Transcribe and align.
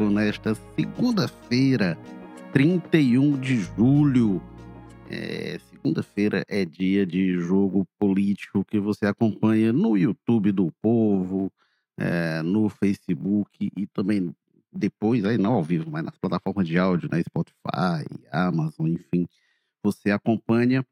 Nesta 0.00 0.54
segunda-feira, 0.74 1.98
31 2.52 3.38
de 3.38 3.56
julho. 3.60 4.42
É, 5.10 5.60
segunda-feira 5.70 6.44
é 6.48 6.64
dia 6.64 7.04
de 7.04 7.38
jogo 7.38 7.86
político 7.98 8.64
que 8.64 8.80
você 8.80 9.06
acompanha 9.06 9.72
no 9.72 9.96
YouTube 9.96 10.50
do 10.50 10.72
Povo, 10.80 11.52
é, 11.98 12.42
no 12.42 12.68
Facebook 12.68 13.70
e 13.76 13.86
também 13.86 14.34
depois, 14.72 15.24
aí 15.24 15.36
não 15.36 15.52
ao 15.52 15.62
vivo, 15.62 15.90
mas 15.90 16.04
nas 16.04 16.16
plataformas 16.16 16.66
de 16.66 16.78
áudio, 16.78 17.08
né, 17.12 17.22
Spotify, 17.22 18.06
Amazon, 18.32 18.88
enfim, 18.88 19.28
você 19.82 20.10
acompanha. 20.10 20.84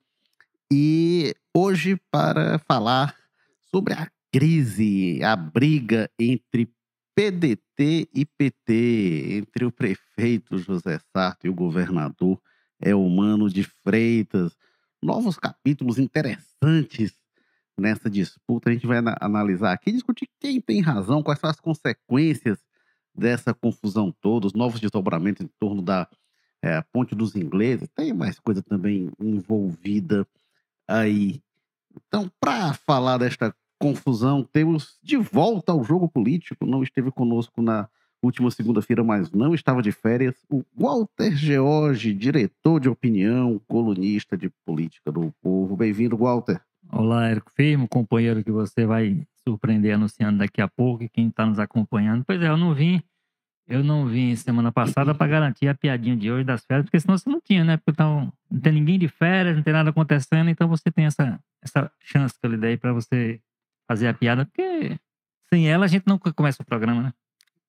E 0.70 1.34
hoje, 1.54 1.98
para 2.10 2.58
falar 2.60 3.16
sobre 3.70 3.94
a 3.94 4.10
crise, 4.30 5.20
a 5.24 5.34
briga 5.34 6.10
entre 6.18 6.68
PDT 7.14 8.08
e 8.14 8.24
PT, 8.24 9.36
entre 9.36 9.64
o 9.64 9.72
prefeito 9.72 10.58
José 10.58 10.98
Sarto 11.12 11.46
e 11.46 11.50
o 11.50 11.54
governador 11.54 12.40
Elmano 12.80 13.48
de 13.50 13.62
Freitas. 13.62 14.56
Novos 15.02 15.36
capítulos 15.36 15.98
interessantes 15.98 17.12
nessa 17.78 18.08
disputa. 18.10 18.70
A 18.70 18.72
gente 18.72 18.86
vai 18.86 18.98
analisar 19.20 19.72
aqui, 19.72 19.92
discutir 19.92 20.28
quem 20.38 20.60
tem 20.60 20.80
razão, 20.80 21.22
quais 21.22 21.40
são 21.40 21.50
as 21.50 21.60
consequências 21.60 22.58
dessa 23.14 23.52
confusão 23.52 24.14
toda, 24.20 24.46
os 24.46 24.52
novos 24.52 24.80
desdobramentos 24.80 25.44
em 25.44 25.50
torno 25.58 25.82
da 25.82 26.08
é, 26.62 26.80
Ponte 26.92 27.14
dos 27.14 27.34
Ingleses. 27.34 27.88
Tem 27.94 28.12
mais 28.12 28.38
coisa 28.38 28.62
também 28.62 29.10
envolvida 29.18 30.26
aí. 30.86 31.42
Então, 32.06 32.30
para 32.40 32.72
falar 32.74 33.18
desta 33.18 33.54
confusão. 33.80 34.44
Temos 34.44 34.98
de 35.02 35.16
volta 35.16 35.72
ao 35.72 35.82
jogo 35.82 36.08
político. 36.08 36.66
Não 36.66 36.82
esteve 36.82 37.10
conosco 37.10 37.62
na 37.62 37.88
última 38.22 38.50
segunda-feira, 38.50 39.02
mas 39.02 39.32
não 39.32 39.54
estava 39.54 39.82
de 39.82 39.90
férias. 39.90 40.36
O 40.50 40.62
Walter 40.76 41.34
George, 41.34 42.12
diretor 42.12 42.78
de 42.78 42.88
opinião, 42.88 43.60
colunista 43.66 44.36
de 44.36 44.50
política 44.66 45.10
do 45.10 45.32
povo. 45.42 45.76
Bem-vindo, 45.76 46.16
Walter. 46.16 46.60
Olá, 46.92 47.28
Érico 47.28 47.50
Firmo, 47.52 47.88
companheiro 47.88 48.44
que 48.44 48.50
você 48.50 48.84
vai 48.84 49.26
surpreender 49.42 49.94
anunciando 49.94 50.38
daqui 50.38 50.60
a 50.60 50.68
pouco 50.68 51.04
e 51.04 51.08
quem 51.08 51.28
está 51.28 51.46
nos 51.46 51.58
acompanhando. 51.58 52.24
Pois 52.26 52.42
é, 52.42 52.48
eu 52.48 52.56
não 52.56 52.74
vim, 52.74 53.02
eu 53.66 53.82
não 53.82 54.06
vim 54.06 54.36
semana 54.36 54.70
passada 54.70 55.14
para 55.14 55.30
garantir 55.30 55.68
a 55.68 55.74
piadinha 55.74 56.16
de 56.16 56.30
hoje 56.30 56.44
das 56.44 56.64
férias, 56.64 56.84
porque 56.84 57.00
senão 57.00 57.16
você 57.16 57.30
não 57.30 57.40
tinha, 57.40 57.64
né? 57.64 57.76
Porque 57.78 57.92
então, 57.92 58.30
não 58.50 58.60
tem 58.60 58.72
ninguém 58.72 58.98
de 58.98 59.08
férias, 59.08 59.56
não 59.56 59.62
tem 59.62 59.72
nada 59.72 59.90
acontecendo, 59.90 60.50
então 60.50 60.68
você 60.68 60.90
tem 60.90 61.06
essa, 61.06 61.40
essa 61.62 61.90
chance 62.00 62.34
que 62.38 62.46
eu 62.46 62.50
lhe 62.50 62.58
dei 62.58 62.76
para 62.76 62.92
você 62.92 63.40
fazer 63.90 64.06
a 64.06 64.14
piada, 64.14 64.46
porque 64.46 64.96
sem 65.52 65.68
ela 65.68 65.84
a 65.84 65.88
gente 65.88 66.04
não 66.06 66.16
começa 66.16 66.62
o 66.62 66.66
programa, 66.66 67.02
né? 67.02 67.12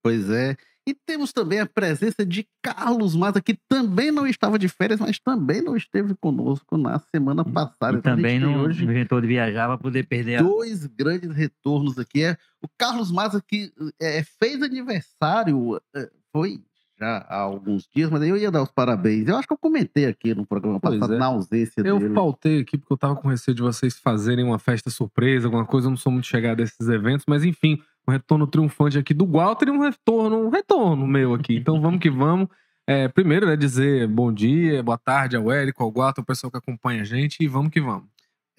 Pois 0.03 0.29
é. 0.29 0.55
E 0.87 0.93
temos 0.93 1.33
também 1.33 1.59
a 1.59 1.65
presença 1.65 2.23
de 2.23 2.47
Carlos 2.61 3.15
Maza, 3.15 3.41
que 3.41 3.57
também 3.67 4.11
não 4.11 4.27
estava 4.27 4.57
de 4.57 4.67
férias, 4.67 4.99
mas 4.99 5.19
também 5.19 5.61
não 5.61 5.75
esteve 5.75 6.15
conosco 6.15 6.77
na 6.77 6.99
semana 6.99 7.43
passada. 7.43 7.97
E 7.97 7.99
então, 7.99 8.15
também 8.15 8.39
não 8.39 8.61
hoje 8.61 8.83
inventou 8.83 9.19
de 9.19 9.27
viajar 9.27 9.67
para 9.67 9.77
poder 9.77 10.07
perder 10.07 10.43
Dois 10.43 10.85
a... 10.85 10.89
grandes 10.95 11.35
retornos 11.35 11.97
aqui. 11.97 12.23
É 12.23 12.37
o 12.63 12.67
Carlos 12.77 13.11
Maza, 13.11 13.41
que 13.47 13.71
é, 13.99 14.23
fez 14.23 14.61
aniversário, 14.61 15.81
é, 15.95 16.09
foi 16.31 16.63
já 17.01 17.25
há 17.27 17.39
alguns 17.39 17.89
dias, 17.93 18.11
mas 18.11 18.21
eu 18.21 18.37
ia 18.37 18.51
dar 18.51 18.61
os 18.61 18.69
parabéns. 18.69 19.27
Eu 19.27 19.35
acho 19.35 19.47
que 19.47 19.53
eu 19.53 19.57
comentei 19.57 20.05
aqui 20.05 20.35
no 20.35 20.45
programa 20.45 20.79
passado, 20.79 21.15
é. 21.15 21.17
na 21.17 21.25
ausência 21.25 21.81
eu 21.81 21.97
dele. 21.97 22.11
Eu 22.11 22.13
faltei 22.13 22.61
aqui 22.61 22.77
porque 22.77 22.93
eu 22.93 22.97
tava 22.97 23.15
com 23.15 23.27
receio 23.27 23.55
de 23.55 23.61
vocês 23.63 23.97
fazerem 23.97 24.45
uma 24.45 24.59
festa 24.59 24.91
surpresa, 24.91 25.47
alguma 25.47 25.65
coisa. 25.65 25.87
Eu 25.87 25.91
não 25.91 25.97
sou 25.97 26.11
muito 26.11 26.27
chegado 26.27 26.59
a 26.59 26.63
esses 26.63 26.87
eventos, 26.87 27.25
mas 27.27 27.43
enfim, 27.43 27.81
um 28.07 28.11
retorno 28.11 28.45
triunfante 28.45 28.99
aqui 28.99 29.15
do 29.15 29.25
Walter 29.25 29.69
e 29.69 29.71
um 29.71 29.79
retorno, 29.79 30.45
um 30.45 30.49
retorno 30.49 31.07
meu 31.07 31.33
aqui. 31.33 31.55
Então 31.55 31.81
vamos 31.81 31.99
que 31.99 32.09
vamos. 32.09 32.47
É, 32.85 33.07
primeiro, 33.07 33.47
né, 33.47 33.55
dizer 33.55 34.07
bom 34.07 34.31
dia, 34.31 34.83
boa 34.83 34.97
tarde 34.97 35.35
ao 35.35 35.51
Érico, 35.51 35.83
ao 35.83 35.91
Walter, 35.91 36.21
ao 36.21 36.25
pessoal 36.25 36.51
que 36.51 36.57
acompanha 36.57 37.01
a 37.01 37.05
gente 37.05 37.37
e 37.41 37.47
vamos 37.47 37.71
que 37.71 37.81
vamos. 37.81 38.09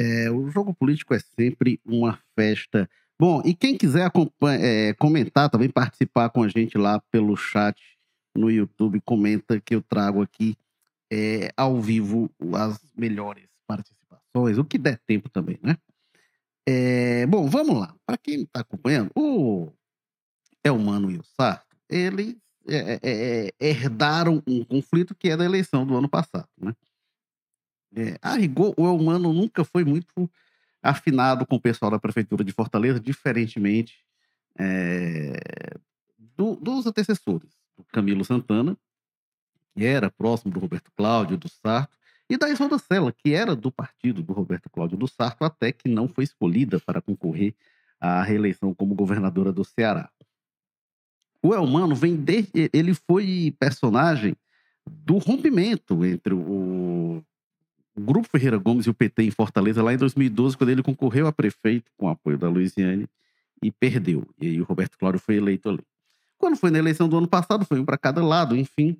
É, 0.00 0.28
o 0.30 0.48
jogo 0.50 0.74
político 0.74 1.14
é 1.14 1.20
sempre 1.20 1.78
uma 1.86 2.18
festa. 2.34 2.88
Bom, 3.20 3.40
e 3.44 3.54
quem 3.54 3.76
quiser 3.76 4.10
é, 4.58 4.94
comentar, 4.94 5.48
também 5.48 5.68
participar 5.68 6.28
com 6.30 6.42
a 6.42 6.48
gente 6.48 6.76
lá 6.76 7.00
pelo 7.12 7.36
chat 7.36 7.80
no 8.34 8.50
YouTube 8.50 9.00
comenta 9.02 9.60
que 9.60 9.74
eu 9.74 9.82
trago 9.82 10.22
aqui 10.22 10.56
é, 11.12 11.52
ao 11.56 11.80
vivo 11.80 12.30
as 12.54 12.80
melhores 12.96 13.48
participações, 13.66 14.58
o 14.58 14.64
que 14.64 14.78
der 14.78 14.98
tempo 15.06 15.28
também, 15.28 15.58
né? 15.62 15.76
É, 16.66 17.26
bom, 17.26 17.48
vamos 17.48 17.78
lá. 17.78 17.94
Para 18.06 18.16
quem 18.16 18.42
está 18.42 18.60
acompanhando, 18.60 19.10
o 19.16 19.70
Elmano 20.64 21.10
e 21.10 21.18
o 21.18 21.24
Sarto, 21.24 21.76
eles 21.88 22.36
é, 22.68 22.98
é, 23.02 23.52
herdaram 23.60 24.42
um 24.46 24.64
conflito 24.64 25.14
que 25.14 25.28
é 25.28 25.36
da 25.36 25.44
eleição 25.44 25.86
do 25.86 25.96
ano 25.96 26.08
passado, 26.08 26.48
né? 26.58 26.74
É, 27.94 28.16
a 28.22 28.34
rigor, 28.36 28.72
o 28.78 28.86
Elmano 28.86 29.34
nunca 29.34 29.64
foi 29.64 29.84
muito 29.84 30.30
afinado 30.82 31.46
com 31.46 31.56
o 31.56 31.60
pessoal 31.60 31.90
da 31.90 31.98
prefeitura 31.98 32.42
de 32.42 32.52
Fortaleza, 32.52 32.98
diferentemente 32.98 33.98
é, 34.58 35.36
do, 36.36 36.56
dos 36.56 36.86
antecessores 36.86 37.61
do 37.76 37.84
Camilo 37.84 38.24
Santana, 38.24 38.76
que 39.74 39.84
era 39.84 40.10
próximo 40.10 40.52
do 40.52 40.60
Roberto 40.60 40.90
Cláudio, 40.96 41.36
do 41.36 41.48
Sarto, 41.48 41.96
e 42.28 42.36
da 42.36 42.48
Isolda 42.48 42.78
Sela, 42.78 43.12
que 43.12 43.34
era 43.34 43.54
do 43.54 43.70
partido 43.70 44.22
do 44.22 44.32
Roberto 44.32 44.70
Cláudio 44.70 44.96
do 44.96 45.06
Sarto, 45.06 45.44
até 45.44 45.72
que 45.72 45.88
não 45.88 46.08
foi 46.08 46.24
escolhida 46.24 46.80
para 46.80 47.02
concorrer 47.02 47.54
à 48.00 48.22
reeleição 48.22 48.74
como 48.74 48.94
governadora 48.94 49.52
do 49.52 49.64
Ceará. 49.64 50.10
O 51.42 51.52
Elmano 51.52 51.94
vem 51.94 52.16
de, 52.16 52.46
ele 52.72 52.94
foi 52.94 53.54
personagem 53.58 54.34
do 54.86 55.18
rompimento 55.18 56.04
entre 56.04 56.32
o, 56.32 57.22
o 57.94 58.00
Grupo 58.00 58.28
Ferreira 58.28 58.56
Gomes 58.56 58.86
e 58.86 58.90
o 58.90 58.94
PT 58.94 59.24
em 59.24 59.30
Fortaleza 59.30 59.82
lá 59.82 59.92
em 59.92 59.96
2012, 59.96 60.56
quando 60.56 60.70
ele 60.70 60.82
concorreu 60.82 61.26
a 61.26 61.32
prefeito 61.32 61.90
com 61.96 62.08
apoio 62.08 62.38
da 62.38 62.48
Luiziane 62.48 63.08
e 63.62 63.70
perdeu. 63.70 64.26
E 64.40 64.46
aí 64.46 64.60
o 64.60 64.64
Roberto 64.64 64.96
Cláudio 64.98 65.20
foi 65.20 65.36
eleito 65.36 65.68
ali. 65.68 65.84
Quando 66.42 66.56
foi 66.56 66.72
na 66.72 66.78
eleição 66.78 67.08
do 67.08 67.16
ano 67.16 67.28
passado, 67.28 67.64
foi 67.64 67.78
um 67.78 67.84
para 67.84 67.96
cada 67.96 68.20
lado, 68.20 68.56
enfim. 68.56 68.98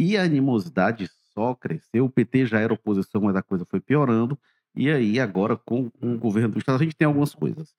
E 0.00 0.16
a 0.16 0.24
animosidade 0.24 1.08
só 1.32 1.54
cresceu. 1.54 2.06
O 2.06 2.10
PT 2.10 2.46
já 2.46 2.58
era 2.58 2.74
oposição, 2.74 3.20
mas 3.20 3.36
a 3.36 3.42
coisa 3.42 3.64
foi 3.64 3.78
piorando. 3.78 4.36
E 4.74 4.90
aí, 4.90 5.20
agora, 5.20 5.56
com 5.56 5.92
o 6.02 6.18
governo 6.18 6.54
do 6.54 6.58
Estado, 6.58 6.80
a 6.80 6.84
gente 6.84 6.96
tem 6.96 7.06
algumas 7.06 7.36
coisas. 7.36 7.72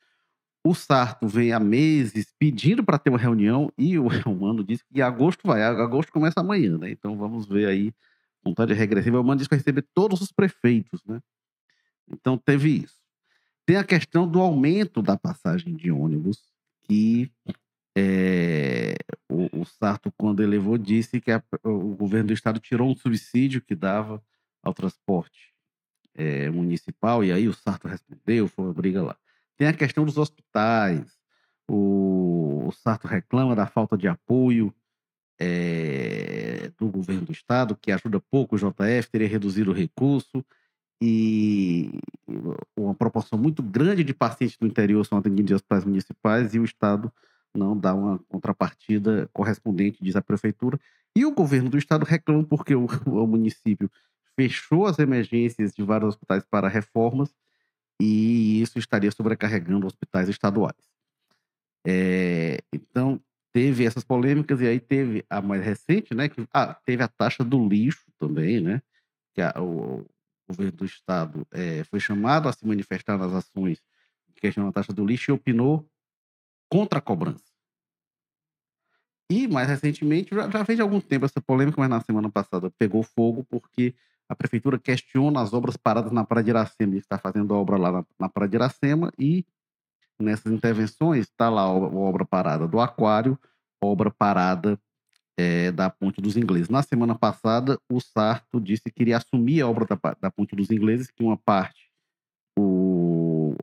O 0.63 0.74
Sarto 0.74 1.28
vem 1.28 1.52
há 1.52 1.59
meses 1.59 2.34
pedindo 2.40 2.81
para 2.81 2.97
ter 2.97 3.09
uma 3.09 3.19
reunião 3.19 3.69
e 3.78 4.00
o 4.00 4.08
Romano 4.24 4.63
disse 4.63 4.86
que 4.86 5.02
agosto 5.02 5.46
vai. 5.46 5.62
Agosto 5.62 6.09
começa 6.09 6.40
amanhã, 6.40 6.78
né? 6.78 6.90
Então 6.90 7.18
vamos 7.18 7.46
ver 7.46 7.68
aí. 7.68 7.94
Vontade 8.42 8.74
regressiva. 8.74 9.18
O 9.18 9.19
Romano 9.19 9.40
disse 9.40 9.50
que 9.50 9.56
vai 9.56 9.59
receber 9.59 9.86
todos 9.94 10.22
os 10.22 10.31
prefeitos, 10.31 11.03
né? 11.06 11.19
Então 12.09 12.38
teve 12.38 12.69
isso. 12.69 12.96
Tem 13.66 13.75
a 13.75 13.84
questão 13.84 14.25
do 14.25 14.40
aumento 14.40 15.02
da 15.02 15.18
passagem 15.18 15.75
de 15.75 15.92
ônibus, 15.92 16.40
que 16.84 17.30
é, 17.96 18.96
o, 19.30 19.62
o, 19.62 19.66
Sarto, 19.66 20.12
quando 20.18 20.42
elevou, 20.42 20.78
disse 20.78 21.22
que 21.22 21.31
a, 21.31 21.44
o 21.64 21.96
governo 21.96 22.28
do 22.28 22.34
estado 22.34 22.59
tirou 22.59 22.90
um 22.90 22.96
subsídio 22.96 23.62
que 23.62 23.76
dava 23.76 24.24
ao 24.64 24.74
transporte 24.74 25.54
é, 26.16 26.50
municipal, 26.50 27.24
e 27.24 27.31
aí 27.31 27.48
o 27.48 27.54
Sarto 27.54 27.88
respondeu, 27.88 28.48
foi 28.48 28.66
uma 28.66 28.74
briga 28.74 29.02
lá. 29.04 29.18
Tem 29.58 29.68
a 29.68 29.74
questão 29.74 30.06
dos 30.06 30.18
hospitais, 30.18 31.06
o, 31.68 32.66
o 32.68 32.72
Sarto 32.72 33.08
reclama 33.08 33.56
da 33.56 33.68
falta 33.68 33.98
de 33.98 34.08
apoio 34.08 34.74
é, 35.40 36.72
do 36.78 36.88
governo 36.90 37.25
do 37.25 37.31
estado, 37.31 37.75
que 37.75 37.92
ajuda 37.92 38.20
pouco 38.20 38.56
o 38.56 38.60
JF, 38.60 39.10
teria 39.12 39.28
reduzido 39.28 39.72
o 39.72 39.74
recurso, 39.74 40.44
e 41.01 42.00
uma 42.78 42.95
proporção 42.95 43.38
muito 43.38 43.62
grande 43.62 44.04
de 44.04 44.13
pacientes 44.13 44.57
do 44.57 44.66
interior 44.66 45.06
são 45.06 45.18
atendidos 45.18 45.51
em 45.51 45.56
hospitais 45.56 45.86
municipais, 45.86 46.56
e 46.56 46.60
o 46.60 46.66
estado 46.66 47.12
não 47.56 47.78
dá 47.78 47.94
uma 47.94 48.20
contrapartida 48.30 49.30
correspondente, 49.34 50.04
diz 50.04 50.16
a 50.16 50.22
prefeitura. 50.22 50.80
E 51.16 51.26
o 51.26 51.34
governo 51.34 51.70
do 51.70 51.78
estado 51.78 52.04
reclama 52.06 52.44
porque 52.44 52.76
o, 52.76 52.86
o 53.06 53.28
município 53.28 53.90
fechou 54.36 54.86
as 54.86 55.00
emergências 55.00 55.74
de 55.74 55.84
vários 55.84 56.10
hospitais 56.10 56.44
para 56.44 56.68
reformas 56.68 57.34
e 58.02 58.62
isso 58.62 58.80
estaria 58.80 59.12
sobrecarregando 59.12 59.86
hospitais 59.86 60.28
estaduais. 60.28 60.92
É, 61.86 62.60
então, 62.72 63.22
teve 63.52 63.86
essas 63.86 64.04
polêmicas 64.04 64.60
e 64.62 64.68
aí 64.68 64.80
teve 64.80 65.24
a 65.30 65.42
mais 65.42 65.64
recente, 65.64 66.14
né? 66.14 66.28
Que, 66.28 66.46
ah, 66.52 66.74
teve 66.86 67.04
a 67.04 67.08
taxa 67.08 67.44
do 67.44 67.68
lixo 67.68 68.06
também, 68.18 68.60
né? 68.60 68.82
Que 69.34 69.42
a, 69.42 69.54
o, 69.62 70.00
o, 70.02 70.08
governo 70.48 70.72
do 70.72 70.86
estado 70.86 71.48
é, 71.52 71.84
foi 71.86 72.00
chamado 72.00 72.50
a 72.50 72.54
se 72.54 72.66
manifestar 72.66 73.18
nas 73.18 73.32
ações 73.34 73.80
que 74.34 74.42
questionam 74.42 74.70
a 74.70 74.74
taxa 74.74 74.92
do 74.92 75.06
lixo 75.06 75.32
e 75.32 75.34
opinou 75.34 75.88
contra 76.74 76.98
a 76.98 77.02
cobrança. 77.02 77.54
E, 79.30 79.48
mais 79.48 79.70
recentemente, 79.70 80.34
já, 80.34 80.50
já 80.50 80.66
fez 80.66 80.80
algum 80.80 81.00
tempo 81.00 81.24
essa 81.24 81.40
polêmica, 81.40 81.80
mas 81.80 81.88
na 81.88 82.02
semana 82.02 82.31
passada 82.31 82.72
pegou 82.80 83.04
fogo 83.04 83.44
porque 83.44 83.94
a 84.28 84.36
prefeitura 84.36 84.80
questiona 84.80 85.40
as 85.40 85.54
obras 85.54 85.78
paradas 85.78 86.12
na 86.12 86.24
Praia 86.24 86.44
de 86.44 86.50
Iracema. 86.50 86.96
Está 86.96 87.20
fazendo 87.20 87.54
obra 87.54 87.78
lá 87.78 87.92
na, 87.92 88.06
na 88.20 88.28
Praia 88.28 88.50
de 88.50 88.56
Iracema 88.56 89.14
e 89.20 89.46
nessas 90.20 90.52
intervenções 90.52 91.28
está 91.28 91.48
lá 91.48 91.62
a 91.62 91.70
obra 91.72 92.25
parada 92.25 92.68
do 92.68 92.80
aquário, 92.80 93.38
obra 93.80 94.10
parada 94.10 94.80
é, 95.38 95.72
da 95.72 95.92
Ponte 95.92 96.19
dos 96.19 96.36
Ingleses. 96.38 96.69
Na 96.69 96.81
semana 96.81 97.14
passada, 97.14 97.80
o 97.88 98.00
Sarto 98.00 98.60
disse 98.60 98.90
que 98.90 99.04
iria 99.04 99.18
assumir 99.18 99.62
a 99.62 99.69
obra 99.69 99.86
da, 99.86 100.16
da 100.19 100.31
Ponte 100.31 100.56
dos 100.56 100.72
Ingleses, 100.72 101.12
que 101.12 101.24
uma 101.24 101.38
parte 101.38 101.92
o, 102.58 103.56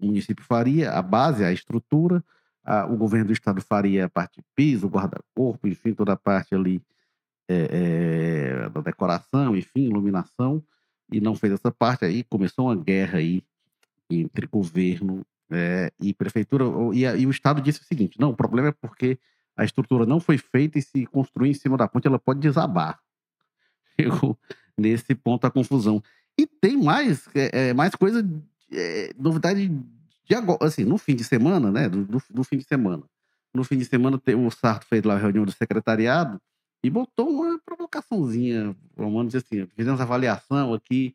o 0.00 0.06
município 0.06 0.44
faria, 0.44 0.92
a 0.92 1.02
base, 1.02 1.44
a 1.44 1.52
estrutura, 1.52 2.24
a, 2.64 2.86
o 2.86 2.96
governo 2.96 3.26
do 3.26 3.32
estado 3.32 3.60
faria 3.60 4.06
a 4.06 4.08
parte 4.08 4.36
de 4.36 4.44
piso, 4.54 4.88
guarda-corpo, 4.88 5.68
enfim, 5.68 5.92
toda 5.92 6.12
a 6.12 6.16
parte 6.16 6.54
ali 6.54 6.82
é, 7.48 7.68
é, 8.64 8.68
da 8.70 8.80
decoração, 8.80 9.56
enfim, 9.56 9.82
iluminação, 9.82 10.62
e 11.12 11.20
não 11.20 11.34
fez 11.34 11.52
essa 11.52 11.70
parte. 11.70 12.04
Aí 12.04 12.24
começou 12.24 12.66
uma 12.66 12.76
guerra 12.76 13.18
aí 13.18 13.44
entre 14.10 14.46
governo 14.46 15.24
é, 15.50 15.92
e 16.00 16.14
prefeitura. 16.14 16.64
E, 16.92 17.04
e, 17.04 17.26
o 17.26 17.30
estado 17.30 17.60
disse 17.60 17.80
o 17.80 17.84
seguinte: 17.84 18.18
não, 18.18 18.30
o 18.30 18.36
problema 18.36 18.68
é 18.68 18.72
porque 18.72 19.18
a 19.56 19.64
estrutura 19.64 20.06
não 20.06 20.18
foi 20.18 20.38
feita 20.38 20.78
e 20.78 20.82
se 20.82 21.06
construir 21.06 21.50
em 21.50 21.54
cima 21.54 21.76
da 21.76 21.86
ponte, 21.86 22.06
ela 22.06 22.18
pode 22.18 22.40
desabar. 22.40 22.98
Chegou 24.00 24.38
nesse 24.76 25.14
ponto 25.14 25.46
a 25.46 25.50
confusão. 25.50 26.02
E 26.38 26.46
tem 26.46 26.76
mais, 26.76 27.28
é, 27.34 27.68
é, 27.68 27.74
mais 27.74 27.94
coisa, 27.94 28.28
é, 28.72 29.10
novidade 29.16 29.70
de 30.24 30.34
agora, 30.34 30.64
assim, 30.64 30.84
no 30.84 30.98
fim 30.98 31.14
de 31.14 31.24
semana, 31.24 31.70
né? 31.70 31.88
Do, 31.88 32.04
do, 32.04 32.22
do 32.30 32.44
fim 32.44 32.56
de 32.56 32.64
semana. 32.64 33.02
No 33.52 33.62
fim 33.62 33.76
de 33.76 33.84
semana, 33.84 34.20
o 34.36 34.50
Sarto 34.50 34.86
fez 34.86 35.02
lá 35.04 35.14
a 35.14 35.18
reunião 35.18 35.44
do 35.44 35.52
secretariado 35.52 36.40
e 36.82 36.90
botou 36.90 37.30
uma 37.30 37.58
provocaçãozinha, 37.64 38.76
vamos 38.96 39.26
dizer 39.26 39.38
assim, 39.38 39.66
fizemos 39.74 40.00
avaliação 40.00 40.74
aqui 40.74 41.14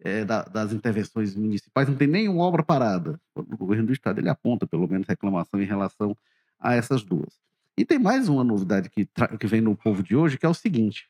é, 0.00 0.24
da, 0.24 0.42
das 0.44 0.72
intervenções 0.72 1.34
municipais, 1.34 1.88
não 1.88 1.96
tem 1.96 2.08
nenhuma 2.08 2.44
obra 2.44 2.62
parada. 2.62 3.20
O 3.34 3.56
governo 3.56 3.86
do 3.86 3.92
estado 3.92 4.18
ele 4.18 4.28
aponta, 4.28 4.66
pelo 4.66 4.88
menos, 4.88 5.06
reclamação 5.06 5.60
em 5.60 5.66
relação 5.66 6.16
a 6.58 6.74
essas 6.74 7.02
duas. 7.02 7.38
E 7.76 7.84
tem 7.84 7.98
mais 7.98 8.28
uma 8.28 8.44
novidade 8.44 8.88
que, 8.88 9.08
que 9.38 9.46
vem 9.46 9.60
no 9.60 9.76
povo 9.76 10.02
de 10.02 10.14
hoje, 10.14 10.38
que 10.38 10.46
é 10.46 10.48
o 10.48 10.54
seguinte: 10.54 11.08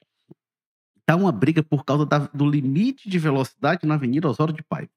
está 1.00 1.17
uma 1.17 1.32
briga 1.32 1.62
por 1.62 1.85
causa 1.85 2.06
da, 2.06 2.19
do 2.19 2.49
limite 2.49 3.08
de 3.08 3.19
velocidade 3.19 3.87
na 3.87 3.94
Avenida 3.94 4.29
Osório 4.29 4.55
de 4.55 4.62
Paiva. 4.62 4.91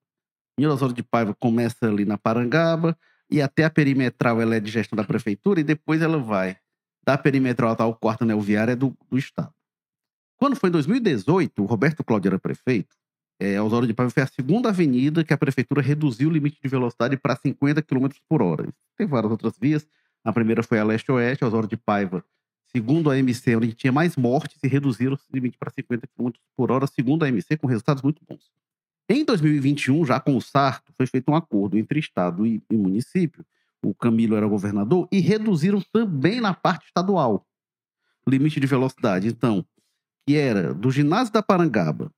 Avenida 0.57 0.73
Osório 0.73 0.95
de 0.95 1.03
Paiva 1.03 1.33
começa 1.33 1.87
ali 1.87 2.05
na 2.05 2.17
Parangaba 2.17 2.97
e 3.29 3.41
até 3.41 3.63
a 3.63 3.69
perimetral 3.69 4.41
ela 4.41 4.55
é 4.55 4.59
de 4.59 4.69
gestão 4.69 4.95
da 4.95 5.03
prefeitura 5.03 5.59
e 5.59 5.63
depois 5.63 6.01
ela 6.01 6.17
vai 6.17 6.57
da 7.05 7.17
perimetral 7.17 7.71
até 7.71 7.83
o 7.83 7.93
quarto 7.93 8.23
anel 8.23 8.39
viário 8.39 8.71
é 8.71 8.75
do, 8.75 8.95
do 9.09 9.17
Estado. 9.17 9.53
Quando 10.37 10.55
foi 10.55 10.69
em 10.69 10.71
2018, 10.73 11.61
o 11.61 11.65
Roberto 11.65 12.03
Cláudio 12.03 12.29
era 12.29 12.39
prefeito, 12.39 12.95
é, 13.39 13.61
Osório 13.61 13.87
de 13.87 13.93
Paiva 13.93 14.11
foi 14.11 14.23
a 14.23 14.27
segunda 14.27 14.69
avenida 14.69 15.23
que 15.23 15.33
a 15.33 15.37
prefeitura 15.37 15.81
reduziu 15.81 16.29
o 16.29 16.31
limite 16.31 16.61
de 16.61 16.67
velocidade 16.69 17.17
para 17.17 17.35
50 17.35 17.81
km 17.81 18.07
por 18.29 18.41
hora. 18.41 18.67
Tem 18.97 19.07
várias 19.07 19.31
outras 19.31 19.57
vias, 19.59 19.87
a 20.23 20.31
primeira 20.31 20.63
foi 20.63 20.79
a 20.79 20.83
leste-oeste, 20.83 21.43
Osório 21.43 21.67
de 21.67 21.75
Paiva. 21.75 22.23
Segundo 22.67 23.09
a 23.09 23.17
MC, 23.17 23.55
onde 23.55 23.73
tinha 23.73 23.91
mais 23.91 24.15
mortes, 24.15 24.57
e 24.63 24.67
reduziram 24.67 25.15
o 25.15 25.35
limite 25.35 25.57
para 25.57 25.71
50 25.71 26.07
km 26.07 26.31
por 26.55 26.71
hora, 26.71 26.87
segundo 26.87 27.23
a 27.23 27.27
MC, 27.27 27.57
com 27.57 27.67
resultados 27.67 28.01
muito 28.01 28.21
bons. 28.27 28.49
Em 29.09 29.25
2021, 29.25 30.05
já 30.05 30.19
com 30.19 30.35
o 30.35 30.41
Sarto, 30.41 30.93
foi 30.95 31.05
feito 31.05 31.29
um 31.29 31.35
acordo 31.35 31.77
entre 31.77 31.99
Estado 31.99 32.45
e, 32.45 32.61
e 32.69 32.77
município. 32.77 33.45
O 33.83 33.93
Camilo 33.93 34.35
era 34.35 34.47
governador 34.47 35.07
e 35.11 35.19
reduziram 35.19 35.81
também 35.91 36.39
na 36.39 36.53
parte 36.53 36.85
estadual 36.85 37.45
o 38.25 38.29
limite 38.29 38.59
de 38.59 38.67
velocidade. 38.67 39.27
Então, 39.27 39.65
que 40.25 40.35
era 40.35 40.73
do 40.73 40.89
ginásio 40.89 41.33
da 41.33 41.43
Parangaba 41.43 42.11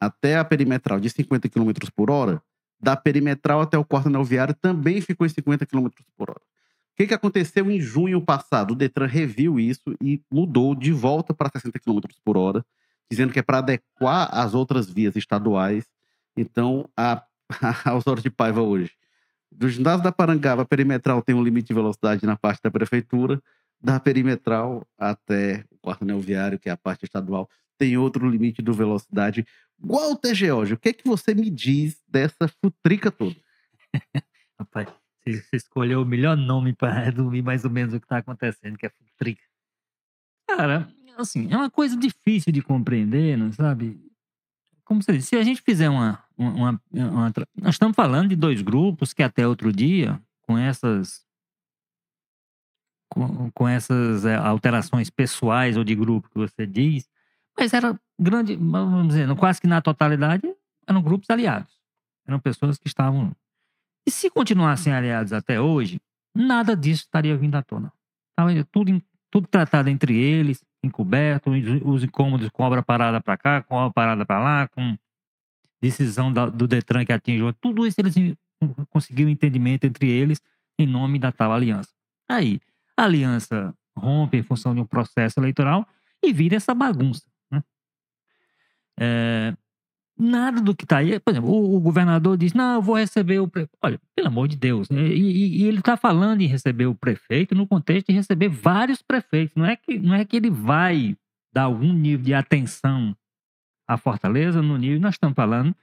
até 0.00 0.36
a 0.36 0.44
perimetral 0.44 1.00
de 1.00 1.10
50 1.10 1.48
km 1.48 1.72
por 1.94 2.10
hora, 2.10 2.42
da 2.80 2.96
perimetral 2.96 3.60
até 3.60 3.78
o 3.78 3.84
quarto 3.84 4.08
anel 4.08 4.24
também 4.60 5.00
ficou 5.00 5.26
em 5.26 5.30
50 5.30 5.64
km 5.66 5.88
por 6.16 6.30
hora. 6.30 6.40
O 6.40 6.96
que, 6.96 7.08
que 7.08 7.14
aconteceu 7.14 7.68
em 7.70 7.80
junho 7.80 8.20
passado? 8.20 8.72
O 8.72 8.76
Detran 8.76 9.06
reviu 9.06 9.58
isso 9.58 9.96
e 10.00 10.22
mudou 10.30 10.74
de 10.74 10.92
volta 10.92 11.34
para 11.34 11.50
60 11.50 11.78
km 11.80 12.00
por 12.24 12.36
hora, 12.36 12.64
dizendo 13.10 13.32
que 13.32 13.38
é 13.38 13.42
para 13.42 13.58
adequar 13.58 14.28
as 14.32 14.54
outras 14.54 14.88
vias 14.88 15.16
estaduais. 15.16 15.86
Então, 16.36 16.88
a, 16.96 17.24
a 17.84 17.94
Osório 17.94 18.22
de 18.22 18.30
Paiva 18.30 18.62
hoje, 18.62 18.92
do 19.50 19.68
ginásio 19.68 20.02
da 20.02 20.12
Parangaba, 20.12 20.64
perimetral 20.64 21.22
tem 21.22 21.34
um 21.34 21.42
limite 21.42 21.68
de 21.68 21.74
velocidade 21.74 22.26
na 22.26 22.36
parte 22.36 22.60
da 22.62 22.70
prefeitura, 22.70 23.40
da 23.80 24.00
perimetral 24.00 24.86
até 24.98 25.64
o 25.70 25.78
quarto 25.78 26.02
anel 26.02 26.20
viário, 26.20 26.58
que 26.58 26.68
é 26.68 26.72
a 26.72 26.76
parte 26.76 27.04
estadual, 27.04 27.48
tem 27.78 27.96
outro 27.96 28.28
limite 28.28 28.62
de 28.62 28.72
velocidade. 28.72 29.46
Walter 29.78 30.34
George, 30.34 30.74
o 30.74 30.78
que 30.78 30.88
é 30.88 30.92
que 30.92 31.06
você 31.06 31.34
me 31.34 31.50
diz 31.50 32.02
dessa 32.08 32.48
futrica 32.48 33.10
toda? 33.10 33.36
Rapaz, 34.58 34.88
você 35.24 35.56
escolheu 35.56 36.02
o 36.02 36.06
melhor 36.06 36.36
nome 36.36 36.72
para 36.72 36.92
resumir 37.04 37.42
mais 37.42 37.64
ou 37.64 37.70
menos 37.70 37.94
o 37.94 38.00
que 38.00 38.06
está 38.06 38.18
acontecendo, 38.18 38.76
que 38.76 38.86
é 38.86 38.90
Futrica. 38.90 39.42
Cara, 40.48 40.88
assim, 41.16 41.52
é 41.52 41.56
uma 41.56 41.70
coisa 41.70 41.96
difícil 41.96 42.52
de 42.52 42.62
compreender, 42.62 43.36
não 43.36 43.52
sabe? 43.52 44.00
Como 44.84 45.02
você 45.02 45.12
disse, 45.12 45.28
se 45.28 45.36
a 45.36 45.42
gente 45.42 45.62
fizer 45.62 45.88
uma, 45.88 46.22
uma, 46.36 46.80
uma, 46.92 47.32
Nós 47.56 47.74
estamos 47.74 47.94
falando 47.94 48.28
de 48.28 48.36
dois 48.36 48.62
grupos 48.62 49.12
que 49.12 49.22
até 49.22 49.46
outro 49.46 49.72
dia, 49.72 50.20
com 50.42 50.58
essas. 50.58 51.24
Com, 53.08 53.50
com 53.52 53.68
essas 53.68 54.24
é, 54.24 54.34
alterações 54.34 55.08
pessoais 55.08 55.76
ou 55.76 55.84
de 55.84 55.94
grupo 55.94 56.28
que 56.28 56.38
você 56.38 56.66
diz, 56.66 57.08
mas 57.56 57.72
era 57.72 57.98
grande, 58.18 58.56
vamos 58.56 59.08
dizer, 59.08 59.32
quase 59.36 59.60
que 59.60 59.68
na 59.68 59.80
totalidade, 59.80 60.52
eram 60.86 61.00
grupos 61.00 61.30
aliados. 61.30 61.72
Eram 62.26 62.40
pessoas 62.40 62.76
que 62.76 62.88
estavam 62.88 63.32
e 64.06 64.10
se 64.10 64.28
continuassem 64.28 64.92
aliados 64.92 65.32
até 65.32 65.60
hoje, 65.60 66.00
nada 66.34 66.76
disso 66.76 67.02
estaria 67.02 67.36
vindo 67.36 67.54
à 67.54 67.62
tona. 67.62 67.92
Estava 68.30 68.64
tudo, 68.70 69.02
tudo 69.30 69.48
tratado 69.48 69.88
entre 69.88 70.14
eles, 70.14 70.62
encoberto, 70.82 71.50
os 71.84 72.04
incômodos 72.04 72.48
com 72.50 72.62
obra 72.64 72.82
parada 72.82 73.20
para 73.20 73.38
cá, 73.38 73.62
com 73.62 73.74
obra 73.76 73.92
parada 73.92 74.26
para 74.26 74.38
lá, 74.38 74.68
com 74.68 74.96
decisão 75.84 76.32
da, 76.32 76.46
do 76.46 76.66
Detran 76.66 77.04
que 77.04 77.12
atingiu. 77.12 77.52
Tudo 77.52 77.86
isso 77.86 78.00
eles 78.00 78.14
conseguiram 78.90 79.30
entendimento 79.30 79.84
entre 79.84 80.08
eles 80.08 80.40
em 80.78 80.86
nome 80.86 81.18
da 81.18 81.30
tal 81.30 81.52
aliança. 81.52 81.90
Aí, 82.28 82.60
a 82.96 83.04
aliança 83.04 83.74
rompe 83.96 84.38
em 84.38 84.42
função 84.42 84.74
de 84.74 84.80
um 84.80 84.86
processo 84.86 85.38
eleitoral 85.38 85.86
e 86.22 86.32
vira 86.32 86.56
essa 86.56 86.74
bagunça. 86.74 87.24
Né? 87.50 87.62
É, 88.98 89.54
Nada 90.16 90.60
do 90.60 90.76
que 90.76 90.84
está 90.84 90.98
aí. 90.98 91.18
Por 91.18 91.32
exemplo, 91.32 91.50
o, 91.50 91.74
o, 91.76 91.80
governador 91.80 92.36
diz: 92.36 92.52
não, 92.54 92.74
eu 92.74 92.82
vou 92.82 92.96
receber 92.96 93.40
o 93.40 93.48
prefeito. 93.48 93.76
Olha, 93.82 94.00
pelo 94.14 94.28
amor 94.28 94.46
de 94.46 94.56
Deus. 94.56 94.88
Né? 94.88 95.08
E, 95.08 95.20
e, 95.20 95.62
e 95.62 95.64
ele 95.64 95.80
está 95.80 95.96
falando 95.96 96.40
em 96.40 96.46
receber 96.46 96.86
o 96.86 96.94
prefeito 96.94 97.52
no 97.52 97.66
contexto 97.66 98.06
de 98.06 98.12
receber 98.12 98.48
vários 98.48 99.02
prefeitos. 99.02 99.56
Não 99.56 99.66
é 99.66 99.74
que, 99.74 99.98
não 99.98 100.14
é 100.14 100.24
que 100.24 100.36
ele 100.36 100.50
vai 100.50 101.16
dar 101.52 101.64
algum 101.64 101.92
nível 101.92 102.24
de 102.24 102.32
atenção 102.32 103.14
à 103.86 103.96
Fortaleza 103.96 104.62
no 104.62 104.76
nível. 104.76 105.00
Nós 105.00 105.14
estamos 105.14 105.34
falando 105.34 105.74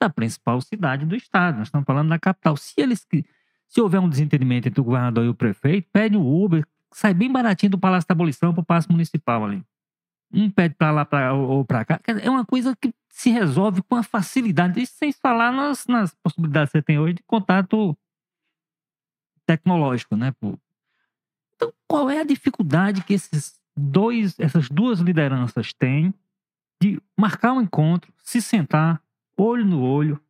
da 0.00 0.10
principal 0.10 0.60
cidade 0.60 1.06
do 1.06 1.16
estado. 1.16 1.58
Nós 1.58 1.68
estamos 1.68 1.86
falando 1.86 2.08
da 2.08 2.18
capital. 2.18 2.56
Se 2.56 2.74
eles. 2.80 3.06
Se 3.66 3.80
houver 3.80 3.98
um 3.98 4.08
desentendimento 4.08 4.68
entre 4.68 4.80
o 4.80 4.84
governador 4.84 5.24
e 5.24 5.28
o 5.28 5.34
prefeito, 5.34 5.88
pede 5.92 6.16
o 6.16 6.44
Uber, 6.44 6.64
sai 6.92 7.12
bem 7.14 7.32
baratinho 7.32 7.70
do 7.70 7.78
Palácio 7.78 8.06
da 8.06 8.12
Abolição 8.12 8.52
para 8.52 8.60
o 8.60 8.64
Palácio 8.64 8.92
Municipal 8.92 9.44
ali. 9.44 9.64
Um 10.32 10.50
pede 10.50 10.74
para 10.74 10.90
lá 10.90 11.04
pra, 11.04 11.32
ou 11.32 11.64
para 11.64 11.84
cá. 11.84 12.00
É 12.20 12.28
uma 12.28 12.44
coisa 12.44 12.76
que 12.76 12.92
se 13.08 13.30
resolve 13.30 13.82
com 13.82 13.96
a 13.96 14.02
facilidade. 14.02 14.80
Isso 14.80 14.94
sem 14.96 15.12
falar 15.12 15.52
nas, 15.52 15.86
nas 15.86 16.14
possibilidades 16.14 16.72
que 16.72 16.78
você 16.78 16.82
tem 16.82 16.98
hoje 16.98 17.14
de 17.14 17.22
contato 17.22 17.96
tecnológico, 19.46 20.16
né? 20.16 20.32
Então, 21.54 21.72
qual 21.86 22.10
é 22.10 22.20
a 22.20 22.24
dificuldade 22.24 23.04
que 23.04 23.14
esses 23.14 23.58
dois, 23.76 24.38
essas 24.38 24.68
duas 24.68 25.00
lideranças 25.00 25.72
têm 25.72 26.12
de 26.82 27.00
marcar 27.18 27.52
um 27.52 27.62
encontro, 27.62 28.12
se 28.22 28.40
sentar, 28.40 29.02
olho 29.36 29.64
no 29.64 29.82
olho, 29.82 30.20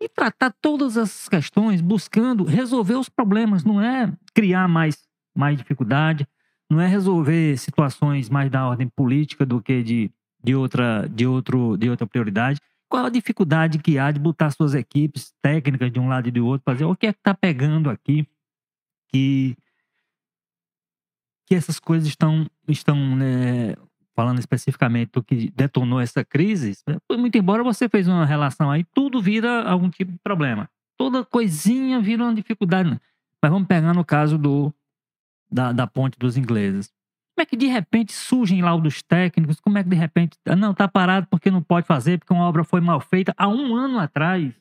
e 0.00 0.08
tratar 0.08 0.54
todas 0.60 0.96
essas 0.96 1.28
questões 1.28 1.80
buscando 1.80 2.44
resolver 2.44 2.94
os 2.94 3.08
problemas, 3.08 3.64
não 3.64 3.80
é 3.82 4.12
criar 4.32 4.68
mais, 4.68 5.02
mais 5.36 5.56
dificuldade, 5.56 6.26
não 6.70 6.80
é 6.80 6.86
resolver 6.86 7.56
situações 7.56 8.28
mais 8.28 8.50
da 8.50 8.66
ordem 8.66 8.88
política 8.88 9.44
do 9.44 9.60
que 9.60 9.82
de, 9.82 10.10
de, 10.42 10.54
outra, 10.54 11.08
de, 11.08 11.26
outro, 11.26 11.76
de 11.76 11.90
outra 11.90 12.06
prioridade. 12.06 12.60
Qual 12.88 13.04
a 13.04 13.10
dificuldade 13.10 13.78
que 13.78 13.98
há 13.98 14.10
de 14.10 14.20
botar 14.20 14.50
suas 14.50 14.74
equipes 14.74 15.32
técnicas 15.42 15.90
de 15.90 15.98
um 15.98 16.08
lado 16.08 16.28
e 16.28 16.30
do 16.30 16.46
outro, 16.46 16.64
fazer 16.64 16.84
o 16.84 16.94
que 16.94 17.06
é 17.06 17.12
que 17.12 17.18
está 17.18 17.34
pegando 17.34 17.90
aqui 17.90 18.26
que, 19.08 19.56
que 21.46 21.54
essas 21.54 21.78
coisas 21.78 22.08
estão, 22.08 22.46
estão 22.68 23.16
né, 23.16 23.74
falando 24.18 24.40
especificamente 24.40 25.12
do 25.12 25.22
que 25.22 25.48
detonou 25.54 26.00
essa 26.00 26.24
crise, 26.24 26.76
muito 27.08 27.38
embora 27.38 27.62
você 27.62 27.88
fez 27.88 28.08
uma 28.08 28.26
relação 28.26 28.68
aí, 28.68 28.82
tudo 28.92 29.22
vira 29.22 29.62
algum 29.62 29.88
tipo 29.88 30.10
de 30.10 30.18
problema. 30.18 30.68
Toda 30.98 31.24
coisinha 31.24 32.00
vira 32.00 32.24
uma 32.24 32.34
dificuldade. 32.34 33.00
Mas 33.40 33.52
vamos 33.52 33.68
pegar 33.68 33.94
no 33.94 34.04
caso 34.04 34.36
do, 34.36 34.74
da, 35.48 35.70
da 35.70 35.86
ponte 35.86 36.18
dos 36.18 36.36
ingleses. 36.36 36.92
Como 37.32 37.44
é 37.44 37.46
que 37.46 37.56
de 37.56 37.68
repente 37.68 38.12
surgem 38.12 38.60
laudos 38.60 39.04
técnicos? 39.04 39.60
Como 39.60 39.78
é 39.78 39.84
que 39.84 39.88
de 39.88 39.94
repente. 39.94 40.36
Ah, 40.44 40.56
não, 40.56 40.72
está 40.72 40.88
parado 40.88 41.28
porque 41.30 41.48
não 41.48 41.62
pode 41.62 41.86
fazer, 41.86 42.18
porque 42.18 42.32
uma 42.32 42.48
obra 42.48 42.64
foi 42.64 42.80
mal 42.80 42.98
feita 42.98 43.32
há 43.36 43.46
um 43.46 43.76
ano 43.76 44.00
atrás. 44.00 44.52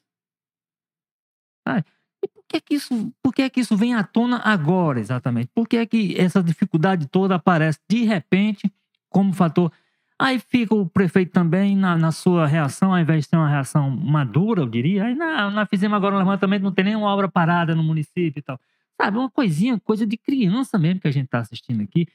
Ah, 1.68 1.84
e 2.24 2.28
por 2.28 2.44
que, 2.48 2.62
que 2.62 2.76
isso, 2.76 3.12
por 3.24 3.34
que, 3.34 3.50
que 3.50 3.62
isso 3.62 3.76
vem 3.76 3.96
à 3.96 4.04
tona 4.04 4.38
agora, 4.38 5.00
exatamente? 5.00 5.50
Por 5.52 5.68
que, 5.68 5.84
que 5.88 6.16
essa 6.16 6.44
dificuldade 6.44 7.08
toda 7.08 7.34
aparece 7.34 7.80
de 7.90 8.04
repente 8.04 8.72
como 9.10 9.34
fator. 9.34 9.72
Aí 10.20 10.40
fica 10.40 10.74
o 10.74 10.88
prefeito 10.88 11.32
também 11.32 11.76
na, 11.76 11.96
na 11.96 12.12
sua 12.12 12.48
reação, 12.48 12.92
ao 12.92 13.00
invés 13.00 13.26
de 13.26 13.30
ter 13.30 13.38
uma 13.38 13.50
reação 13.50 13.90
madura, 13.90 14.62
eu 14.62 14.68
diria. 14.68 15.06
Aí 15.06 15.16
não, 15.16 15.52
nós 15.52 15.70
fizemos 15.70 15.96
agora 15.96 16.16
um 16.16 16.18
levantamento, 16.18 16.64
não 16.64 16.72
tem 16.72 16.86
nenhuma 16.86 17.08
obra 17.08 17.30
parada 17.30 17.76
no 17.76 17.84
município 17.84 18.40
e 18.40 18.42
tal. 18.42 18.60
Sabe, 19.00 19.18
uma 19.18 19.30
coisinha, 19.30 19.80
coisa 19.80 20.08
de 20.08 20.18
criança 20.18 20.80
mesmo 20.80 21.02
que 21.02 21.08
a 21.08 21.12
gente 21.12 21.26
está 21.26 21.40
assistindo 21.40 21.84
aqui. 21.84 22.08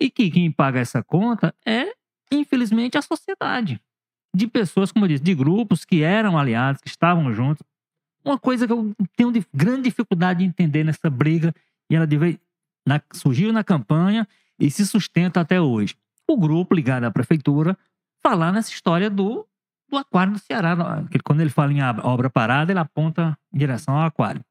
E 0.00 0.10
que 0.10 0.30
quem 0.30 0.50
paga 0.50 0.80
essa 0.80 1.02
conta 1.02 1.54
é, 1.66 1.92
infelizmente, 2.32 2.96
a 2.96 3.02
sociedade. 3.02 3.78
De 4.34 4.46
pessoas, 4.46 4.90
como 4.90 5.04
eu 5.04 5.08
disse, 5.08 5.22
de 5.22 5.34
grupos 5.34 5.84
que 5.84 6.02
eram 6.02 6.38
aliados, 6.38 6.80
que 6.80 6.88
estavam 6.88 7.30
juntos. 7.34 7.62
Uma 8.24 8.38
coisa 8.38 8.66
que 8.66 8.72
eu 8.72 8.94
tenho 9.16 9.30
de 9.30 9.44
grande 9.52 9.82
dificuldade 9.82 10.38
de 10.38 10.46
entender 10.46 10.82
nessa 10.82 11.10
briga, 11.10 11.52
e 11.90 11.96
ela 11.96 12.06
deve, 12.06 12.40
na, 12.86 13.02
surgiu 13.12 13.52
na 13.52 13.62
campanha 13.62 14.26
e 14.58 14.70
se 14.70 14.86
sustenta 14.86 15.40
até 15.40 15.60
hoje 15.60 15.94
o 16.32 16.36
grupo 16.36 16.74
ligado 16.74 17.04
à 17.04 17.10
prefeitura 17.10 17.76
falar 18.22 18.52
nessa 18.52 18.70
história 18.70 19.10
do, 19.10 19.46
do 19.88 19.96
aquário 19.96 20.32
do 20.32 20.38
Ceará. 20.38 20.76
Quando 21.24 21.40
ele 21.40 21.50
fala 21.50 21.72
em 21.72 21.82
obra 21.82 22.30
parada, 22.30 22.72
ele 22.72 22.78
aponta 22.78 23.36
em 23.52 23.58
direção 23.58 23.96
ao 23.96 24.06
aquário. 24.06 24.44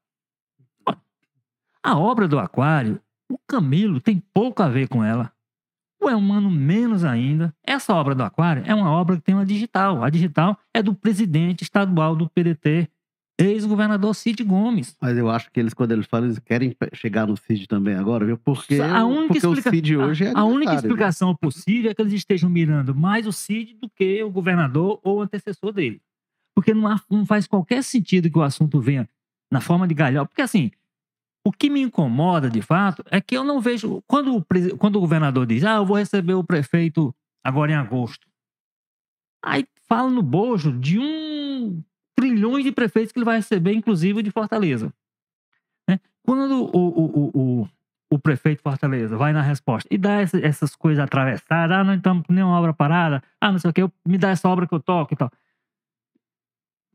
A 1.82 1.98
obra 1.98 2.28
do 2.28 2.38
aquário, 2.38 3.00
o 3.30 3.38
Camilo 3.46 4.00
tem 4.00 4.22
pouco 4.34 4.62
a 4.62 4.68
ver 4.68 4.88
com 4.88 5.02
ela. 5.02 5.32
O 6.02 6.08
é 6.08 6.16
humano 6.16 6.50
menos 6.50 7.04
ainda. 7.04 7.54
Essa 7.62 7.94
obra 7.94 8.14
do 8.14 8.22
aquário 8.22 8.62
é 8.66 8.74
uma 8.74 8.90
obra 8.90 9.16
que 9.16 9.22
tem 9.22 9.34
uma 9.34 9.46
digital. 9.46 10.02
A 10.02 10.10
digital 10.10 10.58
é 10.74 10.82
do 10.82 10.94
presidente 10.94 11.62
estadual 11.62 12.16
do 12.16 12.28
PDT, 12.28 12.88
ex-governador 13.44 14.14
Cid 14.14 14.42
Gomes. 14.44 14.96
Mas 15.00 15.16
eu 15.16 15.30
acho 15.30 15.50
que 15.50 15.58
eles, 15.60 15.74
quando 15.74 15.92
eles 15.92 16.06
falam, 16.06 16.26
eles 16.26 16.38
querem 16.38 16.76
chegar 16.92 17.26
no 17.26 17.36
Cid 17.36 17.66
também 17.66 17.94
agora, 17.94 18.24
viu? 18.24 18.38
Porque, 18.38 18.80
a 18.80 19.04
única 19.04 19.34
porque 19.34 19.38
explica... 19.38 19.68
o 19.68 19.72
Cid 19.72 19.96
hoje 19.96 20.24
é 20.26 20.32
A, 20.34 20.44
única 20.44 20.72
viu? 20.72 20.80
explicação 20.80 21.34
possível 21.34 21.90
é 21.90 21.94
que 21.94 22.02
eles 22.02 22.12
estejam 22.12 22.50
mirando 22.50 22.94
mais 22.94 23.26
o 23.26 23.32
Cid 23.32 23.74
do 23.74 23.88
que 23.88 24.22
o 24.22 24.30
governador 24.30 25.00
ou 25.02 25.18
o 25.18 25.22
antecessor 25.22 25.72
dele. 25.72 26.00
Porque 26.54 26.74
não, 26.74 26.86
há, 26.86 27.00
não 27.10 27.24
faz 27.24 27.46
qualquer 27.46 27.82
sentido 27.82 28.30
que 28.30 28.38
o 28.38 28.42
assunto 28.42 28.80
venha 28.80 29.08
na 29.50 29.60
forma 29.60 29.86
de 29.88 29.94
galhão. 29.94 30.26
Porque 30.26 30.42
assim, 30.42 30.70
o 31.44 31.50
que 31.50 31.70
me 31.70 31.80
incomoda 31.80 32.50
de 32.50 32.60
fato 32.60 33.02
é 33.10 33.20
que 33.20 33.36
eu 33.36 33.44
não 33.44 33.60
vejo. 33.60 34.02
Quando 34.06 34.36
o, 34.36 34.46
quando 34.76 34.96
o 34.96 35.00
governador 35.00 35.46
diz, 35.46 35.64
ah, 35.64 35.76
eu 35.76 35.86
vou 35.86 35.96
receber 35.96 36.34
o 36.34 36.44
prefeito 36.44 37.14
agora 37.42 37.72
em 37.72 37.76
agosto. 37.76 38.28
Aí 39.42 39.66
fala 39.88 40.10
no 40.10 40.22
bojo 40.22 40.78
de 40.78 40.98
um 40.98 41.82
trilhões 42.20 42.64
de 42.64 42.70
prefeitos 42.70 43.12
que 43.12 43.18
ele 43.18 43.24
vai 43.24 43.36
receber, 43.36 43.72
inclusive 43.72 44.22
de 44.22 44.30
Fortaleza. 44.30 44.92
Né? 45.88 45.98
Quando 46.22 46.66
o, 46.66 46.78
o, 46.78 47.30
o, 47.34 47.68
o, 48.10 48.18
prefeito 48.18 48.62
Fortaleza 48.62 49.16
vai 49.16 49.32
na 49.32 49.40
resposta 49.40 49.88
e 49.90 49.96
dá 49.96 50.20
essa, 50.20 50.38
essas 50.38 50.76
coisas 50.76 51.02
atravessadas, 51.02 51.74
ah, 51.74 51.82
não 51.82 51.94
estamos 51.94 52.26
com 52.26 52.32
nenhuma 52.32 52.58
obra 52.58 52.74
parada, 52.74 53.22
ah, 53.40 53.50
não 53.50 53.58
sei 53.58 53.70
o 53.70 53.72
que, 53.72 53.88
me 54.06 54.18
dá 54.18 54.28
essa 54.28 54.46
obra 54.48 54.66
que 54.66 54.74
eu 54.74 54.80
toco 54.80 55.14
e 55.14 55.16
tal. 55.16 55.30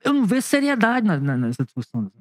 Eu 0.03 0.13
não 0.13 0.25
vejo 0.25 0.43
seriedade 0.43 1.07
na, 1.07 1.17
na, 1.17 1.35
nessa 1.35 1.63
discussão. 1.63 2.11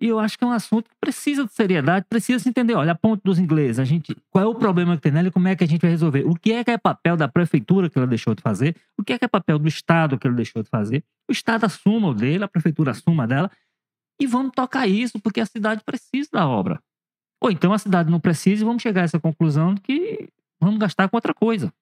E 0.00 0.08
eu 0.08 0.18
acho 0.18 0.36
que 0.36 0.44
é 0.44 0.46
um 0.46 0.52
assunto 0.52 0.88
que 0.88 0.96
precisa 1.00 1.44
de 1.44 1.52
seriedade, 1.52 2.06
precisa 2.08 2.38
se 2.38 2.48
entender. 2.48 2.74
Olha, 2.74 2.92
a 2.92 2.94
ponto 2.94 3.22
dos 3.24 3.38
ingleses, 3.38 3.78
a 3.78 3.84
gente, 3.84 4.16
qual 4.30 4.44
é 4.44 4.46
o 4.46 4.54
problema 4.54 4.96
que 4.96 5.02
tem 5.02 5.12
nela 5.12 5.28
e 5.28 5.30
como 5.30 5.48
é 5.48 5.54
que 5.54 5.64
a 5.64 5.66
gente 5.66 5.80
vai 5.80 5.90
resolver? 5.90 6.24
O 6.26 6.34
que 6.34 6.52
é 6.52 6.64
que 6.64 6.70
é 6.70 6.78
papel 6.78 7.16
da 7.16 7.28
prefeitura 7.28 7.88
que 7.88 7.98
ela 7.98 8.06
deixou 8.06 8.34
de 8.34 8.42
fazer? 8.42 8.76
O 8.98 9.04
que 9.04 9.12
é 9.12 9.18
que 9.18 9.24
é 9.24 9.28
papel 9.28 9.58
do 9.58 9.68
Estado 9.68 10.18
que 10.18 10.26
ele 10.26 10.36
deixou 10.36 10.62
de 10.62 10.68
fazer? 10.68 11.04
O 11.28 11.32
Estado 11.32 11.64
assuma 11.64 12.08
o 12.08 12.14
dele, 12.14 12.44
a 12.44 12.48
prefeitura 12.48 12.90
assuma 12.90 13.26
dela 13.26 13.50
e 14.20 14.26
vamos 14.26 14.52
tocar 14.54 14.86
isso, 14.86 15.18
porque 15.20 15.40
a 15.40 15.46
cidade 15.46 15.82
precisa 15.84 16.28
da 16.32 16.46
obra. 16.46 16.80
Ou 17.40 17.50
então 17.50 17.72
a 17.72 17.78
cidade 17.78 18.10
não 18.10 18.20
precisa 18.20 18.62
e 18.62 18.66
vamos 18.66 18.82
chegar 18.82 19.02
a 19.02 19.04
essa 19.04 19.20
conclusão 19.20 19.74
de 19.74 19.80
que 19.80 20.28
vamos 20.60 20.78
gastar 20.78 21.08
com 21.08 21.16
outra 21.16 21.34
coisa. 21.34 21.72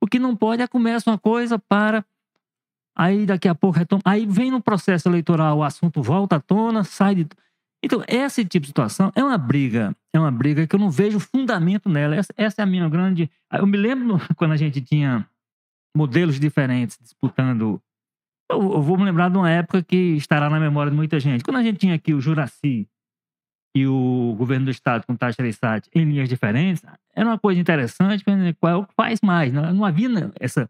O 0.00 0.06
que 0.06 0.18
não 0.18 0.36
pode 0.36 0.62
é 0.62 0.66
começa 0.66 1.10
uma 1.10 1.18
coisa 1.18 1.58
para 1.58 2.04
aí 2.96 3.26
daqui 3.26 3.46
a 3.46 3.54
pouco 3.54 3.78
retoma, 3.78 4.00
aí 4.04 4.24
vem 4.24 4.50
no 4.50 4.60
processo 4.60 5.08
eleitoral 5.08 5.58
o 5.58 5.62
assunto 5.62 6.02
volta 6.02 6.36
à 6.36 6.40
tona, 6.40 6.82
sai 6.82 7.14
de 7.14 7.26
então, 7.86 8.02
esse 8.08 8.44
tipo 8.44 8.62
de 8.64 8.66
situação 8.70 9.12
é 9.14 9.22
uma 9.22 9.38
briga, 9.38 9.94
é 10.12 10.18
uma 10.18 10.32
briga 10.32 10.66
que 10.66 10.74
eu 10.74 10.80
não 10.80 10.90
vejo 10.90 11.20
fundamento 11.20 11.88
nela. 11.88 12.16
Essa, 12.16 12.34
essa 12.36 12.60
é 12.60 12.64
a 12.64 12.66
minha 12.66 12.88
grande. 12.88 13.30
Eu 13.52 13.64
me 13.64 13.78
lembro 13.78 14.18
quando 14.34 14.50
a 14.50 14.56
gente 14.56 14.80
tinha 14.80 15.24
modelos 15.96 16.40
diferentes 16.40 16.98
disputando. 17.00 17.80
Eu, 18.50 18.60
eu, 18.60 18.82
vou 18.82 18.98
me 18.98 19.04
lembrar 19.04 19.30
de 19.30 19.38
uma 19.38 19.48
época 19.48 19.84
que 19.84 20.16
estará 20.16 20.50
na 20.50 20.58
memória 20.58 20.90
de 20.90 20.96
muita 20.96 21.20
gente. 21.20 21.44
Quando 21.44 21.58
a 21.58 21.62
gente 21.62 21.78
tinha 21.78 21.94
aqui 21.94 22.12
o 22.12 22.20
Juraci 22.20 22.88
e 23.76 23.86
o 23.86 24.34
governo 24.36 24.64
do 24.64 24.70
estado 24.72 25.06
com 25.06 25.14
taxa 25.14 25.40
Reisat 25.40 25.88
em 25.94 26.04
linhas 26.04 26.28
diferentes, 26.28 26.82
era 27.14 27.28
uma 27.28 27.38
coisa 27.38 27.60
interessante, 27.60 28.24
qual 28.58 28.88
faz 28.96 29.20
mais. 29.20 29.52
Não, 29.52 29.72
não 29.72 29.84
havia 29.84 30.08
né, 30.08 30.28
essa, 30.40 30.68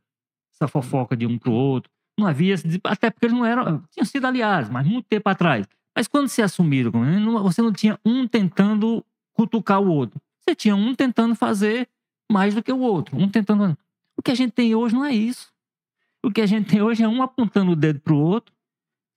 essa 0.55 0.69
fofoca 0.69 1.17
de 1.17 1.27
um 1.27 1.39
para 1.39 1.49
o 1.49 1.55
outro. 1.55 1.91
Não 2.19 2.27
havia, 2.27 2.57
até 2.85 3.11
porque 3.11 3.25
eles 3.25 3.37
não 3.37 3.47
eram, 3.47 3.83
tinham 3.91 4.05
sido 4.05 4.27
aliados, 4.27 4.69
mas 4.69 4.87
muito 4.87 5.07
tempo 5.07 5.27
atrás. 5.31 5.67
Mas 5.97 6.07
quando 6.07 6.29
se 6.29 6.43
assumiram, 6.43 6.93
você 7.43 7.63
não 7.63 7.73
tinha 7.73 7.99
um 8.05 8.29
tentando 8.29 9.03
cutucar 9.33 9.81
o 9.81 9.89
outro. 9.89 10.21
Você 10.43 10.55
tinha 10.55 10.77
um 10.77 10.95
tentando 10.95 11.35
fazer 11.35 11.89
mais 12.31 12.55
do 12.55 12.63
que 12.63 12.71
o 12.71 12.81
outro. 12.81 13.17
Um 13.17 13.31
tentando. 13.31 13.77
O 14.15 14.23
que 14.23 14.31
a 14.31 14.35
gente 14.35 14.53
tem 14.53 14.75
hoje 14.75 14.95
não 14.95 15.05
é 15.05 15.13
isso. 15.13 15.51
O 16.23 16.31
que 16.31 16.43
a 16.43 16.47
gente 16.47 16.69
tem 16.69 16.83
hoje 16.83 17.03
é 17.03 17.09
um 17.09 17.23
apontando 17.23 17.73
o 17.73 17.77
dedo 17.77 18.01
para 18.01 18.13
o 18.13 18.19
outro. 18.19 18.55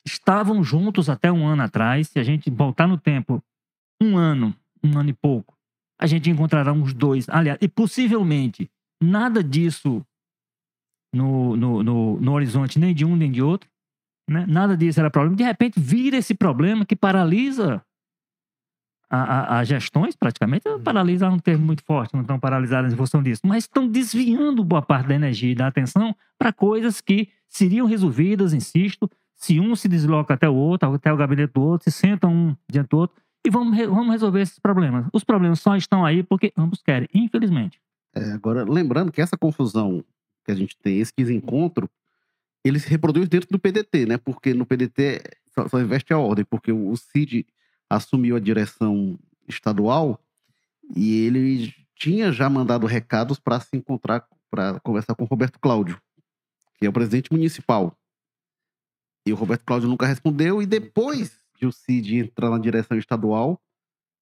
Estavam 0.08 0.64
juntos 0.64 1.10
até 1.10 1.30
um 1.30 1.46
ano 1.46 1.64
atrás. 1.64 2.08
Se 2.08 2.20
a 2.20 2.24
gente 2.24 2.50
voltar 2.50 2.88
no 2.88 2.98
tempo, 2.98 3.44
um 4.02 4.18
ano, 4.18 4.56
um 4.82 4.98
ano 4.98 5.10
e 5.10 5.14
pouco, 5.14 5.58
a 6.00 6.08
gente 6.08 6.30
encontrará 6.30 6.72
uns 6.72 6.94
dois. 6.94 7.28
Aliás, 7.28 7.60
e 7.62 7.68
possivelmente 7.68 8.72
nada 9.02 9.44
disso 9.44 10.06
no, 11.14 11.58
no, 11.58 11.84
no, 11.84 12.20
no 12.22 12.32
horizonte, 12.32 12.80
nem 12.80 12.94
de 12.94 13.04
um 13.04 13.18
nem 13.18 13.32
de 13.32 13.42
outro. 13.42 13.70
Né? 14.30 14.46
Nada 14.48 14.78
disso 14.78 15.00
era 15.00 15.10
problema. 15.10 15.36
De 15.36 15.44
repente 15.44 15.80
vira 15.80 16.18
esse 16.18 16.34
problema 16.34 16.86
que 16.86 16.96
paralisa 16.96 17.82
as 19.10 19.68
gestões, 19.68 20.16
praticamente. 20.16 20.68
Uhum. 20.68 20.84
Paralisa 20.84 21.26
é 21.26 21.30
um 21.30 21.40
termo 21.40 21.66
muito 21.66 21.84
forte, 21.84 22.14
não 22.14 22.22
estão 22.22 22.40
paralisadas 22.40 22.94
em 22.94 22.96
função 22.96 23.24
disso. 23.24 23.42
Mas 23.44 23.64
estão 23.64 23.88
desviando 23.88 24.64
boa 24.64 24.84
parte 24.84 25.08
da 25.08 25.16
energia 25.16 25.52
e 25.52 25.56
da 25.56 25.66
atenção 25.66 26.16
para 26.38 26.54
coisas 26.54 27.02
que 27.02 27.30
seriam 27.48 27.88
resolvidas, 27.88 28.54
insisto, 28.54 29.10
se 29.36 29.60
um 29.60 29.76
se 29.76 29.88
desloca 29.88 30.36
até 30.36 30.48
o 30.48 30.54
outro, 30.54 30.94
até 30.94 31.12
o 31.12 31.18
gabinete 31.18 31.54
do 31.54 31.62
outro, 31.62 31.90
se 31.90 31.98
sentam 31.98 32.32
um 32.32 32.56
diante 32.70 32.90
do 32.90 32.98
outro 32.98 33.20
e 33.44 33.50
vamos, 33.50 33.76
vamos 33.88 34.12
resolver 34.12 34.42
esses 34.42 34.60
problemas. 34.60 35.08
Os 35.12 35.24
problemas 35.24 35.60
só 35.60 35.76
estão 35.76 36.06
aí 36.06 36.22
porque 36.22 36.54
ambos 36.56 36.82
querem, 36.84 37.08
infelizmente. 37.14 37.82
É, 38.14 38.32
agora, 38.34 38.64
lembrando 38.64 39.12
que 39.12 39.22
essa 39.22 39.38
confusão 39.38 40.04
que 40.46 40.52
a 40.52 40.56
gente 40.56 40.78
tem, 40.78 41.00
esse 41.00 41.14
desencontro, 41.18 41.90
ele 42.64 42.80
se 42.80 42.90
reproduz 42.90 43.28
dentro 43.28 43.50
do 43.50 43.60
PDT, 43.60 44.06
né? 44.06 44.18
Porque 44.18 44.54
no 44.54 44.66
PDT 44.66 45.22
só, 45.54 45.68
só 45.68 45.80
investe 45.80 46.14
a 46.14 46.18
ordem, 46.18 46.46
porque 46.46 46.72
o 46.72 46.96
Cid 46.96 47.46
assumiu 47.90 48.36
a 48.36 48.40
direção 48.40 49.18
estadual 49.48 50.20
e 50.96 51.26
ele 51.26 51.74
tinha 51.96 52.32
já 52.32 52.50
mandado 52.50 52.88
recados 52.88 53.40
para 53.40 53.60
se 53.60 53.76
encontrar, 53.76 54.26
para 54.50 54.80
conversar 54.80 55.16
com 55.16 55.24
o 55.24 55.28
Roberto 55.28 55.60
Cláudio, 55.60 56.02
que 56.78 56.86
é 56.86 56.90
o 56.90 56.94
presidente 56.94 57.32
municipal. 57.32 57.98
E 59.26 59.34
o 59.34 59.36
Roberto 59.36 59.66
Cláudio 59.66 59.90
nunca 59.90 60.06
respondeu, 60.06 60.62
e 60.62 60.66
depois 60.66 61.38
de 61.60 61.68
o 61.68 61.72
Cid 61.72 62.18
entrar 62.18 62.50
na 62.50 62.58
direção 62.58 62.98
estadual, 62.98 63.62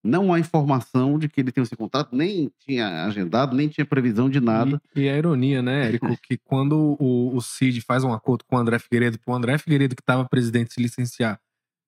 não 0.08 0.34
há 0.34 0.40
informação 0.40 1.20
de 1.20 1.28
que 1.28 1.42
ele 1.42 1.52
tenha 1.52 1.64
esse 1.64 1.76
contrato, 1.76 2.16
nem 2.16 2.50
tinha 2.60 3.06
agendado, 3.06 3.56
nem 3.56 3.68
tinha 3.68 3.86
previsão 3.86 4.30
de 4.30 4.40
nada. 4.40 4.82
E, 4.96 5.02
e 5.02 5.10
a 5.10 5.18
ironia, 5.18 5.62
né, 5.62 5.88
Érico, 5.88 6.08
que 6.24 6.38
quando 6.38 6.96
o, 7.00 7.36
o 7.36 7.42
Cid 7.42 7.82
faz 7.82 8.04
um 8.04 8.14
acordo 8.14 8.46
com 8.46 8.56
o 8.56 8.60
André 8.60 8.80
Figueiredo, 8.80 9.20
para 9.20 9.34
o 9.34 9.36
André 9.36 9.58
Figueiredo, 9.58 9.96
que 9.96 10.02
estava 10.02 10.28
presidente, 10.28 10.74
se 10.74 10.82
licenciar, 10.82 11.40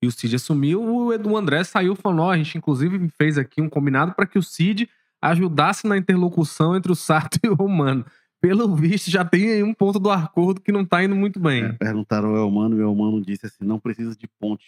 e 0.02 0.06
o 0.06 0.12
Cid 0.12 0.36
assumiu, 0.36 0.82
o 0.82 1.12
Edu 1.12 1.36
André 1.36 1.62
saiu 1.64 1.94
falando: 1.94 2.22
oh, 2.22 2.30
a 2.30 2.36
gente 2.36 2.56
inclusive 2.56 3.08
fez 3.18 3.36
aqui 3.36 3.60
um 3.60 3.68
combinado 3.68 4.14
para 4.14 4.26
que 4.26 4.38
o 4.38 4.42
Cid 4.42 4.88
ajudasse 5.20 5.86
na 5.86 5.96
interlocução 5.96 6.74
entre 6.74 6.90
o 6.90 6.94
Sarto 6.94 7.38
e 7.44 7.48
o 7.48 7.54
Romano. 7.54 8.04
Pelo 8.40 8.74
visto, 8.74 9.10
já 9.10 9.22
tem 9.22 9.50
aí 9.50 9.62
um 9.62 9.74
ponto 9.74 9.98
do 9.98 10.10
acordo 10.10 10.62
que 10.62 10.72
não 10.72 10.80
está 10.80 11.04
indo 11.04 11.14
muito 11.14 11.38
bem. 11.38 11.64
É, 11.64 11.72
perguntaram 11.72 12.30
ao 12.30 12.36
Elmano 12.36 12.78
e 12.78 12.80
o 12.80 12.88
Elmano 12.88 13.20
disse 13.20 13.46
assim: 13.46 13.64
não 13.64 13.78
precisa 13.78 14.16
de 14.16 14.26
ponte 14.26 14.64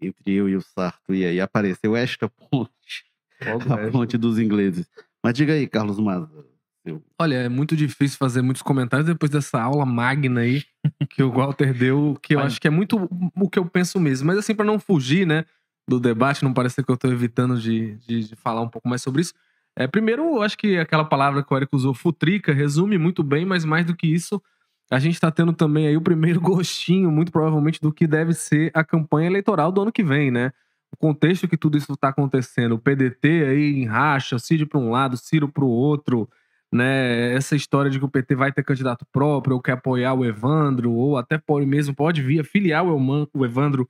entre 0.00 0.32
eu 0.32 0.48
e 0.48 0.56
o 0.56 0.60
Sarto. 0.60 1.14
E 1.14 1.24
aí 1.24 1.40
apareceu 1.40 1.96
esta 1.96 2.28
ponte, 2.50 3.04
a 3.40 3.90
ponte 3.90 4.16
dos 4.16 4.38
ingleses. 4.38 4.86
Mas 5.22 5.34
diga 5.34 5.52
aí, 5.52 5.66
Carlos 5.66 5.98
Maza. 5.98 6.28
Eu... 6.84 7.02
Olha, 7.18 7.34
é 7.34 7.48
muito 7.48 7.76
difícil 7.76 8.16
fazer 8.16 8.40
muitos 8.40 8.62
comentários 8.62 9.06
depois 9.06 9.30
dessa 9.30 9.60
aula 9.60 9.84
magna 9.84 10.40
aí 10.40 10.64
que 11.10 11.22
o 11.22 11.30
Walter 11.30 11.74
deu, 11.74 12.18
que 12.22 12.34
eu 12.34 12.40
acho 12.40 12.58
que 12.58 12.66
é 12.66 12.70
muito 12.70 13.08
o 13.36 13.50
que 13.50 13.58
eu 13.58 13.66
penso 13.66 14.00
mesmo. 14.00 14.26
Mas 14.26 14.38
assim, 14.38 14.54
para 14.54 14.64
não 14.64 14.78
fugir, 14.78 15.26
né, 15.26 15.44
do 15.86 16.00
debate, 16.00 16.42
não 16.42 16.54
parecer 16.54 16.84
que 16.84 16.90
eu 16.90 16.96
tô 16.96 17.08
evitando 17.08 17.60
de, 17.60 17.96
de, 18.06 18.28
de, 18.28 18.36
falar 18.36 18.62
um 18.62 18.68
pouco 18.68 18.88
mais 18.88 19.02
sobre 19.02 19.20
isso. 19.20 19.34
É, 19.76 19.86
primeiro, 19.86 20.22
eu 20.22 20.42
acho 20.42 20.56
que 20.56 20.78
aquela 20.78 21.04
palavra 21.04 21.42
que 21.42 21.52
o 21.52 21.56
Eric 21.56 21.74
usou, 21.74 21.92
futrica, 21.92 22.52
resume 22.52 22.96
muito 22.96 23.22
bem, 23.22 23.44
mas 23.44 23.64
mais 23.64 23.84
do 23.84 23.94
que 23.94 24.06
isso, 24.06 24.42
a 24.90 24.98
gente 24.98 25.14
está 25.14 25.30
tendo 25.30 25.52
também 25.52 25.86
aí 25.86 25.96
o 25.96 26.02
primeiro 26.02 26.40
gostinho, 26.42 27.10
muito 27.10 27.30
provavelmente, 27.30 27.80
do 27.80 27.92
que 27.92 28.06
deve 28.06 28.34
ser 28.34 28.70
a 28.74 28.84
campanha 28.84 29.28
eleitoral 29.28 29.70
do 29.70 29.80
ano 29.82 29.92
que 29.92 30.02
vem, 30.02 30.30
né? 30.30 30.52
O 30.92 30.96
contexto 30.96 31.46
que 31.46 31.56
tudo 31.56 31.78
isso 31.78 31.92
está 31.92 32.08
acontecendo, 32.08 32.72
o 32.72 32.78
PDT 32.78 33.44
aí 33.44 33.80
em 33.80 33.86
racha, 33.86 34.38
Cid 34.38 34.66
para 34.66 34.78
um 34.78 34.90
lado, 34.90 35.16
Ciro 35.16 35.48
para 35.48 35.64
o 35.64 35.68
outro, 35.68 36.28
né? 36.72 37.32
Essa 37.32 37.54
história 37.54 37.90
de 37.90 37.98
que 37.98 38.04
o 38.04 38.08
PT 38.08 38.34
vai 38.34 38.52
ter 38.52 38.64
candidato 38.64 39.06
próprio, 39.12 39.54
ou 39.54 39.62
quer 39.62 39.72
apoiar 39.72 40.14
o 40.14 40.24
Evandro, 40.24 40.92
ou 40.92 41.16
até 41.16 41.38
pode 41.38 41.64
mesmo 41.64 41.94
pode 41.94 42.22
vir 42.22 42.44
filiar 42.44 42.84
o 42.84 43.44
Evandro 43.44 43.88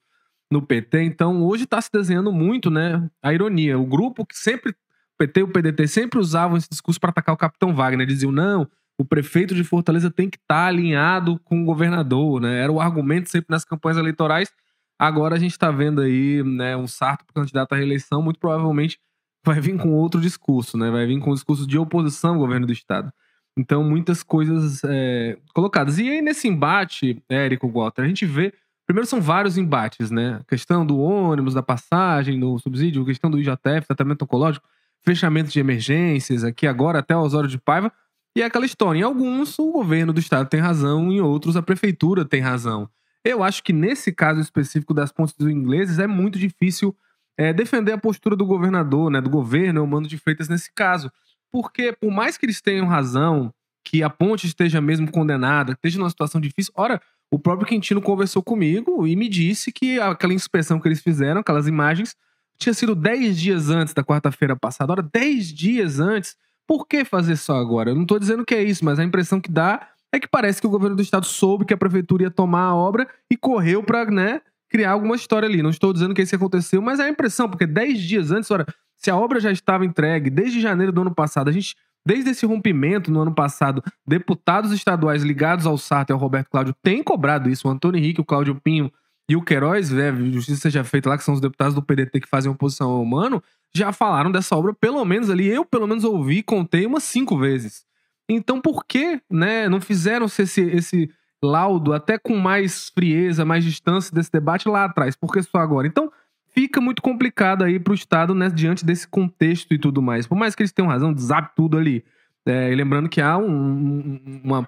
no 0.50 0.60
PT. 0.60 1.02
Então, 1.02 1.42
hoje 1.42 1.64
está 1.64 1.80
se 1.80 1.90
desenhando 1.92 2.32
muito, 2.32 2.70
né? 2.70 3.08
A 3.22 3.32
ironia. 3.32 3.78
O 3.78 3.86
grupo 3.86 4.26
que 4.26 4.36
sempre, 4.36 4.72
o 4.72 4.74
PT 5.18 5.40
e 5.40 5.42
o 5.44 5.48
PDT 5.48 5.86
sempre 5.88 6.18
usavam 6.18 6.56
esse 6.56 6.68
discurso 6.68 7.00
para 7.00 7.10
atacar 7.10 7.34
o 7.34 7.38
capitão 7.38 7.74
Wagner. 7.74 8.06
Diziam, 8.06 8.32
não, 8.32 8.68
o 9.00 9.04
prefeito 9.04 9.54
de 9.54 9.64
Fortaleza 9.64 10.10
tem 10.10 10.28
que 10.28 10.36
estar 10.36 10.64
tá 10.64 10.66
alinhado 10.66 11.40
com 11.42 11.62
o 11.62 11.64
governador, 11.64 12.38
né? 12.38 12.62
Era 12.62 12.70
o 12.70 12.78
argumento 12.78 13.30
sempre 13.30 13.46
nas 13.48 13.64
campanhas 13.64 13.96
eleitorais. 13.96 14.52
Agora 14.98 15.36
a 15.36 15.38
gente 15.38 15.52
está 15.52 15.70
vendo 15.70 16.02
aí 16.02 16.42
né, 16.42 16.76
um 16.76 16.86
Sarto 16.86 17.32
candidato 17.34 17.72
à 17.72 17.76
reeleição, 17.76 18.20
muito 18.20 18.38
provavelmente 18.38 18.98
vai 19.42 19.58
vir 19.58 19.78
com 19.78 19.94
outro 19.94 20.20
discurso, 20.20 20.76
né? 20.76 20.90
Vai 20.90 21.06
vir 21.06 21.18
com 21.18 21.30
um 21.30 21.34
discurso 21.34 21.66
de 21.66 21.78
oposição 21.78 22.34
ao 22.34 22.40
governo 22.40 22.66
do 22.66 22.74
estado. 22.74 23.10
Então, 23.56 23.82
muitas 23.82 24.22
coisas 24.22 24.82
é, 24.84 25.38
colocadas. 25.54 25.98
E 25.98 26.06
aí, 26.06 26.20
nesse 26.20 26.46
embate, 26.46 27.22
Érico 27.26 27.70
Walter, 27.70 28.02
a 28.02 28.06
gente 28.06 28.26
vê. 28.26 28.52
Primeiro, 28.86 29.08
são 29.08 29.18
vários 29.18 29.56
embates, 29.56 30.10
né? 30.10 30.40
A 30.42 30.44
questão 30.44 30.84
do 30.84 30.98
ônibus, 30.98 31.54
da 31.54 31.62
passagem, 31.62 32.38
do 32.38 32.58
subsídio, 32.58 33.02
a 33.02 33.06
questão 33.06 33.30
do 33.30 33.38
IJF, 33.38 33.86
tratamento 33.86 34.24
oncológico, 34.24 34.68
fechamento 35.02 35.48
de 35.48 35.58
emergências, 35.58 36.44
aqui 36.44 36.66
agora 36.66 36.98
até 36.98 37.16
o 37.16 37.20
Osório 37.20 37.48
de 37.48 37.56
Paiva. 37.56 37.90
E 38.36 38.42
é 38.42 38.44
aquela 38.44 38.66
história. 38.66 39.00
Em 39.00 39.02
alguns, 39.02 39.58
o 39.58 39.72
governo 39.72 40.12
do 40.12 40.20
estado 40.20 40.48
tem 40.48 40.60
razão, 40.60 41.10
em 41.10 41.20
outros, 41.20 41.56
a 41.56 41.62
prefeitura 41.62 42.24
tem 42.24 42.40
razão. 42.40 42.88
Eu 43.24 43.42
acho 43.42 43.62
que 43.62 43.72
nesse 43.72 44.12
caso 44.12 44.40
específico 44.40 44.94
das 44.94 45.12
pontes 45.12 45.34
dos 45.36 45.48
ingleses 45.50 45.98
é 45.98 46.06
muito 46.06 46.38
difícil 46.38 46.96
é, 47.36 47.52
defender 47.52 47.92
a 47.92 47.98
postura 47.98 48.36
do 48.36 48.46
governador, 48.46 49.10
né, 49.10 49.20
do 49.20 49.30
governo, 49.30 49.82
o 49.82 49.86
Mano 49.86 50.06
de 50.06 50.16
Freitas 50.16 50.48
nesse 50.48 50.72
caso. 50.72 51.10
Porque, 51.50 51.92
por 51.92 52.10
mais 52.10 52.38
que 52.38 52.46
eles 52.46 52.60
tenham 52.60 52.86
razão, 52.86 53.52
que 53.84 54.02
a 54.02 54.10
ponte 54.10 54.46
esteja 54.46 54.80
mesmo 54.80 55.10
condenada, 55.10 55.72
esteja 55.72 55.98
numa 55.98 56.10
situação 56.10 56.40
difícil, 56.40 56.72
ora, 56.76 57.00
o 57.30 57.38
próprio 57.38 57.66
Quintino 57.66 58.00
conversou 58.00 58.42
comigo 58.42 59.06
e 59.06 59.16
me 59.16 59.28
disse 59.28 59.72
que 59.72 59.98
aquela 59.98 60.34
inspeção 60.34 60.80
que 60.80 60.88
eles 60.88 61.00
fizeram, 61.00 61.40
aquelas 61.40 61.66
imagens, 61.66 62.16
tinha 62.58 62.74
sido 62.74 62.94
10 62.94 63.38
dias 63.38 63.70
antes 63.70 63.94
da 63.94 64.04
quarta-feira 64.04 64.54
passada. 64.54 64.92
Ora, 64.92 65.02
10 65.02 65.52
dias 65.52 65.98
antes, 65.98 66.36
por 66.70 66.86
que 66.86 67.04
fazer 67.04 67.34
só 67.34 67.56
agora? 67.56 67.90
Eu 67.90 67.96
não 67.96 68.02
estou 68.02 68.16
dizendo 68.16 68.44
que 68.44 68.54
é 68.54 68.62
isso, 68.62 68.84
mas 68.84 68.96
a 69.00 69.02
impressão 69.02 69.40
que 69.40 69.50
dá 69.50 69.88
é 70.12 70.20
que 70.20 70.28
parece 70.28 70.60
que 70.60 70.68
o 70.68 70.70
governo 70.70 70.94
do 70.94 71.02
estado 71.02 71.26
soube 71.26 71.64
que 71.64 71.74
a 71.74 71.76
prefeitura 71.76 72.22
ia 72.22 72.30
tomar 72.30 72.62
a 72.62 72.74
obra 72.76 73.08
e 73.28 73.36
correu 73.36 73.82
para, 73.82 74.08
né, 74.08 74.40
criar 74.68 74.92
alguma 74.92 75.16
história 75.16 75.48
ali. 75.48 75.64
Não 75.64 75.70
estou 75.70 75.92
dizendo 75.92 76.14
que 76.14 76.22
isso 76.22 76.36
aconteceu, 76.36 76.80
mas 76.80 77.00
é 77.00 77.06
a 77.06 77.08
impressão, 77.08 77.48
porque 77.50 77.66
10 77.66 78.00
dias 78.00 78.30
antes, 78.30 78.48
ora, 78.52 78.64
se 78.96 79.10
a 79.10 79.16
obra 79.16 79.40
já 79.40 79.50
estava 79.50 79.84
entregue 79.84 80.30
desde 80.30 80.60
janeiro 80.60 80.92
do 80.92 81.00
ano 81.00 81.12
passado, 81.12 81.48
a 81.48 81.52
gente, 81.52 81.74
desde 82.06 82.30
esse 82.30 82.46
rompimento 82.46 83.10
no 83.10 83.20
ano 83.20 83.34
passado, 83.34 83.82
deputados 84.06 84.70
estaduais 84.70 85.24
ligados 85.24 85.66
ao 85.66 85.76
Sarto 85.76 86.10
e 86.10 86.12
ao 86.12 86.20
Roberto 86.20 86.50
Cláudio 86.50 86.72
têm 86.84 87.02
cobrado 87.02 87.50
isso. 87.50 87.66
O 87.66 87.70
Antônio 87.72 87.98
Henrique, 87.98 88.20
o 88.20 88.24
Cláudio 88.24 88.54
Pinho 88.62 88.92
e 89.28 89.34
o 89.34 89.42
Queiroz, 89.42 89.90
né, 89.90 90.14
justiça 90.30 90.60
seja 90.60 90.84
feita 90.84 91.08
lá, 91.08 91.18
que 91.18 91.24
são 91.24 91.34
os 91.34 91.40
deputados 91.40 91.74
do 91.74 91.82
PDT 91.82 92.20
que 92.20 92.28
fazem 92.28 92.48
oposição 92.48 92.90
ao 92.90 93.02
humano, 93.02 93.42
já 93.74 93.92
falaram 93.92 94.30
dessa 94.30 94.56
obra, 94.56 94.74
pelo 94.74 95.04
menos 95.04 95.30
ali, 95.30 95.46
eu 95.46 95.64
pelo 95.64 95.86
menos 95.86 96.04
ouvi, 96.04 96.42
contei 96.42 96.86
umas 96.86 97.04
cinco 97.04 97.38
vezes. 97.38 97.84
Então, 98.28 98.60
por 98.60 98.84
que 98.84 99.20
né, 99.30 99.68
não 99.68 99.80
fizeram 99.80 100.26
esse, 100.26 100.60
esse 100.60 101.10
laudo 101.42 101.92
até 101.92 102.18
com 102.18 102.36
mais 102.36 102.90
frieza, 102.90 103.44
mais 103.44 103.64
distância 103.64 104.14
desse 104.14 104.30
debate 104.30 104.68
lá 104.68 104.84
atrás, 104.84 105.16
porque 105.16 105.42
só 105.42 105.58
agora. 105.58 105.86
Então, 105.86 106.10
fica 106.52 106.80
muito 106.80 107.00
complicado 107.00 107.64
aí 107.64 107.78
para 107.78 107.92
o 107.92 107.94
Estado 107.94 108.34
né, 108.34 108.48
diante 108.48 108.84
desse 108.84 109.08
contexto 109.08 109.72
e 109.72 109.78
tudo 109.78 110.02
mais. 110.02 110.26
Por 110.26 110.36
mais 110.36 110.54
que 110.54 110.62
eles 110.62 110.72
tenham 110.72 110.88
razão, 110.88 111.16
zap 111.16 111.54
tudo 111.56 111.78
ali. 111.78 112.04
É, 112.46 112.72
e 112.72 112.74
lembrando 112.74 113.08
que 113.08 113.20
há 113.20 113.36
um, 113.36 114.40
uma 114.42 114.66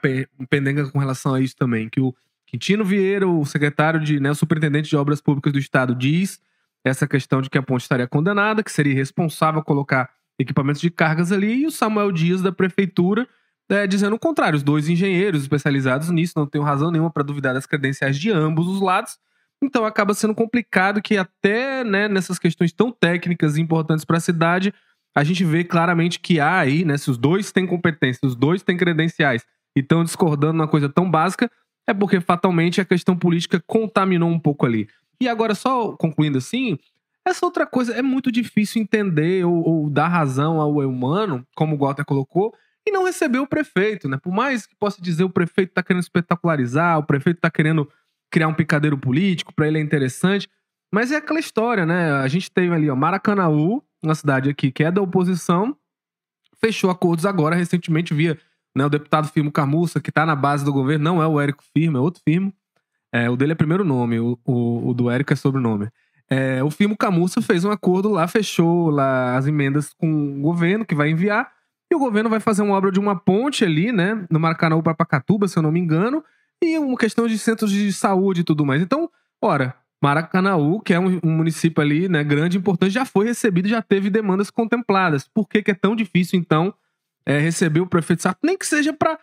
pendenga 0.49 0.91
com 0.91 0.99
relação 0.99 1.35
a 1.35 1.41
isso 1.41 1.57
também, 1.57 1.89
que 1.89 2.01
o 2.01 2.15
Quintino 2.47 2.85
Vieira, 2.85 3.27
o 3.27 3.45
secretário 3.47 3.99
de, 3.99 4.21
né, 4.21 4.31
o 4.31 4.35
superintendente 4.35 4.89
de 4.89 4.97
obras 4.97 5.21
públicas 5.21 5.53
do 5.53 5.59
Estado, 5.59 5.95
diz 5.95 6.41
essa 6.85 7.07
questão 7.07 7.41
de 7.41 7.49
que 7.49 7.59
a 7.59 7.63
ponte 7.63 7.83
estaria 7.83 8.09
condenada, 8.09 8.63
que 8.63 8.73
seria 8.73 8.93
irresponsável 8.93 9.63
colocar 9.63 10.11
equipamentos 10.39 10.81
de 10.81 10.91
cargas 10.91 11.31
ali, 11.31 11.63
e 11.63 11.67
o 11.67 11.71
Samuel 11.71 12.11
Dias 12.11 12.43
da 12.43 12.51
prefeitura 12.51 13.29
é, 13.71 13.87
dizendo 13.87 14.17
o 14.17 14.19
contrário. 14.19 14.57
Os 14.57 14.63
dois 14.63 14.89
engenheiros 14.89 15.43
especializados 15.43 16.11
nisso 16.11 16.35
não 16.37 16.47
tenho 16.47 16.65
razão 16.65 16.91
nenhuma 16.91 17.11
para 17.11 17.23
duvidar 17.23 17.55
das 17.55 17.67
credenciais 17.67 18.19
de 18.19 18.31
ambos 18.31 18.67
os 18.69 18.81
lados. 18.81 19.19
Então 19.63 19.85
acaba 19.85 20.13
sendo 20.13 20.35
complicado 20.35 21.01
que 21.01 21.17
até 21.17 21.85
né, 21.85 22.09
nessas 22.09 22.39
questões 22.39 22.73
tão 22.73 22.91
técnicas 22.91 23.57
e 23.57 23.61
importantes 23.61 24.05
para 24.05 24.17
a 24.17 24.21
cidade, 24.21 24.75
a 25.17 25.23
gente 25.23 25.45
vê 25.45 25.63
claramente 25.63 26.19
que 26.19 26.41
há 26.41 26.59
aí, 26.59 26.85
né, 26.85 26.97
se 26.99 27.11
os 27.11 27.17
dois 27.17 27.53
têm 27.53 27.67
competência, 27.67 28.27
os 28.27 28.35
dois 28.35 28.63
têm 28.63 28.77
credenciais 28.77 29.45
e 29.77 29.81
estão 29.81 30.03
discordando 30.03 30.55
numa 30.55 30.69
coisa 30.69 30.89
tão 30.89 31.09
básica, 31.09 31.51
é 31.87 31.95
porque 31.95 32.21
fatalmente 32.21 32.81
a 32.81 32.85
questão 32.85 33.17
política 33.17 33.63
contaminou 33.67 34.29
um 34.29 34.39
pouco 34.39 34.67
ali. 34.67 34.89
E 35.21 35.29
agora, 35.29 35.55
só 35.55 35.93
concluindo 35.93 36.39
assim, 36.39 36.79
essa 37.25 37.47
outra 37.47 37.67
coisa 37.67 37.93
é 37.93 38.03
muito 38.03 38.33
difícil 38.33 38.83
entender 38.83 39.45
ou, 39.45 39.63
ou 39.67 39.91
dar 39.91 40.09
razão 40.09 40.61
ao 40.61 40.79
humano, 40.79 41.47
como 41.55 41.77
o 41.77 41.79
Walter 41.79 42.05
colocou, 42.05 42.55
e 42.87 42.91
não 42.91 43.05
recebeu 43.05 43.43
o 43.43 43.47
prefeito, 43.47 44.09
né? 44.09 44.17
Por 44.17 44.33
mais 44.33 44.67
que 44.67 44.75
possa 44.75 45.01
dizer 45.01 45.23
o 45.23 45.31
prefeito 45.31 45.71
está 45.71 45.83
querendo 45.83 46.03
espetacularizar, 46.03 46.99
o 46.99 47.05
prefeito 47.05 47.37
está 47.37 47.51
querendo 47.51 47.89
criar 48.31 48.49
um 48.49 48.55
picadeiro 48.55 48.99
político, 48.99 49.55
para 49.55 49.69
ele 49.69 49.79
é 49.79 49.81
interessante, 49.81 50.49
mas 50.93 51.13
é 51.13 51.17
aquela 51.17 51.39
história, 51.39 51.87
né? 51.87 52.13
A 52.13 52.27
gente 52.27 52.51
tem 52.51 52.73
ali, 52.73 52.91
ó, 52.91 52.97
Maracanaú, 52.97 53.83
uma 54.03 54.15
cidade 54.15 54.51
aqui 54.51 54.73
que 54.73 54.83
é 54.83 54.91
da 54.91 55.01
oposição, 55.01 55.77
fechou 56.61 56.91
acordos 56.91 57.25
agora 57.25 57.55
recentemente 57.55 58.13
via 58.13 58.39
né, 58.77 58.85
o 58.85 58.89
deputado 58.89 59.29
Firmo 59.29 59.53
Camussa, 59.53 60.01
que 60.01 60.11
está 60.11 60.27
na 60.27 60.35
base 60.35 60.65
do 60.65 60.73
governo, 60.73 61.05
não 61.05 61.23
é 61.23 61.27
o 61.27 61.41
Érico 61.41 61.63
Firmo, 61.73 61.99
é 61.99 62.01
outro 62.01 62.23
Firmo. 62.25 62.53
É, 63.13 63.29
o 63.29 63.37
dele 63.37 63.53
é 63.53 63.55
primeiro 63.55 63.85
nome, 63.85 64.19
o, 64.19 64.39
o, 64.45 64.89
o 64.89 64.95
do 64.95 65.11
Érico 65.11 65.33
é 65.33 65.37
sobrenome. 65.37 65.89
É, 66.31 66.65
o 66.65 66.71
Firmo 66.71 66.97
Camussa 66.97 67.43
fez 67.43 67.65
um 67.65 67.71
acordo 67.71 68.09
lá, 68.09 68.27
fechou 68.27 68.89
lá 68.89 69.37
as 69.37 69.47
emendas 69.47 69.93
com 69.93 70.39
o 70.39 70.41
governo 70.41 70.87
que 70.87 70.95
vai 70.95 71.11
enviar 71.11 71.53
e 71.91 71.95
o 71.95 71.99
governo 71.99 72.31
vai 72.31 72.41
fazer 72.41 72.63
uma 72.63 72.75
obra 72.75 72.91
de 72.91 72.99
uma 72.99 73.15
ponte 73.15 73.65
ali, 73.67 73.93
né? 73.93 74.25
No 74.31 74.41
Maracanã 74.41 74.81
para 74.81 74.95
Pacatuba, 74.95 75.47
se 75.47 75.59
eu 75.59 75.63
não 75.63 75.71
me 75.71 75.79
engano. 75.79 76.25
E 76.65 76.79
uma 76.79 76.97
questão 76.97 77.27
de 77.27 77.37
centros 77.39 77.71
de 77.71 77.93
saúde 77.93 78.41
e 78.41 78.45
tudo 78.45 78.65
mais. 78.65 78.81
Então, 78.81 79.11
ora, 79.43 79.75
Maracanaú, 80.03 80.81
que 80.81 80.95
é 80.95 80.99
um, 80.99 81.21
um 81.23 81.31
município 81.31 81.83
ali, 81.83 82.09
né, 82.09 82.25
grande, 82.25 82.57
importante, 82.57 82.95
já 82.95 83.05
foi 83.05 83.27
recebido, 83.27 83.69
já 83.69 83.83
teve 83.83 84.09
demandas 84.09 84.51
contempladas. 84.51 85.29
Por 85.29 85.47
que, 85.47 85.63
que 85.63 85.71
é 85.71 85.75
tão 85.75 85.95
difícil, 85.95 86.39
então, 86.39 86.73
é, 87.27 87.39
receber 87.39 87.81
o 87.81 87.87
prefeito 87.87 88.23
Sarto? 88.23 88.39
Nem 88.43 88.57
que 88.57 88.67
seja 88.67 88.93
para 88.95 89.19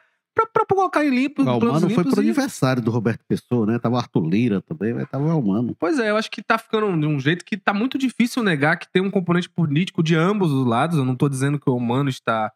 pra, 0.47 0.65
pra 0.65 0.75
colocar 0.75 1.03
em 1.03 1.09
limpo. 1.09 1.43
O 1.43 1.49
Almano 1.49 1.89
foi 1.89 2.03
pro 2.03 2.21
e... 2.21 2.25
aniversário 2.25 2.81
do 2.81 2.91
Roberto 2.91 3.23
Pessoa, 3.27 3.65
né? 3.65 3.79
Tava 3.79 3.95
o 3.95 3.97
Arthur 3.97 4.27
Lira 4.27 4.61
também, 4.61 4.93
mas 4.93 5.09
tava 5.09 5.25
o 5.25 5.31
Almano. 5.31 5.75
Pois 5.77 5.99
é, 5.99 6.09
eu 6.09 6.17
acho 6.17 6.31
que 6.31 6.41
tá 6.41 6.57
ficando 6.57 6.99
de 6.99 7.05
um 7.05 7.19
jeito 7.19 7.43
que 7.43 7.57
tá 7.57 7.73
muito 7.73 7.97
difícil 7.97 8.43
negar 8.43 8.77
que 8.77 8.91
tem 8.91 9.01
um 9.01 9.11
componente 9.11 9.49
político 9.49 10.01
de 10.01 10.15
ambos 10.15 10.51
os 10.51 10.65
lados. 10.65 10.97
Eu 10.97 11.05
não 11.05 11.15
tô 11.15 11.27
dizendo 11.27 11.59
que 11.59 11.69
o 11.69 11.73
Almano 11.73 12.09
está. 12.09 12.51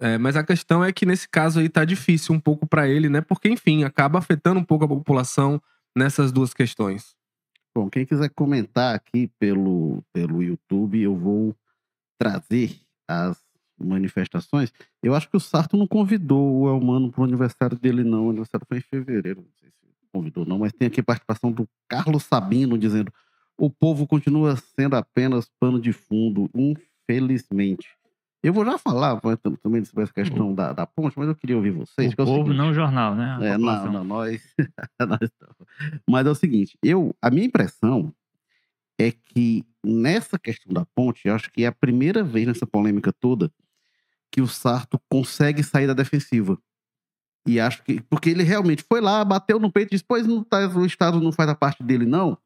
É, 0.00 0.16
mas 0.16 0.36
a 0.36 0.44
questão 0.44 0.84
é 0.84 0.92
que 0.92 1.04
nesse 1.04 1.28
caso 1.28 1.60
aí 1.60 1.68
tá 1.68 1.84
difícil 1.84 2.34
um 2.34 2.40
pouco 2.40 2.66
para 2.66 2.88
ele, 2.88 3.08
né? 3.08 3.20
Porque, 3.20 3.48
enfim, 3.48 3.84
acaba 3.84 4.18
afetando 4.18 4.60
um 4.60 4.64
pouco 4.64 4.84
a 4.84 4.88
população 4.88 5.60
nessas 5.96 6.30
duas 6.30 6.54
questões. 6.54 7.16
Bom, 7.74 7.88
quem 7.90 8.06
quiser 8.06 8.28
comentar 8.30 8.94
aqui 8.94 9.30
pelo, 9.38 10.02
pelo 10.12 10.42
YouTube, 10.42 11.00
eu 11.00 11.16
vou 11.16 11.54
trazer 12.18 12.80
as 13.08 13.47
manifestações. 13.78 14.72
Eu 15.02 15.14
acho 15.14 15.28
que 15.28 15.36
o 15.36 15.40
Sarto 15.40 15.76
não 15.76 15.86
convidou 15.86 16.60
o 16.60 16.68
Elmano 16.68 17.10
para 17.10 17.20
o 17.20 17.24
aniversário 17.24 17.78
dele, 17.78 18.04
não. 18.04 18.26
O 18.26 18.30
aniversário 18.30 18.66
foi 18.66 18.78
em 18.78 18.82
fevereiro. 18.82 19.40
Não 19.40 19.52
sei 19.60 19.68
se 19.70 19.76
convidou, 20.12 20.44
não, 20.44 20.58
mas 20.58 20.72
tem 20.72 20.88
aqui 20.88 21.00
a 21.00 21.04
participação 21.04 21.52
do 21.52 21.68
Carlos 21.88 22.24
Sabino 22.24 22.78
dizendo: 22.78 23.12
o 23.56 23.70
povo 23.70 24.06
continua 24.06 24.56
sendo 24.56 24.94
apenas 24.94 25.50
pano 25.60 25.80
de 25.80 25.92
fundo, 25.92 26.50
infelizmente. 26.54 27.88
Eu 28.42 28.52
vou 28.52 28.64
já 28.64 28.78
falar 28.78 29.20
também 29.62 29.84
sobre 29.84 30.04
essa 30.04 30.12
questão 30.12 30.54
da, 30.54 30.72
da 30.72 30.86
ponte, 30.86 31.18
mas 31.18 31.26
eu 31.26 31.34
queria 31.34 31.56
ouvir 31.56 31.72
vocês. 31.72 32.12
O 32.12 32.16
povo, 32.16 32.30
é 32.30 32.34
o 32.34 32.36
seguinte, 32.36 32.56
não 32.56 32.70
o 32.70 32.74
jornal, 32.74 33.14
né? 33.14 33.36
É, 33.42 33.58
não, 33.58 33.92
não, 33.92 34.04
nós, 34.04 34.40
nós 35.00 35.30
Mas 36.08 36.26
é 36.26 36.30
o 36.30 36.34
seguinte, 36.36 36.78
eu, 36.80 37.14
a 37.20 37.30
minha 37.30 37.46
impressão 37.46 38.14
é 38.96 39.10
que 39.10 39.64
nessa 39.84 40.38
questão 40.38 40.72
da 40.72 40.86
ponte, 40.94 41.26
eu 41.26 41.34
acho 41.34 41.50
que 41.50 41.64
é 41.64 41.66
a 41.66 41.72
primeira 41.72 42.22
vez 42.22 42.46
nessa 42.46 42.66
polêmica 42.66 43.12
toda 43.12 43.50
que 44.30 44.40
o 44.40 44.48
Sarto 44.48 45.00
consegue 45.10 45.62
sair 45.62 45.86
da 45.86 45.94
defensiva. 45.94 46.58
E 47.46 47.58
acho 47.58 47.82
que. 47.82 48.00
Porque 48.02 48.30
ele 48.30 48.42
realmente 48.42 48.82
foi 48.82 49.00
lá, 49.00 49.24
bateu 49.24 49.58
no 49.58 49.72
peito 49.72 49.88
e 49.88 49.90
disse: 49.92 50.04
pois 50.06 50.26
não 50.26 50.44
tá, 50.44 50.68
o 50.68 50.84
Estado 50.84 51.20
não 51.20 51.32
faz 51.32 51.48
a 51.48 51.54
parte 51.54 51.82
dele, 51.82 52.04
não. 52.04 52.36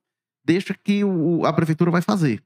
Deixa 0.45 0.75
que 0.75 1.05
o, 1.05 1.45
a 1.45 1.53
prefeitura 1.53 1.90
vai 1.90 2.03
fazer. 2.03 2.42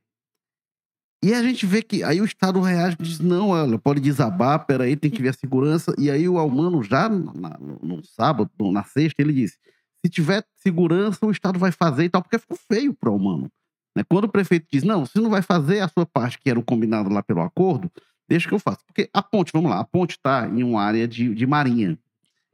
E 1.23 1.33
a 1.35 1.43
gente 1.43 1.65
vê 1.67 1.83
que 1.83 2.03
aí 2.03 2.21
o 2.21 2.25
Estado 2.25 2.61
reage 2.61 2.97
e 2.99 3.03
diz: 3.03 3.21
não, 3.21 3.51
olha, 3.51 3.79
pode 3.79 4.01
desabar, 4.01 4.65
peraí, 4.67 4.97
tem 4.97 5.11
que 5.11 5.23
ver 5.23 5.31
a 5.31 5.35
segurança. 5.35 5.95
E 5.99 6.11
aí 6.11 6.29
o 6.29 6.39
Almano, 6.39 6.83
já 6.83 7.09
na, 7.09 7.59
no, 7.83 8.03
sábado, 8.05 8.51
na 8.73 8.85
sexta, 8.85 9.21
ele 9.23 9.33
disse: 9.33 9.59
se 10.05 10.11
tiver 10.11 10.45
segurança, 10.57 11.27
o 11.27 11.31
Estado 11.31 11.59
vai 11.59 11.73
fazer 11.73 12.05
e 12.05 12.09
tal, 12.09 12.23
porque 12.23 12.39
ficou 12.39 12.57
feio 12.57 12.95
para 12.95 13.11
o 13.11 13.15
Almano. 13.15 13.51
Né? 13.97 14.05
Quando 14.09 14.25
o 14.25 14.31
prefeito 14.31 14.67
diz: 14.71 14.83
não, 14.83 15.05
você 15.05 15.21
não 15.21 15.31
vai 15.31 15.43
fazer 15.43 15.81
a 15.81 15.89
sua 15.89 16.07
parte, 16.07 16.39
que 16.39 16.49
era 16.49 16.59
o 16.59 16.65
combinado 16.65 17.09
lá 17.09 17.23
pelo 17.23 17.41
acordo, 17.41 17.91
deixa 18.29 18.49
que 18.49 18.55
eu 18.55 18.59
faço. 18.59 18.85
Porque 18.87 19.09
a 19.13 19.23
ponte, 19.23 19.53
vamos 19.53 19.71
lá, 19.71 19.81
a 19.81 19.85
ponte 19.85 20.13
está 20.13 20.49
em 20.49 20.63
uma 20.63 20.83
área 20.83 21.07
de, 21.07 21.35
de 21.35 21.47
marinha, 21.47 21.99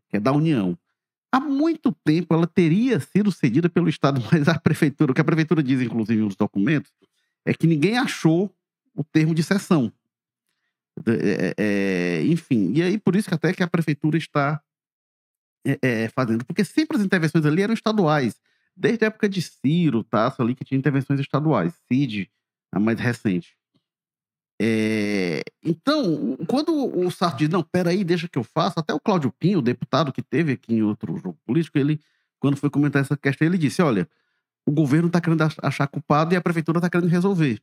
que 0.08 0.16
é 0.16 0.20
da 0.20 0.32
União. 0.32 0.76
Há 1.30 1.40
muito 1.40 1.92
tempo 2.04 2.34
ela 2.34 2.46
teria 2.46 3.00
sido 3.00 3.32
cedida 3.32 3.68
pelo 3.68 3.88
Estado, 3.88 4.22
mas 4.30 4.48
a 4.48 4.58
prefeitura, 4.58 5.12
o 5.12 5.14
que 5.14 5.20
a 5.20 5.24
prefeitura 5.24 5.62
diz, 5.62 5.80
inclusive, 5.80 6.20
nos 6.20 6.36
documentos, 6.36 6.92
é 7.44 7.54
que 7.54 7.66
ninguém 7.66 7.98
achou 7.98 8.54
o 8.94 9.02
termo 9.02 9.34
de 9.34 9.42
cessão. 9.42 9.92
É, 11.06 11.54
é, 11.56 12.22
enfim, 12.26 12.72
e 12.74 12.82
aí 12.82 12.98
por 12.98 13.16
isso 13.16 13.26
que 13.26 13.34
até 13.34 13.52
que 13.54 13.62
a 13.62 13.66
prefeitura 13.66 14.18
está 14.18 14.60
é, 15.64 15.78
é, 15.80 16.08
fazendo, 16.10 16.44
porque 16.44 16.64
sempre 16.64 16.98
as 16.98 17.02
intervenções 17.02 17.46
ali 17.46 17.62
eram 17.62 17.72
estaduais, 17.72 18.38
desde 18.76 19.04
a 19.04 19.08
época 19.08 19.26
de 19.26 19.40
Ciro, 19.40 20.04
Tasso 20.04 20.42
ali, 20.42 20.54
que 20.54 20.64
tinha 20.64 20.78
intervenções 20.78 21.18
estaduais, 21.18 21.72
CID, 21.88 22.30
a 22.70 22.78
mais 22.78 23.00
recente. 23.00 23.56
É, 24.64 25.42
então, 25.60 26.36
quando 26.46 26.72
o 26.96 27.10
Sarto 27.10 27.38
diz, 27.38 27.48
não, 27.48 27.64
peraí, 27.64 28.04
deixa 28.04 28.28
que 28.28 28.38
eu 28.38 28.44
faça, 28.44 28.78
até 28.78 28.94
o 28.94 29.00
Cláudio 29.00 29.32
Pinho, 29.32 29.58
o 29.58 29.62
deputado 29.62 30.12
que 30.12 30.22
teve 30.22 30.52
aqui 30.52 30.74
em 30.74 30.82
outro 30.82 31.16
jogo 31.16 31.36
político, 31.44 31.76
ele, 31.78 32.00
quando 32.38 32.56
foi 32.56 32.70
comentar 32.70 33.02
essa 33.02 33.16
questão, 33.16 33.44
ele 33.44 33.58
disse, 33.58 33.82
olha, 33.82 34.08
o 34.64 34.70
governo 34.70 35.08
está 35.08 35.20
querendo 35.20 35.42
achar 35.60 35.88
culpado 35.88 36.32
e 36.32 36.36
a 36.36 36.40
prefeitura 36.40 36.78
está 36.78 36.88
querendo 36.88 37.08
resolver. 37.08 37.60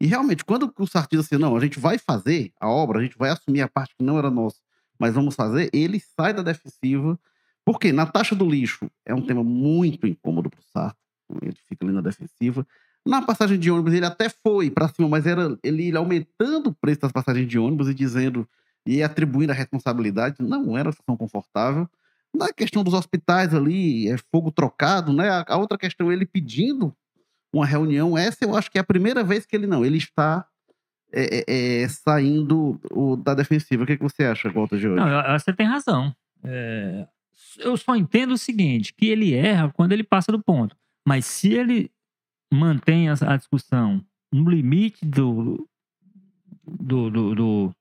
E 0.00 0.06
realmente, 0.06 0.44
quando 0.44 0.72
o 0.78 0.86
Sarto 0.86 1.10
diz 1.10 1.26
assim, 1.26 1.38
não, 1.38 1.56
a 1.56 1.60
gente 1.60 1.80
vai 1.80 1.98
fazer 1.98 2.52
a 2.60 2.68
obra, 2.68 3.00
a 3.00 3.02
gente 3.02 3.18
vai 3.18 3.30
assumir 3.30 3.62
a 3.62 3.68
parte 3.68 3.96
que 3.96 4.04
não 4.04 4.16
era 4.16 4.30
nossa, 4.30 4.58
mas 4.96 5.14
vamos 5.14 5.34
fazer, 5.34 5.68
ele 5.72 5.98
sai 5.98 6.32
da 6.32 6.42
defensiva, 6.42 7.18
porque 7.64 7.90
na 7.92 8.06
taxa 8.06 8.36
do 8.36 8.48
lixo 8.48 8.88
é 9.04 9.12
um 9.12 9.26
tema 9.26 9.42
muito 9.42 10.06
incômodo 10.06 10.48
para 10.48 10.60
o 10.60 10.64
Sarto, 10.72 10.98
ele 11.42 11.56
fica 11.66 11.84
ali 11.84 11.92
na 11.92 12.00
defensiva. 12.00 12.64
Na 13.06 13.22
passagem 13.22 13.58
de 13.58 13.70
ônibus 13.70 13.94
ele 13.94 14.06
até 14.06 14.28
foi 14.28 14.70
para 14.70 14.88
cima, 14.88 15.08
mas 15.08 15.26
era 15.26 15.58
ele 15.62 15.96
aumentando 15.96 16.70
o 16.70 16.74
preço 16.74 17.00
das 17.00 17.12
passagens 17.12 17.48
de 17.48 17.58
ônibus 17.58 17.88
e 17.88 17.94
dizendo 17.94 18.46
e 18.86 19.02
atribuindo 19.02 19.52
a 19.52 19.54
responsabilidade, 19.54 20.36
não 20.40 20.76
era 20.76 20.88
uma 20.88 20.92
situação 20.92 21.16
confortável. 21.16 21.88
Na 22.34 22.52
questão 22.52 22.82
dos 22.82 22.94
hospitais 22.94 23.54
ali, 23.54 24.08
é 24.08 24.16
fogo 24.30 24.50
trocado, 24.50 25.12
né? 25.12 25.44
A, 25.46 25.56
outra 25.56 25.76
questão, 25.76 26.10
ele 26.10 26.24
pedindo 26.24 26.94
uma 27.52 27.66
reunião. 27.66 28.16
Essa 28.16 28.44
eu 28.44 28.56
acho 28.56 28.70
que 28.70 28.78
é 28.78 28.80
a 28.80 28.84
primeira 28.84 29.22
vez 29.22 29.44
que 29.44 29.54
ele 29.54 29.66
não, 29.66 29.84
ele 29.84 29.98
está 29.98 30.46
é, 31.12 31.44
é, 31.46 31.82
é 31.82 31.88
saindo 31.88 32.80
o, 32.90 33.16
da 33.16 33.34
defensiva. 33.34 33.82
O 33.82 33.86
que, 33.86 33.92
é 33.92 33.96
que 33.96 34.02
você 34.02 34.24
acha, 34.24 34.50
Walter, 34.50 34.78
de 34.78 34.88
hoje? 34.88 34.96
Não, 34.96 35.08
eu, 35.08 35.38
você 35.38 35.52
tem 35.52 35.66
razão. 35.66 36.14
É, 36.44 37.06
eu 37.58 37.76
só 37.76 37.94
entendo 37.94 38.32
o 38.32 38.38
seguinte, 38.38 38.94
que 38.94 39.06
ele 39.06 39.34
erra 39.34 39.70
quando 39.70 39.92
ele 39.92 40.04
passa 40.04 40.32
do 40.32 40.42
ponto. 40.42 40.76
Mas 41.06 41.26
se 41.26 41.52
ele 41.52 41.90
mantém 42.52 43.08
a, 43.08 43.14
a 43.26 43.36
discussão 43.36 44.04
no 44.32 44.50
limite 44.50 45.04
do, 45.04 45.68
do, 46.64 47.10
do, 47.10 47.34
do 47.34 47.74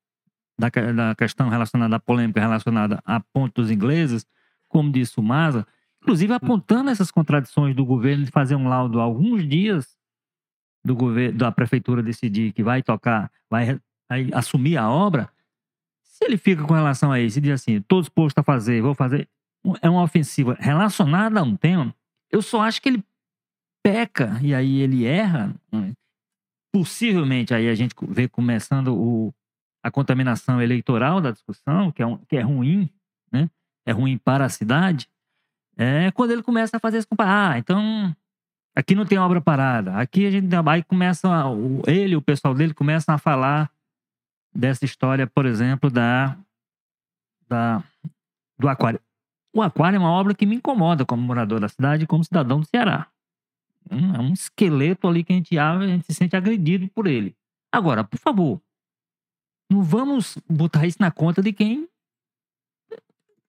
da, 0.60 0.70
da, 0.70 1.16
questão 1.16 1.50
relacionada 1.50 1.96
à 1.96 2.00
polêmica 2.00 2.40
relacionada 2.40 3.02
a 3.06 3.20
pontos 3.20 3.70
ingleses, 3.70 4.26
como 4.68 4.92
disse 4.92 5.20
o 5.20 5.24
Maza, 5.24 5.66
inclusive 6.02 6.34
apontando 6.34 6.90
essas 6.90 7.12
contradições 7.12 7.76
do 7.76 7.86
governo 7.86 8.26
de 8.26 8.32
fazer 8.32 8.56
um 8.56 8.68
laudo 8.68 9.00
alguns 9.00 9.48
dias 9.48 9.98
do 10.84 10.96
governo, 10.96 11.38
da 11.38 11.52
prefeitura 11.52 12.02
decidir 12.02 12.54
que 12.54 12.64
vai 12.64 12.82
tocar, 12.82 13.32
vai, 13.50 13.80
vai 14.10 14.30
assumir 14.34 14.78
a 14.78 14.90
obra, 14.90 15.30
se 16.02 16.26
ele 16.26 16.38
fica 16.38 16.64
com 16.64 16.74
relação 16.74 17.12
a 17.12 17.20
isso 17.20 17.38
e 17.38 17.42
diz 17.42 17.52
assim, 17.52 17.82
todos 17.82 18.10
postos 18.10 18.42
a 18.42 18.44
fazer, 18.44 18.82
vou 18.82 18.96
fazer, 18.96 19.30
é 19.82 19.90
uma 19.90 20.02
ofensiva 20.02 20.58
relacionada 20.60 21.40
a 21.40 21.44
um 21.44 21.56
tema, 21.56 21.94
eu 22.32 22.42
só 22.42 22.62
acho 22.62 22.82
que 22.82 22.90
ele 22.90 23.04
peca 23.88 24.38
e 24.42 24.54
aí 24.54 24.82
ele 24.82 25.06
erra, 25.06 25.56
né? 25.72 25.94
possivelmente 26.74 27.54
aí 27.54 27.70
a 27.70 27.74
gente 27.74 27.96
vê 28.10 28.28
começando 28.28 28.94
o, 28.94 29.34
a 29.82 29.90
contaminação 29.90 30.62
eleitoral 30.62 31.22
da 31.22 31.32
discussão, 31.32 31.90
que 31.94 32.04
é, 32.04 32.06
um, 32.06 32.18
que 32.18 32.36
é 32.36 32.42
ruim, 32.42 32.90
né? 33.32 33.50
é 33.86 33.94
ruim 33.94 34.18
para 34.18 34.44
a 34.44 34.50
cidade, 34.50 35.10
é 35.78 36.12
quando 36.12 36.32
ele 36.32 36.44
começa 36.44 36.76
a 36.76 36.80
fazer 36.82 36.98
esse 36.98 37.08
comparar. 37.08 37.54
Ah, 37.54 37.58
então 37.58 38.14
aqui 38.76 38.94
não 38.94 39.06
tem 39.06 39.18
obra 39.18 39.40
parada. 39.40 39.96
Aqui 39.96 40.26
a 40.26 40.32
gente 40.32 40.54
aí 40.54 40.84
começa 40.84 41.30
ele, 41.88 42.18
o 42.18 42.22
pessoal 42.22 42.54
dele 42.54 42.74
começam 42.74 43.16
a 43.16 43.18
falar 43.18 43.72
dessa 44.54 44.84
história, 44.84 45.26
por 45.28 45.46
exemplo, 45.46 45.90
da, 45.90 46.38
da 47.48 47.82
do 48.60 48.68
aquário. 48.68 49.00
O 49.56 49.62
aquário 49.62 49.96
é 49.96 50.00
uma 50.00 50.12
obra 50.12 50.36
que 50.36 50.46
me 50.46 50.58
incomoda 50.58 51.06
como 51.06 51.22
morador 51.22 51.62
da 51.62 51.70
cidade 51.70 52.06
como 52.06 52.24
cidadão 52.24 52.60
do 52.60 52.68
Ceará. 52.68 53.08
É 53.90 54.20
um 54.20 54.34
esqueleto 54.34 55.08
ali 55.08 55.24
que 55.24 55.34
a 55.34 55.36
gente 55.36 55.58
abre, 55.58 55.86
a 55.86 55.90
gente 55.90 56.06
se 56.06 56.14
sente 56.14 56.36
agredido 56.36 56.88
por 56.90 57.08
ele. 57.08 57.36
Agora, 57.72 58.04
por 58.04 58.20
favor, 58.20 58.62
não 59.70 59.84
vamos 59.84 60.38
botar 60.50 60.86
isso 60.86 60.98
na 61.00 61.12
conta 61.12 61.42
de 61.42 61.52
quem 61.54 61.88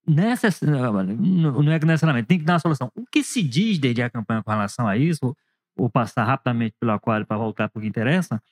Nessa, 0.09 0.49
não 0.65 1.71
é 1.71 1.79
que 1.79 1.85
necessariamente 1.85 2.27
tem 2.27 2.39
que 2.39 2.45
dar 2.45 2.55
uma 2.55 2.59
solução. 2.61 2.91
O 2.97 3.05
que 3.05 3.23
se 3.23 3.43
diz 3.43 3.79
desde 3.79 4.03
a 4.03 4.09
campanha 4.09 4.43
com 4.43 4.51
relação 4.51 4.89
a 4.89 4.97
isso, 4.97 5.37
ou 5.77 5.91
passar 5.91 6.25
rapidamente 6.25 6.75
pelo 6.81 6.93
aquário 6.93 7.27
para 7.27 7.37
voltar 7.37 7.69
para 7.69 7.79
o 7.79 7.83
que 7.83 7.89
interessa, 7.89 8.43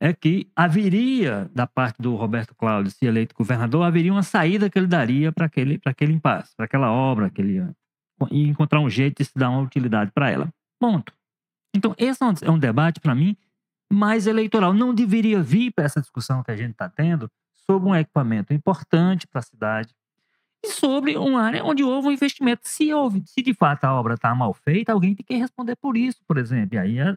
é 0.00 0.14
que 0.14 0.50
haveria, 0.56 1.50
da 1.54 1.66
parte 1.66 2.00
do 2.00 2.16
Roberto 2.16 2.54
Cláudio, 2.54 2.90
se 2.90 3.04
eleito 3.04 3.34
governador, 3.34 3.84
haveria 3.84 4.12
uma 4.12 4.22
saída 4.22 4.70
que 4.70 4.78
ele 4.78 4.86
daria 4.86 5.30
para 5.30 5.44
aquele, 5.44 5.78
aquele 5.84 6.12
impasse, 6.14 6.56
para 6.56 6.64
aquela 6.64 6.90
obra 6.90 7.28
que 7.28 7.42
ele 7.42 7.52
ia, 7.56 7.76
e 8.30 8.48
encontrar 8.48 8.80
um 8.80 8.88
jeito 8.88 9.18
de 9.18 9.26
se 9.26 9.32
dar 9.36 9.50
uma 9.50 9.60
utilidade 9.60 10.10
para 10.10 10.30
ela. 10.30 10.52
Ponto. 10.82 11.12
Então, 11.72 11.94
esse 11.96 12.18
é 12.24 12.50
um 12.50 12.56
é 12.56 12.58
debate, 12.58 12.98
para 12.98 13.14
mim, 13.14 13.36
mais 13.88 14.26
eleitoral. 14.26 14.74
Não 14.74 14.92
deveria 14.92 15.40
vir 15.40 15.70
para 15.70 15.84
essa 15.84 16.00
discussão 16.00 16.42
que 16.42 16.50
a 16.50 16.56
gente 16.56 16.72
está 16.72 16.88
tendo 16.88 17.30
sobre 17.54 17.88
um 17.88 17.94
equipamento 17.94 18.52
importante 18.52 19.24
para 19.28 19.38
a 19.38 19.42
cidade, 19.42 19.94
e 20.64 20.68
sobre 20.70 21.16
uma 21.16 21.40
área 21.40 21.64
onde 21.64 21.84
houve 21.84 22.08
um 22.08 22.10
investimento. 22.10 22.62
Se, 22.64 22.92
houve, 22.92 23.22
se 23.26 23.42
de 23.42 23.54
fato 23.54 23.84
a 23.84 23.94
obra 23.94 24.14
está 24.14 24.34
mal 24.34 24.52
feita, 24.52 24.92
alguém 24.92 25.14
tem 25.14 25.24
que 25.24 25.36
responder 25.36 25.76
por 25.76 25.96
isso, 25.96 26.20
por 26.26 26.36
exemplo. 26.36 26.74
E 26.74 26.78
aí 26.78 26.98
é, 26.98 27.16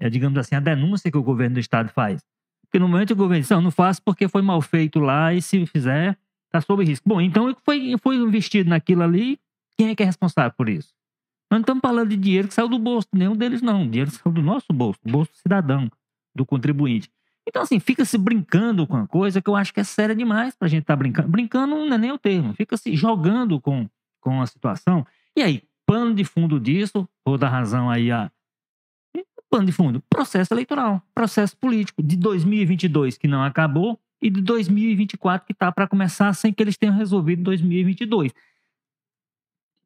é, 0.00 0.08
digamos 0.08 0.38
assim, 0.38 0.54
a 0.54 0.60
denúncia 0.60 1.10
que 1.10 1.18
o 1.18 1.22
governo 1.22 1.54
do 1.54 1.60
estado 1.60 1.90
faz. 1.90 2.22
Porque 2.62 2.78
no 2.78 2.88
momento 2.88 3.10
o 3.10 3.16
governo 3.16 3.42
diz, 3.42 3.50
não, 3.50 3.60
não 3.60 3.70
faço 3.70 4.00
porque 4.02 4.28
foi 4.28 4.40
mal 4.40 4.62
feito 4.62 4.98
lá 4.98 5.34
e 5.34 5.42
se 5.42 5.66
fizer, 5.66 6.18
está 6.46 6.62
sob 6.62 6.82
risco. 6.82 7.06
Bom, 7.06 7.20
então 7.20 7.54
foi, 7.64 7.96
foi 8.02 8.16
investido 8.16 8.70
naquilo 8.70 9.02
ali, 9.02 9.38
quem 9.76 9.90
é 9.90 9.94
que 9.94 10.02
é 10.02 10.06
responsável 10.06 10.52
por 10.56 10.70
isso? 10.70 10.94
Nós 11.54 11.60
não 11.60 11.60
estamos 11.60 11.80
falando 11.82 12.08
de 12.08 12.16
dinheiro 12.16 12.48
que 12.48 12.54
saiu 12.54 12.68
do 12.68 12.80
bolso, 12.80 13.06
nenhum 13.12 13.36
deles 13.36 13.62
não. 13.62 13.84
O 13.84 13.88
dinheiro 13.88 14.10
saiu 14.10 14.32
do 14.32 14.42
nosso 14.42 14.72
bolso, 14.72 14.98
do 15.04 15.12
bolso 15.12 15.30
do 15.30 15.38
cidadão, 15.38 15.88
do 16.34 16.44
contribuinte. 16.44 17.08
Então, 17.46 17.62
assim, 17.62 17.78
fica 17.78 18.04
se 18.04 18.18
brincando 18.18 18.84
com 18.88 18.96
a 18.96 19.06
coisa 19.06 19.40
que 19.40 19.48
eu 19.48 19.54
acho 19.54 19.72
que 19.72 19.78
é 19.78 19.84
séria 19.84 20.16
demais 20.16 20.56
pra 20.56 20.66
gente 20.66 20.82
estar 20.82 20.94
tá 20.94 20.96
brincando. 20.96 21.28
Brincando 21.28 21.76
não 21.76 21.94
é 21.94 21.98
nem 21.98 22.10
o 22.10 22.18
termo, 22.18 22.54
fica 22.54 22.76
se 22.76 22.96
jogando 22.96 23.60
com, 23.60 23.88
com 24.20 24.42
a 24.42 24.46
situação. 24.46 25.06
E 25.36 25.42
aí, 25.42 25.62
pano 25.86 26.12
de 26.12 26.24
fundo 26.24 26.58
disso, 26.58 27.08
vou 27.24 27.38
dar 27.38 27.50
razão 27.50 27.88
aí 27.88 28.10
a. 28.10 28.32
Pano 29.48 29.66
de 29.66 29.72
fundo, 29.72 30.02
processo 30.10 30.52
eleitoral, 30.52 31.00
processo 31.14 31.56
político 31.56 32.02
de 32.02 32.16
2022 32.16 33.16
que 33.16 33.28
não 33.28 33.44
acabou 33.44 34.00
e 34.20 34.28
de 34.28 34.40
2024 34.40 35.46
que 35.46 35.52
está 35.52 35.70
para 35.70 35.86
começar 35.86 36.32
sem 36.32 36.52
que 36.52 36.60
eles 36.60 36.76
tenham 36.76 36.96
resolvido 36.96 37.44
2022 37.44 38.32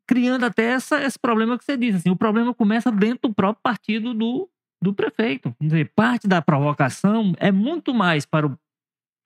criando 0.09 0.45
até 0.45 0.65
essa, 0.71 1.03
esse 1.05 1.19
problema 1.19 1.59
que 1.59 1.65
você 1.65 1.77
disse. 1.77 1.99
Assim, 1.99 2.11
o 2.11 2.17
problema 2.17 2.55
começa 2.55 2.91
dentro 2.91 3.29
do 3.29 3.35
próprio 3.35 3.63
partido 3.63 4.15
do, 4.15 4.49
do 4.83 4.95
prefeito. 4.95 5.55
Dizer, 5.61 5.93
parte 5.95 6.27
da 6.27 6.41
provocação 6.41 7.35
é 7.37 7.53
muito 7.53 7.93
mais 7.93 8.25
para 8.25 8.47
o, 8.47 8.59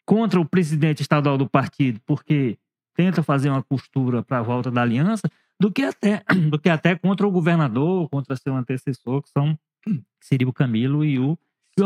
contra 0.04 0.40
o 0.40 0.44
presidente 0.44 1.00
estadual 1.00 1.38
do 1.38 1.48
partido, 1.48 2.00
porque 2.04 2.58
tenta 2.94 3.22
fazer 3.22 3.48
uma 3.48 3.62
costura 3.62 4.24
para 4.24 4.38
a 4.38 4.42
volta 4.42 4.72
da 4.72 4.82
aliança, 4.82 5.30
do 5.58 5.70
que 5.70 5.84
até 5.84 6.24
do 6.50 6.58
que 6.58 6.68
até 6.68 6.96
contra 6.96 7.26
o 7.26 7.30
governador, 7.30 8.08
contra 8.10 8.34
seu 8.34 8.54
antecessor, 8.56 9.22
que 9.22 9.30
são 9.30 9.56
que 9.84 10.02
seria 10.20 10.48
o 10.48 10.52
Camilo 10.52 11.04
e 11.04 11.18
o 11.18 11.38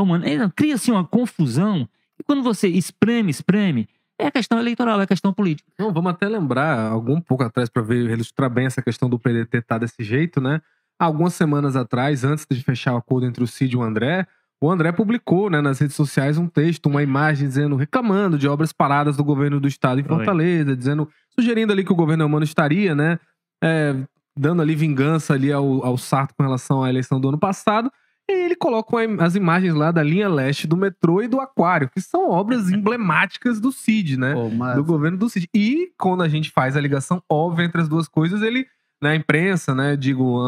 Mano. 0.04 0.24
Cria-se 0.54 0.90
uma 0.90 1.06
confusão 1.06 1.88
e 2.18 2.22
quando 2.24 2.42
você 2.42 2.66
espreme, 2.68 3.30
espreme, 3.30 3.88
é 4.18 4.30
questão 4.30 4.58
eleitoral, 4.58 5.00
é 5.00 5.06
questão 5.06 5.32
política. 5.32 5.70
Não, 5.78 5.92
vamos 5.92 6.12
até 6.12 6.28
lembrar, 6.28 6.90
algum 6.90 7.20
pouco 7.20 7.44
atrás, 7.44 7.68
para 7.68 7.82
ver 7.82 8.10
ilustrar 8.10 8.50
bem 8.50 8.66
essa 8.66 8.82
questão 8.82 9.08
do 9.08 9.18
PDT 9.18 9.58
estar 9.58 9.74
tá 9.74 9.78
desse 9.78 10.02
jeito, 10.02 10.40
né? 10.40 10.60
algumas 10.98 11.34
semanas 11.34 11.76
atrás, 11.76 12.24
antes 12.24 12.46
de 12.48 12.62
fechar 12.62 12.94
o 12.94 12.96
acordo 12.96 13.26
entre 13.26 13.42
o 13.42 13.46
Cid 13.46 13.74
e 13.74 13.76
o 13.76 13.82
André, 13.82 14.26
o 14.60 14.70
André 14.70 14.90
publicou 14.90 15.50
né, 15.50 15.60
nas 15.60 15.78
redes 15.78 15.94
sociais 15.94 16.38
um 16.38 16.48
texto, 16.48 16.86
uma 16.86 17.02
imagem 17.02 17.46
dizendo, 17.46 17.76
reclamando 17.76 18.38
de 18.38 18.48
obras 18.48 18.72
paradas 18.72 19.16
do 19.16 19.22
governo 19.22 19.60
do 19.60 19.68
estado 19.68 20.00
em 20.00 20.04
Fortaleza, 20.04 20.70
Oi. 20.70 20.76
dizendo, 20.76 21.08
sugerindo 21.28 21.72
ali 21.72 21.84
que 21.84 21.92
o 21.92 21.96
governo 21.96 22.24
humano 22.24 22.44
estaria, 22.44 22.94
né, 22.94 23.18
é, 23.62 23.94
dando 24.36 24.62
ali 24.62 24.74
vingança 24.74 25.34
ali 25.34 25.52
ao, 25.52 25.84
ao 25.84 25.98
Sarto 25.98 26.34
com 26.34 26.42
relação 26.42 26.82
à 26.82 26.88
eleição 26.88 27.20
do 27.20 27.28
ano 27.28 27.38
passado. 27.38 27.92
E 28.28 28.32
ele 28.32 28.56
coloca 28.56 28.96
as 29.20 29.36
imagens 29.36 29.74
lá 29.74 29.92
da 29.92 30.02
linha 30.02 30.28
leste 30.28 30.66
do 30.66 30.76
metrô 30.76 31.22
e 31.22 31.28
do 31.28 31.40
aquário, 31.40 31.88
que 31.88 32.00
são 32.00 32.28
obras 32.28 32.68
emblemáticas 32.72 33.60
do 33.60 33.70
Cid, 33.70 34.16
né? 34.16 34.34
mas... 34.56 34.76
Do 34.76 34.84
governo 34.84 35.16
do 35.16 35.28
Cid. 35.28 35.48
E 35.54 35.92
quando 35.98 36.22
a 36.22 36.28
gente 36.28 36.50
faz 36.50 36.76
a 36.76 36.80
ligação 36.80 37.22
óbvia 37.30 37.64
entre 37.64 37.80
as 37.80 37.88
duas 37.88 38.08
coisas, 38.08 38.42
ele 38.42 38.66
na 39.00 39.14
imprensa, 39.14 39.74
né, 39.74 39.94
digo, 39.94 40.40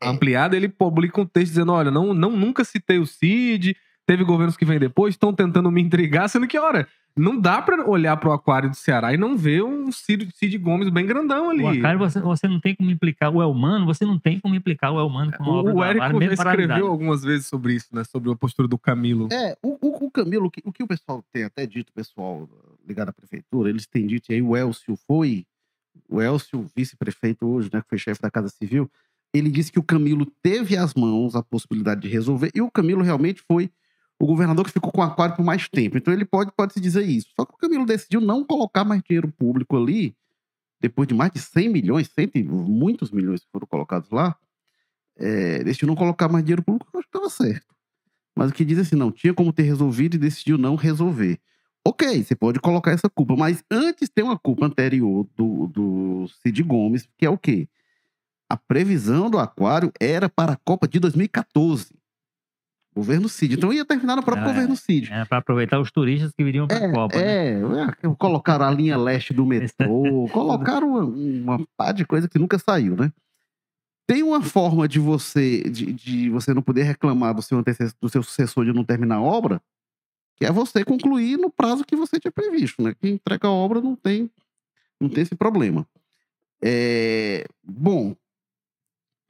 é. 0.00 0.08
ampliada, 0.08 0.56
ele 0.56 0.68
publica 0.68 1.20
um 1.20 1.26
texto 1.26 1.48
dizendo, 1.48 1.72
olha, 1.72 1.90
não, 1.90 2.14
não 2.14 2.30
nunca 2.30 2.64
citei 2.64 2.98
o 2.98 3.06
Cid, 3.06 3.76
teve 4.06 4.24
governos 4.24 4.56
que 4.56 4.64
vêm 4.64 4.78
depois, 4.78 5.14
estão 5.14 5.32
tentando 5.32 5.70
me 5.70 5.82
intrigar, 5.82 6.28
sendo 6.28 6.46
que, 6.46 6.58
ora, 6.58 6.86
não 7.16 7.40
dá 7.40 7.62
pra 7.62 7.88
olhar 7.88 8.16
pro 8.18 8.30
aquário 8.30 8.68
do 8.68 8.76
Ceará 8.76 9.12
e 9.12 9.16
não 9.16 9.36
ver 9.36 9.64
um 9.64 9.90
Cid, 9.90 10.28
Cid 10.34 10.58
Gomes 10.58 10.90
bem 10.90 11.06
grandão 11.06 11.50
ali. 11.50 11.62
O 11.62 11.68
Acário, 11.68 11.98
você, 11.98 12.20
você 12.20 12.46
não 12.46 12.60
tem 12.60 12.74
como 12.74 12.90
implicar 12.90 13.34
o 13.34 13.42
Elmano, 13.42 13.86
você 13.86 14.04
não 14.04 14.18
tem 14.18 14.38
como 14.38 14.54
implicar 14.54 14.92
o 14.92 15.00
Elmano 15.00 15.32
com 15.32 15.42
uma 15.42 15.52
obra 15.54 15.72
O, 15.72 15.74
o 15.74 15.78
do 15.78 15.84
Érico 15.84 16.22
já 16.22 16.32
escreveu 16.34 16.86
algumas 16.86 17.22
vezes 17.22 17.46
sobre 17.46 17.74
isso, 17.74 17.88
né? 17.92 18.04
Sobre 18.04 18.30
a 18.30 18.36
postura 18.36 18.68
do 18.68 18.78
Camilo. 18.78 19.28
É, 19.32 19.56
o, 19.62 19.78
o, 19.80 20.06
o 20.06 20.10
Camilo, 20.10 20.46
o 20.46 20.50
que, 20.50 20.62
o 20.64 20.72
que 20.72 20.82
o 20.82 20.86
pessoal 20.86 21.24
tem 21.32 21.44
até 21.44 21.66
dito, 21.66 21.88
o 21.88 21.94
pessoal 21.94 22.48
ligado 22.86 23.08
à 23.08 23.12
prefeitura, 23.12 23.70
eles 23.70 23.86
têm 23.86 24.06
dito, 24.06 24.30
e 24.30 24.34
aí 24.34 24.42
o 24.42 24.54
Elcio 24.54 24.94
foi, 25.06 25.46
o 26.08 26.20
Elcio, 26.20 26.70
vice-prefeito 26.76 27.46
hoje, 27.46 27.70
né, 27.72 27.80
que 27.80 27.88
foi 27.88 27.98
chefe 27.98 28.20
da 28.20 28.30
Casa 28.30 28.48
Civil, 28.48 28.90
ele 29.34 29.50
disse 29.50 29.72
que 29.72 29.78
o 29.78 29.82
Camilo 29.82 30.26
teve 30.42 30.76
às 30.76 30.94
mãos 30.94 31.34
a 31.34 31.42
possibilidade 31.42 32.02
de 32.02 32.08
resolver, 32.08 32.50
e 32.54 32.60
o 32.60 32.70
Camilo 32.70 33.02
realmente 33.02 33.42
foi 33.42 33.70
o 34.18 34.26
governador 34.26 34.64
que 34.64 34.72
ficou 34.72 34.90
com 34.90 35.00
o 35.00 35.04
aquário 35.04 35.36
por 35.36 35.44
mais 35.44 35.68
tempo. 35.68 35.96
Então 35.96 36.12
ele 36.12 36.24
pode, 36.24 36.50
pode 36.52 36.72
se 36.72 36.80
dizer 36.80 37.04
isso. 37.04 37.28
Só 37.36 37.44
que 37.44 37.54
o 37.54 37.58
Camilo 37.58 37.84
decidiu 37.84 38.20
não 38.20 38.44
colocar 38.44 38.84
mais 38.84 39.02
dinheiro 39.02 39.30
público 39.32 39.76
ali, 39.76 40.16
depois 40.80 41.06
de 41.06 41.14
mais 41.14 41.32
de 41.32 41.38
100 41.38 41.68
milhões, 41.68 42.08
100, 42.08 42.30
e 42.34 42.42
muitos 42.42 43.10
milhões 43.10 43.40
que 43.40 43.50
foram 43.50 43.66
colocados 43.66 44.10
lá, 44.10 44.36
é, 45.16 45.64
decidiu 45.64 45.88
não 45.88 45.96
colocar 45.96 46.28
mais 46.28 46.44
dinheiro 46.44 46.62
público, 46.62 46.90
eu 46.92 47.00
acho 47.00 47.08
que 47.08 47.16
estava 47.16 47.30
certo. 47.30 47.74
Mas 48.34 48.50
o 48.50 48.54
que 48.54 48.64
diz 48.64 48.78
assim, 48.78 48.96
não, 48.96 49.10
tinha 49.10 49.32
como 49.32 49.52
ter 49.52 49.62
resolvido 49.62 50.14
e 50.14 50.18
decidiu 50.18 50.58
não 50.58 50.76
resolver. 50.76 51.40
Ok, 51.86 52.22
você 52.22 52.34
pode 52.34 52.58
colocar 52.60 52.90
essa 52.90 53.08
culpa, 53.08 53.36
mas 53.36 53.62
antes 53.70 54.08
tem 54.08 54.24
uma 54.24 54.38
culpa 54.38 54.66
anterior 54.66 55.26
do, 55.36 55.68
do 55.68 56.28
Cid 56.42 56.62
Gomes, 56.62 57.08
que 57.16 57.24
é 57.24 57.30
o 57.30 57.38
quê? 57.38 57.68
A 58.48 58.56
previsão 58.56 59.30
do 59.30 59.38
aquário 59.38 59.92
era 60.00 60.28
para 60.28 60.52
a 60.52 60.56
Copa 60.56 60.86
de 60.86 61.00
2014. 61.00 61.94
Governo 62.96 63.28
Cid. 63.28 63.56
Então 63.56 63.70
ia 63.74 63.84
terminar 63.84 64.16
no 64.16 64.22
próprio 64.22 64.48
é. 64.48 64.48
governo 64.48 64.74
Cid. 64.74 65.12
É, 65.12 65.22
para 65.26 65.36
aproveitar 65.36 65.78
os 65.78 65.90
turistas 65.90 66.32
que 66.32 66.42
viriam 66.42 66.66
para 66.66 66.86
a 66.86 66.90
Copa. 66.90 67.18
né? 67.18 67.22
É, 67.22 67.60
é, 68.06 68.14
colocaram 68.18 68.64
a 68.64 68.70
linha 68.70 68.96
leste 68.96 69.34
do 69.34 69.44
metrô, 69.44 70.26
colocaram 70.32 70.88
uma, 70.88 71.04
uma 71.04 71.66
pá 71.76 71.92
de 71.92 72.06
coisa 72.06 72.26
que 72.26 72.38
nunca 72.38 72.58
saiu, 72.58 72.96
né? 72.96 73.12
Tem 74.08 74.22
uma 74.22 74.40
forma 74.40 74.88
de 74.88 74.98
você 74.98 75.68
de, 75.68 75.92
de 75.92 76.30
você 76.30 76.54
não 76.54 76.62
poder 76.62 76.84
reclamar 76.84 77.34
do 77.34 77.42
seu, 77.42 77.58
antecessor, 77.58 77.94
do 78.00 78.08
seu 78.08 78.22
sucessor 78.22 78.64
de 78.64 78.72
não 78.72 78.82
terminar 78.82 79.16
a 79.16 79.22
obra, 79.22 79.60
que 80.36 80.46
é 80.46 80.50
você 80.50 80.82
concluir 80.82 81.36
no 81.36 81.50
prazo 81.50 81.84
que 81.84 81.96
você 81.96 82.18
tinha 82.18 82.32
previsto, 82.32 82.82
né? 82.82 82.94
Quem 82.98 83.14
entrega 83.14 83.46
a 83.46 83.52
obra 83.52 83.78
não 83.78 83.94
tem, 83.94 84.30
não 84.98 85.10
tem 85.10 85.22
esse 85.22 85.34
problema. 85.34 85.86
É, 86.62 87.44
bom, 87.62 88.16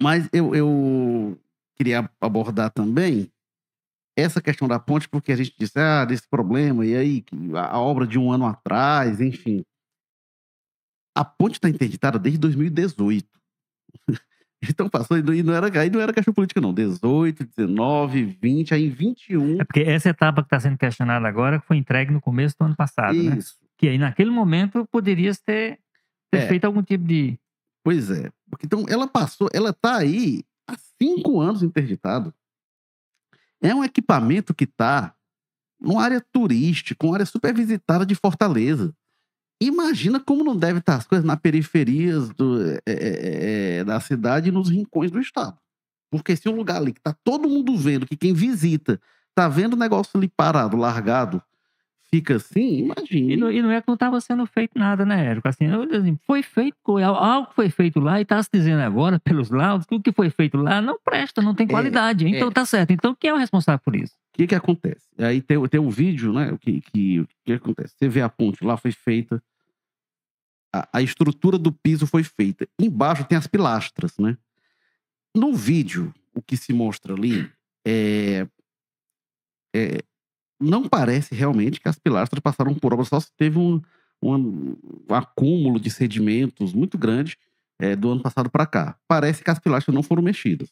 mas 0.00 0.29
eu, 0.33 0.55
eu 0.55 1.37
queria 1.74 2.09
abordar 2.20 2.70
também 2.70 3.29
essa 4.16 4.40
questão 4.40 4.66
da 4.66 4.79
ponte, 4.79 5.09
porque 5.09 5.31
a 5.31 5.37
gente 5.37 5.55
disse, 5.59 5.79
ah, 5.79 6.05
desse 6.05 6.26
problema, 6.29 6.85
e 6.87 6.96
aí, 6.96 7.24
a 7.55 7.79
obra 7.79 8.07
de 8.07 8.18
um 8.18 8.33
ano 8.33 8.46
atrás, 8.46 9.20
enfim. 9.20 9.62
A 11.14 11.24
ponte 11.24 11.55
está 11.55 11.68
interditada 11.68 12.18
desde 12.18 12.38
2018. 12.38 13.29
Então 14.68 14.88
passou, 14.88 15.18
e 15.18 15.42
não 15.42 15.52
era, 15.55 15.81
aí 15.81 15.90
não 15.90 16.00
era 16.00 16.14
questão 16.14 16.33
política, 16.33 16.62
não. 16.62 16.72
18, 16.72 17.44
19, 17.57 18.24
20, 18.40 18.74
aí 18.74 18.87
em 18.87 18.90
21. 18.90 19.61
É 19.61 19.64
porque 19.64 19.81
essa 19.81 20.09
etapa 20.09 20.40
que 20.42 20.46
está 20.46 20.59
sendo 20.59 20.79
questionada 20.79 21.29
agora 21.29 21.61
foi 21.61 21.76
entregue 21.76 22.11
no 22.11 22.22
começo 22.22 22.57
do 22.59 22.64
ano 22.64 22.74
passado, 22.74 23.14
né? 23.22 23.37
Isso. 23.37 23.55
Que 23.76 23.87
aí 23.87 23.98
naquele 23.98 24.31
momento 24.31 24.88
poderias 24.90 25.38
ter, 25.38 25.79
ter 26.33 26.38
É. 26.38 26.48
feito 26.48 26.64
algum 26.64 26.83
tipo 26.83 27.05
de. 27.05 27.38
Pois 27.85 28.11
é. 28.11 28.31
Então, 28.64 28.87
ela 28.88 29.07
passou, 29.07 29.48
ela 29.52 29.74
tá 29.74 29.98
aí 29.98 30.42
há 30.66 30.74
cinco 31.00 31.38
anos 31.38 31.62
interditado. 31.62 32.35
É 33.62 33.75
um 33.75 33.85
equipamento 33.85 34.55
que 34.55 34.64
está 34.64 35.14
numa 35.81 36.03
área 36.03 36.21
turística, 36.33 37.07
uma 37.07 37.14
área 37.14 37.27
super 37.27 37.55
visitada 37.55 38.05
de 38.05 38.14
Fortaleza. 38.14 38.95
Imagina 39.61 40.21
como 40.21 40.45
não 40.45 40.57
deve 40.57 40.81
estar 40.81 40.97
as 40.97 41.07
coisas 41.07 41.25
na 41.25 41.37
periferias 41.37 42.29
do, 42.31 42.71
é, 42.71 42.81
é, 42.87 43.79
é, 43.79 43.85
da 43.85 43.99
cidade 44.01 44.49
e 44.49 44.53
nos 44.53 44.69
rincões 44.69 45.11
do 45.11 45.21
estado. 45.21 45.59
Porque 46.11 46.37
se 46.37 46.49
um 46.49 46.57
lugar 46.57 46.77
ali 46.77 46.92
que 46.92 47.01
tá 47.01 47.14
todo 47.25 47.49
mundo 47.49 47.77
vendo, 47.77 48.07
que 48.07 48.16
quem 48.16 48.35
visita 48.35 49.01
tá 49.35 49.49
vendo 49.49 49.75
o 49.75 49.79
negócio 49.79 50.12
ali 50.14 50.29
parado, 50.29 50.77
largado, 50.77 51.42
fica 52.16 52.37
assim, 52.37 52.79
imagine. 52.79 53.35
E 53.35 53.37
não, 53.37 53.52
e 53.52 53.61
não 53.61 53.70
é 53.70 53.81
que 53.81 53.88
não 53.88 53.94
estava 53.94 54.20
sendo 54.20 54.46
feito 54.46 54.79
nada, 54.79 55.05
né, 55.05 55.26
Érico? 55.26 55.48
Assim, 55.48 55.66
assim, 55.66 56.18
foi 56.26 56.42
feito, 56.42 56.76
algo 56.98 57.50
foi 57.55 57.68
feito 57.68 58.00
lá 58.00 58.18
e 58.18 58.22
está 58.22 58.42
se 58.42 58.48
dizendo 58.52 58.81
agora, 58.81 59.18
pelos 59.20 59.50
laudos, 59.50 59.87
que 59.87 59.94
o 59.94 60.00
que 60.00 60.12
foi 60.12 60.31
feito 60.31 60.57
lá 60.57 60.81
não 60.81 60.98
presta, 60.98 61.42
não 61.42 61.55
tem 61.55 61.66
qualidade. 61.66 62.26
Então 62.26 62.48
é. 62.48 62.50
tá 62.50 62.64
certo. 62.64 62.92
Então 62.92 63.14
quem 63.14 63.31
é 63.31 63.35
o 63.35 63.37
responsável 63.37 63.81
por 63.85 63.94
isso? 63.94 64.14
O 64.14 64.38
que 64.38 64.46
que 64.46 64.55
acontece? 64.55 65.07
Aí 65.18 65.40
tem, 65.40 65.62
tem 65.68 65.81
um 65.81 65.90
vídeo, 65.90 66.33
né? 66.33 66.52
O 66.52 66.59
que, 66.59 66.81
que, 66.81 67.26
que 67.44 67.52
acontece? 67.52 67.94
Você 67.96 68.09
vê 68.09 68.22
a 68.22 68.29
ponte 68.29 68.64
lá, 68.64 68.76
foi 68.76 68.92
feita. 68.92 69.42
A, 70.74 70.88
a 70.94 71.02
estrutura 71.02 71.59
do 71.59 71.72
piso 71.72 72.07
foi 72.07 72.22
feita. 72.22 72.66
Embaixo 72.81 73.24
tem 73.24 73.37
as 73.37 73.46
pilastras, 73.46 74.16
né? 74.18 74.37
No 75.35 75.55
vídeo, 75.55 76.14
o 76.35 76.40
que 76.40 76.57
se 76.57 76.72
mostra 76.72 77.14
ali 77.14 77.50
é, 77.87 78.46
é- 79.74 80.02
não 80.61 80.88
parece 80.88 81.35
realmente 81.35 81.81
que 81.81 81.88
as 81.88 81.99
pilastras 81.99 82.40
passaram 82.40 82.75
por 82.75 82.92
obra, 82.92 83.05
só 83.05 83.21
se 83.21 83.31
teve 83.37 83.59
um, 83.59 83.81
um, 84.23 84.77
um 85.11 85.14
acúmulo 85.14 85.79
de 85.81 85.90
sedimentos 85.90 86.73
muito 86.73 86.97
grande 86.97 87.37
é, 87.79 87.95
do 87.95 88.11
ano 88.11 88.23
passado 88.23 88.51
para 88.51 88.66
cá. 88.66 88.97
Parece 89.07 89.45
que 89.45 89.51
as 89.51 89.59
pilastras 89.59 89.95
não 89.95 90.03
foram 90.03 90.23
mexidas. 90.23 90.71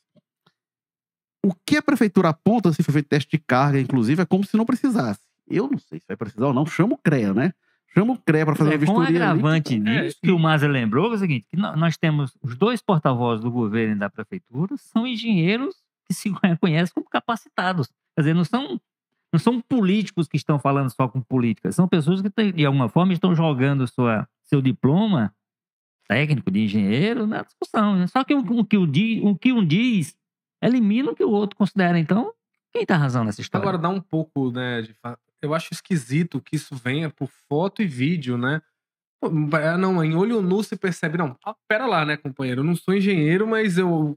O 1.45 1.53
que 1.67 1.77
a 1.77 1.83
prefeitura 1.83 2.31
aponta, 2.31 2.73
se 2.73 2.83
foi 2.83 2.93
feito 2.95 3.09
teste 3.09 3.37
de 3.37 3.43
carga, 3.47 3.79
inclusive, 3.79 4.23
é 4.23 4.27
como 4.27 4.45
se 4.45 4.57
não 4.57 4.65
precisasse. 4.65 5.21
Eu 5.47 5.69
não 5.71 5.79
sei 5.79 6.01
se 6.01 6.07
vai 6.09 6.17
precisar 6.17 6.47
ou 6.47 6.55
não. 6.55 6.65
Chama 6.65 6.95
o 6.95 6.99
CREA, 6.99 7.35
né? 7.35 7.53
Chama 7.93 8.15
o 8.15 8.19
CREA 8.19 8.47
para 8.47 8.55
fazer 8.57 8.71
É, 8.73 8.77
uma 8.79 8.87
com 8.87 8.93
um 8.93 8.99
vistoria. 9.01 9.31
ali. 9.31 9.41
agravante 9.41 9.75
É, 9.75 10.03
nisso, 10.05 10.17
que 10.23 10.31
o 10.33 10.39
Maza 10.39 10.67
lembrou, 10.67 11.13
é 11.13 11.17
o 11.17 11.19
seguinte, 11.19 11.47
que 11.51 11.57
nó- 11.57 11.77
nós 11.77 11.99
temos 11.99 12.33
os 12.43 12.57
dois 12.57 12.81
porta-vozes 12.81 13.45
do 13.45 13.51
governo 13.51 13.95
e 13.95 13.99
da 13.99 14.09
prefeitura, 14.09 14.75
são 14.79 15.07
engenheiros 15.07 15.77
que 16.07 16.15
se 16.15 16.31
reconhecem 16.43 16.95
como 16.95 17.07
capacitados. 17.11 17.89
Quer 18.17 18.23
dizer, 18.23 18.35
não 18.35 18.45
são, 18.45 18.81
não 19.35 19.39
são 19.41 19.61
políticos 19.61 20.29
que 20.29 20.37
estão 20.37 20.61
falando 20.61 20.91
só 20.91 21.09
com 21.09 21.21
política, 21.21 21.73
são 21.73 21.89
pessoas 21.89 22.23
que, 22.23 22.53
de 22.53 22.65
alguma 22.65 22.89
forma, 22.89 23.13
estão 23.13 23.35
jogando 23.35 23.85
sua, 23.89 24.29
seu 24.45 24.63
diploma 24.63 25.35
técnico 26.07 26.53
de 26.53 26.61
engenheiro 26.61 27.27
na 27.27 27.43
discussão. 27.43 27.97
né? 27.97 28.07
Só 28.07 28.23
que 28.23 28.33
o, 28.33 28.39
o 28.39 28.65
que 28.65 28.77
o, 28.79 28.85
o 29.29 29.37
que 29.37 29.53
um 29.53 29.67
diz 29.67 30.17
elimina 30.63 31.11
o 31.11 31.17
que 31.17 31.25
o 31.25 31.31
outro 31.31 31.57
considera. 31.57 31.99
Então, 31.99 32.33
quem 32.73 32.87
tá 32.87 32.97
razão 32.97 33.25
nessa 33.25 33.41
história? 33.41 33.65
Agora 33.65 33.77
dá 33.77 33.89
um 33.89 34.01
pouco, 34.01 34.53
né, 34.53 34.83
de 34.83 34.95
Eu 35.43 35.53
acho 35.53 35.75
esquisito 35.75 36.41
que 36.41 36.55
isso 36.55 36.77
venha 36.77 37.11
por 37.11 37.29
foto 37.49 37.83
e 37.83 37.87
vídeo, 37.87 38.39
né? 38.39 38.63
Ah, 39.65 39.77
não, 39.77 40.05
em 40.05 40.15
olho 40.15 40.41
nu 40.43 40.63
se 40.63 40.77
percebe. 40.77 41.19
Não, 41.19 41.37
ah, 41.45 41.57
pera 41.67 41.87
lá, 41.87 42.05
né, 42.05 42.17
companheiro? 42.17 42.61
Eu 42.61 42.65
não 42.65 42.77
sou 42.77 42.95
engenheiro, 42.95 43.49
mas 43.49 43.79
eu 43.79 44.17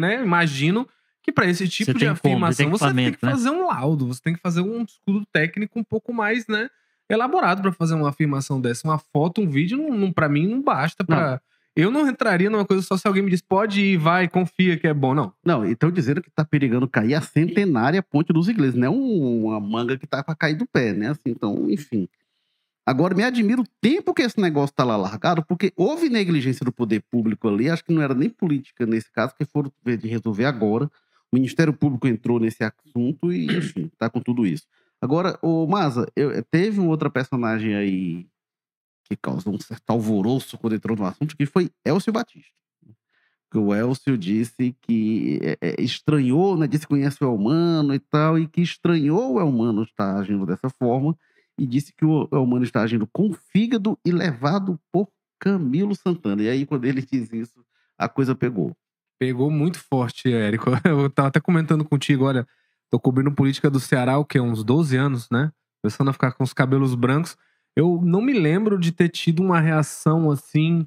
né, 0.00 0.22
imagino 0.22 0.88
que 1.24 1.32
para 1.32 1.46
esse 1.46 1.66
tipo 1.66 1.90
Você 1.90 1.94
de 1.94 1.98
tem 2.04 2.08
como, 2.16 2.46
você 2.46 2.56
tem 2.64 2.66
afirmação 2.66 2.88
você 2.88 2.94
tem 2.94 3.12
que 3.12 3.26
né? 3.26 3.32
fazer 3.32 3.50
um 3.50 3.66
laudo, 3.66 4.06
você 4.06 4.20
tem 4.22 4.34
que 4.34 4.40
fazer 4.40 4.60
um 4.60 4.82
estudo 4.84 5.24
técnico 5.32 5.78
um 5.78 5.82
pouco 5.84 6.12
mais, 6.12 6.46
né, 6.46 6.68
elaborado 7.08 7.62
para 7.62 7.72
fazer 7.72 7.94
uma 7.94 8.10
afirmação 8.10 8.60
dessa. 8.60 8.86
Uma 8.86 8.98
foto, 8.98 9.40
um 9.40 9.48
vídeo, 9.48 9.78
não, 9.78 9.90
não, 9.96 10.12
para 10.12 10.28
mim 10.28 10.46
não 10.46 10.60
basta 10.62 11.02
para 11.02 11.40
Eu 11.74 11.90
não 11.90 12.06
entraria 12.08 12.48
numa 12.50 12.64
coisa 12.64 12.82
só 12.82 12.96
se 12.96 13.08
alguém 13.08 13.22
me 13.22 13.30
diz 13.30 13.40
pode 13.40 13.80
ir, 13.80 13.96
vai, 13.96 14.28
confia 14.28 14.78
que 14.78 14.86
é 14.86 14.94
bom, 14.94 15.12
não. 15.14 15.32
Não, 15.44 15.66
e 15.66 15.72
estão 15.72 15.90
dizendo 15.90 16.22
que 16.22 16.30
tá 16.30 16.44
perigando 16.44 16.86
cair 16.86 17.14
a 17.14 17.20
centenária 17.20 18.02
ponte 18.02 18.32
dos 18.32 18.48
ingleses, 18.48 18.74
não 18.76 18.86
é 18.86 18.90
um- 18.90 19.44
uma 19.46 19.58
manga 19.58 19.98
que 19.98 20.06
tá 20.06 20.22
para 20.22 20.36
cair 20.36 20.54
do 20.54 20.66
pé, 20.66 20.92
né? 20.92 21.08
Assim, 21.10 21.30
então, 21.30 21.68
enfim. 21.70 22.06
Agora, 22.86 23.14
me 23.14 23.24
admira 23.24 23.62
o 23.62 23.66
tempo 23.80 24.12
que 24.12 24.20
esse 24.22 24.38
negócio 24.38 24.74
tá 24.74 24.84
lá 24.84 24.94
largado, 24.96 25.42
porque 25.48 25.72
houve 25.74 26.10
negligência 26.10 26.64
do 26.64 26.70
poder 26.70 27.02
público 27.10 27.48
ali, 27.48 27.70
acho 27.70 27.82
que 27.82 27.92
não 27.94 28.02
era 28.02 28.14
nem 28.14 28.28
política 28.28 28.84
nesse 28.84 29.10
caso, 29.10 29.34
que 29.34 29.44
foram 29.46 29.72
resolver 30.02 30.44
agora. 30.44 30.90
O 31.34 31.36
Ministério 31.36 31.72
Público 31.72 32.06
entrou 32.06 32.38
nesse 32.38 32.62
assunto 32.62 33.32
e, 33.32 33.46
enfim, 33.46 33.90
tá 33.98 34.08
com 34.08 34.20
tudo 34.20 34.46
isso. 34.46 34.68
Agora, 35.00 35.36
o 35.42 35.66
Maza, 35.66 36.06
eu, 36.14 36.42
teve 36.44 36.78
uma 36.78 36.90
outra 36.90 37.10
personagem 37.10 37.74
aí 37.74 38.26
que 39.04 39.16
causou 39.16 39.52
um 39.52 39.58
certo 39.58 39.90
alvoroço 39.90 40.56
quando 40.56 40.76
entrou 40.76 40.96
no 40.96 41.04
assunto, 41.04 41.36
que 41.36 41.44
foi 41.44 41.70
Elcio 41.84 42.12
Batista 42.12 42.54
que 43.50 43.58
o 43.58 43.72
Elcio 43.72 44.18
disse 44.18 44.76
que 44.82 45.38
é, 45.40 45.56
é, 45.60 45.80
estranhou, 45.80 46.56
né? 46.56 46.66
Disse 46.66 46.82
que 46.82 46.88
conhece 46.88 47.22
o 47.22 47.28
Elmano 47.28 47.94
e 47.94 48.00
tal, 48.00 48.36
e 48.36 48.48
que 48.48 48.60
estranhou 48.60 49.34
o 49.34 49.40
Elmano 49.40 49.84
estar 49.84 50.16
agindo 50.16 50.44
dessa 50.44 50.68
forma, 50.68 51.16
e 51.56 51.64
disse 51.64 51.92
que 51.92 52.04
o 52.04 52.28
Elmano 52.32 52.64
está 52.64 52.82
agindo 52.82 53.06
com 53.06 53.32
fígado 53.32 53.96
e 54.04 54.10
levado 54.10 54.76
por 54.90 55.08
Camilo 55.38 55.94
Santana. 55.94 56.42
E 56.42 56.48
aí, 56.48 56.66
quando 56.66 56.84
ele 56.84 57.00
diz 57.06 57.32
isso, 57.32 57.64
a 57.96 58.08
coisa 58.08 58.34
pegou. 58.34 58.76
Pegou 59.24 59.50
muito 59.50 59.78
forte, 59.78 60.30
Érico. 60.30 60.68
Eu 60.84 61.08
tava 61.08 61.28
até 61.28 61.40
comentando 61.40 61.82
contigo, 61.82 62.26
olha, 62.26 62.46
tô 62.90 63.00
cobrindo 63.00 63.32
política 63.32 63.70
do 63.70 63.80
Ceará, 63.80 64.18
o 64.18 64.24
quê? 64.24 64.38
Uns 64.38 64.62
12 64.62 64.94
anos, 64.98 65.30
né? 65.30 65.50
Começando 65.80 66.10
a 66.10 66.12
ficar 66.12 66.32
com 66.32 66.44
os 66.44 66.52
cabelos 66.52 66.94
brancos. 66.94 67.34
Eu 67.74 68.02
não 68.02 68.20
me 68.20 68.34
lembro 68.34 68.78
de 68.78 68.92
ter 68.92 69.08
tido 69.08 69.42
uma 69.42 69.58
reação 69.60 70.30
assim, 70.30 70.86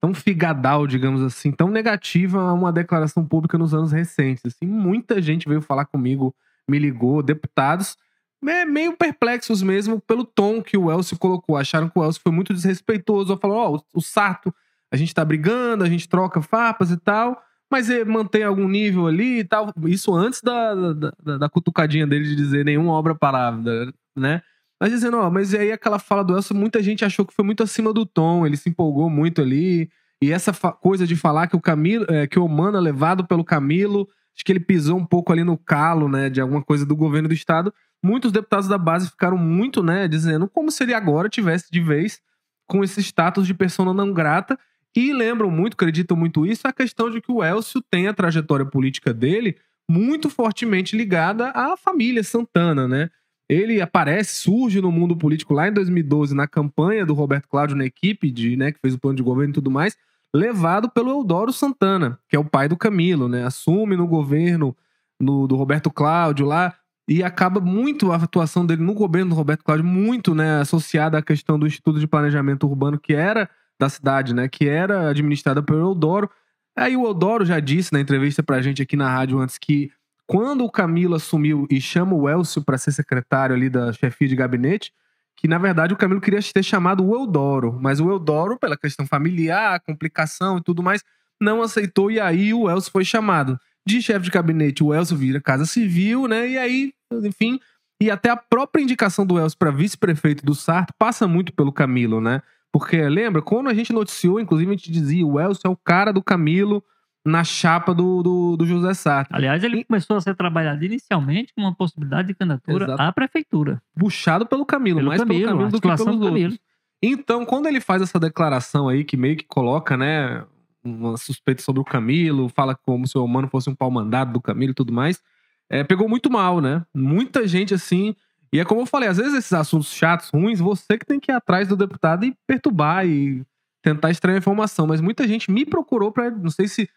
tão 0.00 0.14
figadal, 0.14 0.86
digamos 0.86 1.20
assim, 1.20 1.50
tão 1.50 1.68
negativa 1.68 2.40
a 2.42 2.52
uma 2.52 2.72
declaração 2.72 3.26
pública 3.26 3.58
nos 3.58 3.74
anos 3.74 3.90
recentes. 3.90 4.44
Assim, 4.46 4.66
muita 4.66 5.20
gente 5.20 5.48
veio 5.48 5.60
falar 5.60 5.86
comigo, 5.86 6.32
me 6.70 6.78
ligou, 6.78 7.24
deputados. 7.24 7.96
meio 8.40 8.96
perplexos 8.96 9.64
mesmo 9.64 10.00
pelo 10.00 10.24
tom 10.24 10.62
que 10.62 10.76
o 10.76 10.92
Elcio 10.92 11.18
colocou. 11.18 11.56
Acharam 11.56 11.88
que 11.88 11.98
o 11.98 12.04
Elcio 12.04 12.22
foi 12.22 12.30
muito 12.30 12.54
desrespeitoso. 12.54 13.36
Falou, 13.36 13.56
ó, 13.56 13.74
oh, 13.74 13.98
o 13.98 14.00
Sato, 14.00 14.54
a 14.92 14.96
gente 14.96 15.12
tá 15.12 15.24
brigando, 15.24 15.82
a 15.82 15.88
gente 15.88 16.08
troca 16.08 16.40
farpas 16.40 16.92
e 16.92 16.96
tal, 16.96 17.42
mas 17.70 17.90
ele 17.90 18.04
mantém 18.04 18.42
algum 18.42 18.68
nível 18.68 19.06
ali 19.06 19.40
e 19.40 19.44
tal. 19.44 19.72
Isso 19.86 20.14
antes 20.14 20.40
da, 20.40 20.74
da, 20.74 21.38
da, 21.38 21.48
cutucadinha 21.48 22.06
dele 22.06 22.24
de 22.24 22.36
dizer 22.36 22.64
nenhuma 22.64 22.92
obra 22.92 23.14
palavra, 23.14 23.92
né? 24.16 24.42
Mas 24.80 24.90
dizendo, 24.90 25.16
ó, 25.16 25.30
mas 25.30 25.54
aí 25.54 25.72
aquela 25.72 25.98
fala 25.98 26.24
do 26.24 26.36
Elcio, 26.36 26.54
muita 26.54 26.82
gente 26.82 27.04
achou 27.04 27.24
que 27.24 27.34
foi 27.34 27.44
muito 27.44 27.62
acima 27.62 27.92
do 27.92 28.04
tom, 28.04 28.46
ele 28.46 28.56
se 28.56 28.68
empolgou 28.68 29.08
muito 29.08 29.40
ali. 29.40 29.88
E 30.22 30.32
essa 30.32 30.52
coisa 30.72 31.06
de 31.06 31.16
falar 31.16 31.46
que 31.46 31.56
o 31.56 31.60
Camilo, 31.60 32.06
é, 32.08 32.26
que 32.26 32.38
o 32.38 32.48
Mano 32.48 32.76
é 32.76 32.80
levado 32.80 33.26
pelo 33.26 33.44
Camilo, 33.44 34.08
acho 34.34 34.44
que 34.44 34.52
ele 34.52 34.60
pisou 34.60 34.98
um 34.98 35.04
pouco 35.04 35.32
ali 35.32 35.44
no 35.44 35.56
calo, 35.56 36.08
né, 36.08 36.28
de 36.28 36.40
alguma 36.40 36.62
coisa 36.62 36.84
do 36.84 36.96
governo 36.96 37.28
do 37.28 37.34
estado. 37.34 37.72
Muitos 38.02 38.32
deputados 38.32 38.68
da 38.68 38.76
base 38.76 39.08
ficaram 39.08 39.38
muito, 39.38 39.82
né, 39.82 40.08
dizendo 40.08 40.48
como 40.48 40.70
se 40.70 40.82
ele 40.82 40.94
agora 40.94 41.28
tivesse 41.28 41.70
de 41.70 41.80
vez 41.80 42.20
com 42.66 42.82
esse 42.82 43.00
status 43.00 43.46
de 43.46 43.54
persona 43.54 43.92
não 43.92 44.12
grata. 44.12 44.58
E 44.96 45.12
lembram 45.12 45.50
muito, 45.50 45.74
acreditam 45.74 46.16
muito 46.16 46.46
isso, 46.46 46.66
a 46.66 46.72
questão 46.72 47.10
de 47.10 47.20
que 47.20 47.32
o 47.32 47.42
Elcio 47.42 47.82
tem 47.90 48.06
a 48.06 48.14
trajetória 48.14 48.64
política 48.64 49.12
dele 49.12 49.56
muito 49.90 50.30
fortemente 50.30 50.96
ligada 50.96 51.50
à 51.50 51.76
família 51.76 52.22
Santana, 52.22 52.86
né? 52.86 53.10
Ele 53.48 53.80
aparece, 53.80 54.36
surge 54.36 54.80
no 54.80 54.90
mundo 54.90 55.16
político 55.16 55.52
lá 55.52 55.68
em 55.68 55.72
2012, 55.72 56.34
na 56.34 56.46
campanha 56.46 57.04
do 57.04 57.12
Roberto 57.12 57.48
Cláudio 57.48 57.76
na 57.76 57.84
equipe, 57.84 58.30
de, 58.30 58.56
né, 58.56 58.72
que 58.72 58.80
fez 58.80 58.94
o 58.94 58.98
plano 58.98 59.16
de 59.16 59.22
governo 59.22 59.50
e 59.50 59.54
tudo 59.54 59.70
mais, 59.70 59.96
levado 60.34 60.88
pelo 60.88 61.10
Eudoro 61.10 61.52
Santana, 61.52 62.18
que 62.28 62.36
é 62.36 62.38
o 62.38 62.44
pai 62.44 62.68
do 62.68 62.76
Camilo, 62.76 63.28
né? 63.28 63.44
Assume 63.44 63.96
no 63.96 64.06
governo 64.06 64.74
no, 65.20 65.46
do 65.46 65.56
Roberto 65.56 65.90
Cláudio 65.90 66.46
lá 66.46 66.74
e 67.08 67.22
acaba 67.22 67.60
muito 67.60 68.10
a 68.12 68.16
atuação 68.16 68.64
dele 68.64 68.82
no 68.82 68.94
governo 68.94 69.30
do 69.30 69.36
Roberto 69.36 69.62
Cláudio 69.62 69.84
muito, 69.84 70.34
né, 70.34 70.60
associada 70.60 71.18
à 71.18 71.22
questão 71.22 71.58
do 71.58 71.66
Instituto 71.66 72.00
de 72.00 72.06
Planejamento 72.06 72.66
Urbano 72.66 72.98
que 72.98 73.12
era 73.14 73.48
da 73.78 73.88
cidade, 73.88 74.34
né, 74.34 74.48
que 74.48 74.68
era 74.68 75.08
administrada 75.08 75.62
pelo 75.62 75.80
Eudoro. 75.80 76.30
Aí 76.76 76.96
o 76.96 77.06
Eudoro 77.06 77.44
já 77.44 77.60
disse 77.60 77.92
na 77.92 78.00
entrevista 78.00 78.42
pra 78.42 78.62
gente 78.62 78.82
aqui 78.82 78.96
na 78.96 79.08
rádio 79.08 79.38
antes 79.38 79.58
que 79.58 79.90
quando 80.26 80.64
o 80.64 80.70
Camilo 80.70 81.14
assumiu 81.14 81.66
e 81.70 81.80
chama 81.80 82.14
o 82.14 82.28
Elcio 82.28 82.62
para 82.62 82.78
ser 82.78 82.92
secretário 82.92 83.54
ali 83.54 83.68
da 83.68 83.92
chefia 83.92 84.26
de 84.26 84.34
gabinete, 84.36 84.92
que 85.36 85.46
na 85.46 85.58
verdade 85.58 85.92
o 85.92 85.96
Camilo 85.96 86.20
queria 86.20 86.40
ter 86.40 86.62
chamado 86.62 87.04
o 87.04 87.14
Eudoro, 87.14 87.78
mas 87.80 88.00
o 88.00 88.08
Eudoro, 88.08 88.58
pela 88.58 88.76
questão 88.76 89.06
familiar, 89.06 89.80
complicação 89.80 90.58
e 90.58 90.62
tudo 90.62 90.82
mais, 90.82 91.02
não 91.40 91.62
aceitou 91.62 92.10
e 92.10 92.18
aí 92.18 92.54
o 92.54 92.70
Elcio 92.70 92.90
foi 92.90 93.04
chamado. 93.04 93.58
De 93.86 94.00
chefe 94.00 94.20
de 94.20 94.30
gabinete, 94.30 94.82
o 94.82 94.94
Elcio 94.94 95.16
vira 95.16 95.40
Casa 95.40 95.66
Civil, 95.66 96.26
né? 96.26 96.48
E 96.48 96.56
aí, 96.56 96.94
enfim, 97.12 97.60
e 98.00 98.10
até 98.10 98.30
a 98.30 98.36
própria 98.36 98.82
indicação 98.82 99.26
do 99.26 99.38
Elcio 99.38 99.58
para 99.58 99.70
vice-prefeito 99.70 100.44
do 100.44 100.54
Sarto 100.54 100.94
passa 100.98 101.28
muito 101.28 101.52
pelo 101.52 101.72
Camilo, 101.72 102.20
né? 102.20 102.42
Porque 102.74 103.08
lembra, 103.08 103.40
quando 103.40 103.68
a 103.68 103.72
gente 103.72 103.92
noticiou, 103.92 104.40
inclusive 104.40 104.68
a 104.68 104.74
gente 104.74 104.90
dizia, 104.90 105.24
o 105.24 105.38
Elcio 105.38 105.60
é 105.64 105.70
o 105.70 105.76
cara 105.76 106.12
do 106.12 106.20
Camilo, 106.20 106.82
na 107.24 107.44
chapa 107.44 107.94
do, 107.94 108.20
do, 108.20 108.56
do, 108.56 108.66
José 108.66 108.92
Sartre. 108.94 109.36
Aliás, 109.36 109.62
ele 109.62 109.84
começou 109.84 110.16
a 110.16 110.20
ser 110.20 110.34
trabalhado 110.34 110.84
inicialmente 110.84 111.54
com 111.54 111.60
uma 111.60 111.72
possibilidade 111.72 112.26
de 112.26 112.34
candidatura 112.34 112.86
Exato. 112.86 113.00
à 113.00 113.12
prefeitura. 113.12 113.80
Puxado 113.96 114.44
pelo 114.44 114.66
Camilo, 114.66 114.96
pelo 114.96 115.08
mais 115.08 115.20
Camilo, 115.20 115.40
pelo 115.40 115.50
Camilo 115.52 115.70
do 115.70 115.80
que 115.80 115.86
pelos 115.86 116.18
do 116.18 116.26
outros. 116.26 116.58
Então, 117.00 117.46
quando 117.46 117.66
ele 117.66 117.80
faz 117.80 118.02
essa 118.02 118.18
declaração 118.18 118.88
aí, 118.88 119.04
que 119.04 119.16
meio 119.16 119.36
que 119.36 119.44
coloca, 119.44 119.96
né, 119.96 120.44
uma 120.82 121.16
suspeita 121.16 121.62
sobre 121.62 121.80
o 121.80 121.84
Camilo, 121.84 122.48
fala 122.48 122.74
como 122.74 123.06
se 123.06 123.16
o 123.16 123.24
Mano 123.24 123.46
fosse 123.46 123.70
um 123.70 123.74
pau 123.76 123.88
mandado 123.88 124.32
do 124.32 124.40
Camilo 124.40 124.72
e 124.72 124.74
tudo 124.74 124.92
mais, 124.92 125.22
é, 125.70 125.84
pegou 125.84 126.08
muito 126.08 126.28
mal, 126.28 126.60
né? 126.60 126.84
Muita 126.92 127.46
gente 127.46 127.72
assim. 127.72 128.16
E 128.54 128.60
é 128.60 128.64
como 128.64 128.82
eu 128.82 128.86
falei, 128.86 129.08
às 129.08 129.16
vezes 129.16 129.34
esses 129.34 129.52
assuntos 129.52 129.92
chatos, 129.92 130.30
ruins, 130.30 130.60
você 130.60 130.96
que 130.96 131.04
tem 131.04 131.18
que 131.18 131.32
ir 131.32 131.34
atrás 131.34 131.66
do 131.66 131.76
deputado 131.76 132.24
e 132.24 132.36
perturbar 132.46 133.04
e 133.04 133.44
tentar 133.82 134.12
extrair 134.12 134.38
informação. 134.38 134.86
Mas 134.86 135.00
muita 135.00 135.26
gente 135.26 135.50
me 135.50 135.66
procurou 135.66 136.12
para, 136.12 136.30
não 136.30 136.50
sei 136.50 136.68
se 136.68 136.88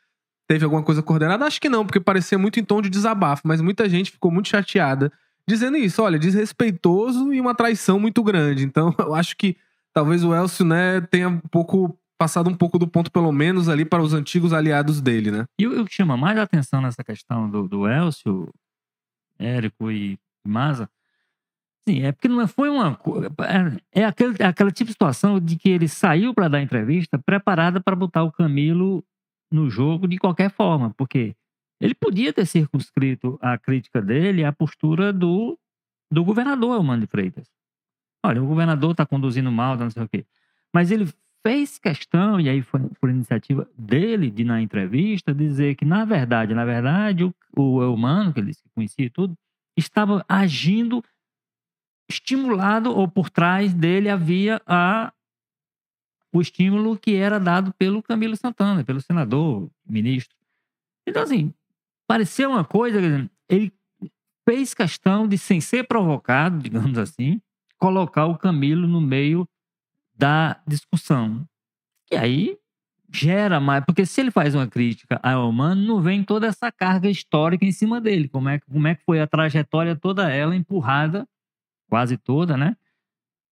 teve 0.48 0.64
alguma 0.64 0.84
coisa 0.84 1.02
coordenada? 1.02 1.46
Acho 1.46 1.60
que 1.60 1.68
não, 1.68 1.84
porque 1.84 2.00
parecia 2.00 2.38
muito 2.38 2.60
em 2.60 2.64
tom 2.64 2.80
de 2.80 2.92
desabafo, 2.92 3.42
mas 3.44 3.60
muita 3.60 3.90
gente 3.90 4.12
ficou 4.12 4.30
muito 4.30 4.50
chateada 4.50 5.12
dizendo 5.50 5.78
isso. 5.78 6.04
Olha, 6.04 6.20
desrespeitoso 6.20 7.34
e 7.34 7.42
uma 7.42 7.56
traição 7.56 8.00
muito 8.00 8.22
grande. 8.22 8.64
Então, 8.64 8.94
eu 9.00 9.16
acho 9.16 9.36
que 9.36 9.58
talvez 9.92 10.24
o 10.24 10.36
Elcio, 10.36 10.64
né, 10.64 11.02
tenha 11.10 11.28
um 11.28 11.40
pouco 11.40 11.98
passado 12.20 12.52
um 12.52 12.56
pouco 12.56 12.78
do 12.78 12.88
ponto, 12.88 13.12
pelo 13.12 13.32
menos, 13.32 13.68
ali 13.68 13.84
para 13.84 14.04
os 14.04 14.14
antigos 14.14 14.54
aliados 14.54 15.02
dele, 15.02 15.32
né? 15.32 15.46
E 15.60 15.66
o 15.66 15.86
que 15.86 15.96
chama 15.96 16.16
mais 16.16 16.38
atenção 16.38 16.82
nessa 16.82 17.04
questão 17.04 17.50
do, 17.50 17.68
do 17.68 17.88
Elcio, 17.88 18.48
Érico 19.40 19.90
e 19.90 20.20
Maza, 20.46 20.88
sim, 21.88 22.02
é 22.04 22.12
porque 22.12 22.28
não 22.28 22.48
foi 22.48 22.70
uma. 22.70 23.00
É, 23.94 24.02
é, 24.02 24.06
aquele, 24.06 24.36
é 24.40 24.46
aquela 24.46 24.72
tipo 24.72 24.88
de 24.88 24.94
situação 24.94 25.40
de 25.40 25.56
que 25.56 25.70
ele 25.70 25.88
saiu 25.88 26.34
para 26.34 26.50
dar 26.50 26.62
entrevista 26.62 27.18
preparada 27.18 27.80
para 27.80 27.96
botar 27.96 28.24
o 28.24 28.32
Camilo 28.32 29.04
no 29.52 29.70
jogo 29.70 30.08
de 30.08 30.18
qualquer 30.18 30.52
forma, 30.52 30.94
porque 30.98 31.36
ele 31.80 31.96
podia 31.96 32.34
ter 32.34 32.46
circunscrito 32.46 33.38
a 33.42 33.58
crítica 33.58 34.02
dele 34.02 34.44
à 34.44 34.52
postura 34.52 35.14
do, 35.14 35.58
do 36.12 36.24
governador 36.26 36.76
Elmano 36.76 37.02
de 37.02 37.08
Freitas. 37.08 37.48
Olha, 38.26 38.44
o 38.44 38.48
governador 38.48 38.92
está 38.92 39.06
conduzindo 39.06 39.52
mal, 39.52 39.78
não 39.78 39.90
sei 39.90 40.04
o 40.04 40.10
quê. 40.10 40.26
Mas 40.74 40.92
ele 40.92 41.08
fez 41.46 41.80
questão, 41.80 42.42
e 42.42 42.50
aí 42.50 42.62
foi 42.62 42.82
por 43.00 43.10
iniciativa 43.10 43.70
dele, 43.78 44.30
de 44.30 44.44
na 44.44 44.62
entrevista, 44.62 45.34
dizer 45.34 45.76
que, 45.76 45.86
na 45.86 46.04
verdade, 46.04 46.54
na 46.54 46.66
verdade, 46.66 47.24
o, 47.24 47.34
o 47.56 48.34
que 48.34 48.40
ele 48.40 48.54
conhecia 48.76 49.06
e 49.06 49.10
tudo, 49.10 49.38
estava 49.78 50.26
agindo 50.28 51.02
estimulado 52.10 52.96
ou 52.96 53.08
por 53.08 53.30
trás 53.30 53.74
dele 53.74 54.10
havia 54.10 54.62
a 54.66 55.12
o 56.34 56.42
estímulo 56.42 56.98
que 56.98 57.16
era 57.16 57.40
dado 57.40 57.74
pelo 57.74 58.04
Camilo 58.04 58.36
Santana, 58.36 58.84
pelo 58.84 59.02
senador, 59.02 59.70
ministro. 59.86 60.36
Então, 61.08 61.24
assim, 61.24 61.54
pareceu 62.06 62.52
uma 62.52 62.64
coisa, 62.64 63.00
ele 63.50 63.74
fez 64.48 64.74
questão 64.74 65.28
de, 65.28 65.38
sem 65.38 65.60
ser 65.60 65.88
provocado, 65.88 66.60
digamos 66.64 66.98
assim, 66.98 67.42
colocar 67.78 68.26
o 68.26 68.38
Camilo 68.38 68.88
no 68.88 69.02
meio 69.02 69.48
da 70.16 70.62
discussão. 70.68 71.48
E 72.12 72.16
aí 72.16 72.58
gera 73.12 73.60
mais, 73.60 73.84
porque 73.86 74.06
se 74.06 74.20
ele 74.20 74.32
faz 74.32 74.54
uma 74.54 74.68
crítica 74.68 75.20
ao 75.24 75.50
humano, 75.50 75.82
não 75.82 76.02
vem 76.02 76.24
toda 76.24 76.48
essa 76.48 76.72
carga 76.72 77.10
histórica 77.10 77.66
em 77.66 77.72
cima 77.72 78.02
dele. 78.02 78.28
Como 78.28 78.50
é, 78.50 78.60
como 78.60 78.88
é 78.88 78.96
que 78.96 79.04
foi 79.04 79.22
a 79.22 79.28
trajetória 79.28 79.96
toda 79.96 80.30
ela 80.30 80.56
empurrada, 80.56 81.28
quase 81.88 82.18
toda, 82.18 82.56
né? 82.56 82.76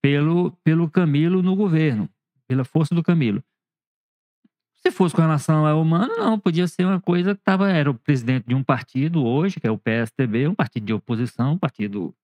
Pelo, 0.02 0.52
pelo 0.64 0.90
Camilo 0.90 1.42
no 1.42 1.56
governo 1.56 2.10
pela 2.48 2.64
força 2.64 2.94
do 2.94 3.04
Camilo. 3.04 3.44
Se 4.76 4.92
fosse 4.92 5.16
com 5.16 5.22
relação 5.22 5.66
ao 5.66 5.82
humano, 5.82 6.16
não, 6.16 6.40
podia 6.40 6.68
ser 6.68 6.86
uma 6.86 7.02
coisa 7.02 7.34
que 7.34 7.42
tava, 7.42 7.70
era 7.70 7.90
o 7.90 7.96
presidente 7.96 8.48
de 8.48 8.54
um 8.54 8.64
partido 8.64 9.26
hoje, 9.26 9.60
que 9.60 9.66
é 9.66 9.72
o 9.72 9.80
PSTB, 9.80 10.48
um 10.48 10.56
partido 10.56 10.86
de 10.86 10.94
oposição, 10.94 11.54
um 11.54 11.58
partido 11.58 12.16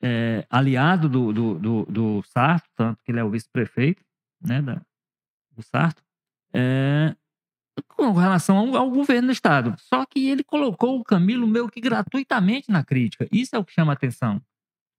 é, 0.00 0.46
aliado 0.48 1.08
do, 1.08 1.32
do, 1.32 1.54
do, 1.58 1.86
do, 1.86 2.22
Sarto, 2.22 2.68
tanto 2.76 3.02
que 3.02 3.10
ele 3.10 3.18
é 3.18 3.24
o 3.24 3.30
vice-prefeito 3.30 4.04
né, 4.40 4.62
do 4.62 5.62
Sarto, 5.62 6.00
é, 6.52 7.16
com 7.88 8.12
relação 8.12 8.56
ao, 8.56 8.76
ao, 8.76 8.90
governo 8.90 9.26
do 9.26 9.32
Estado. 9.32 9.74
Só 9.78 10.06
que 10.06 10.28
ele 10.28 10.44
colocou 10.44 11.00
o 11.00 11.04
Camilo 11.04 11.46
meio 11.46 11.68
que 11.68 11.80
gratuitamente 11.80 12.70
na 12.70 12.84
crítica. 12.84 13.26
Isso 13.32 13.56
é 13.56 13.58
o 13.58 13.64
que 13.64 13.72
chama 13.72 13.92
atenção. 13.92 14.40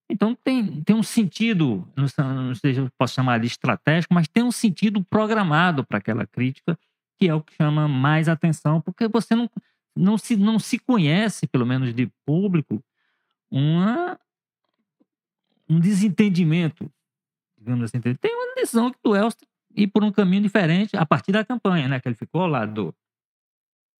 Então 0.09 0.33
tem, 0.33 0.81
tem 0.81 0.95
um 0.95 1.03
sentido, 1.03 1.87
não 1.95 2.55
sei 2.55 2.73
se 2.73 2.79
eu 2.79 2.89
posso 2.97 3.13
chamar 3.13 3.39
de 3.39 3.45
estratégico, 3.45 4.13
mas 4.13 4.27
tem 4.27 4.43
um 4.43 4.51
sentido 4.51 5.03
programado 5.03 5.85
para 5.85 5.99
aquela 5.99 6.25
crítica, 6.25 6.77
que 7.17 7.27
é 7.27 7.33
o 7.33 7.41
que 7.41 7.53
chama 7.53 7.87
mais 7.87 8.27
atenção, 8.27 8.81
porque 8.81 9.07
você 9.07 9.35
não, 9.35 9.49
não, 9.95 10.17
se, 10.17 10.35
não 10.35 10.57
se 10.57 10.79
conhece, 10.79 11.45
pelo 11.45 11.65
menos 11.65 11.93
de 11.93 12.12
público, 12.25 12.83
uma, 13.51 14.19
um 15.69 15.79
desentendimento, 15.79 16.91
digamos 17.55 17.85
assim. 17.85 17.99
Tem 18.01 18.33
uma 18.33 18.55
decisão 18.55 18.91
que 18.91 18.99
o 19.03 19.15
Elcio 19.15 19.47
ir 19.75 19.87
por 19.87 20.03
um 20.03 20.12
caminho 20.12 20.41
diferente 20.41 20.97
a 20.97 21.05
partir 21.05 21.31
da 21.31 21.45
campanha, 21.45 21.87
né? 21.87 21.99
Que 21.99 22.07
ele 22.07 22.15
ficou 22.15 22.41
ao 22.41 22.47
lado 22.47 22.73
do, 22.73 22.95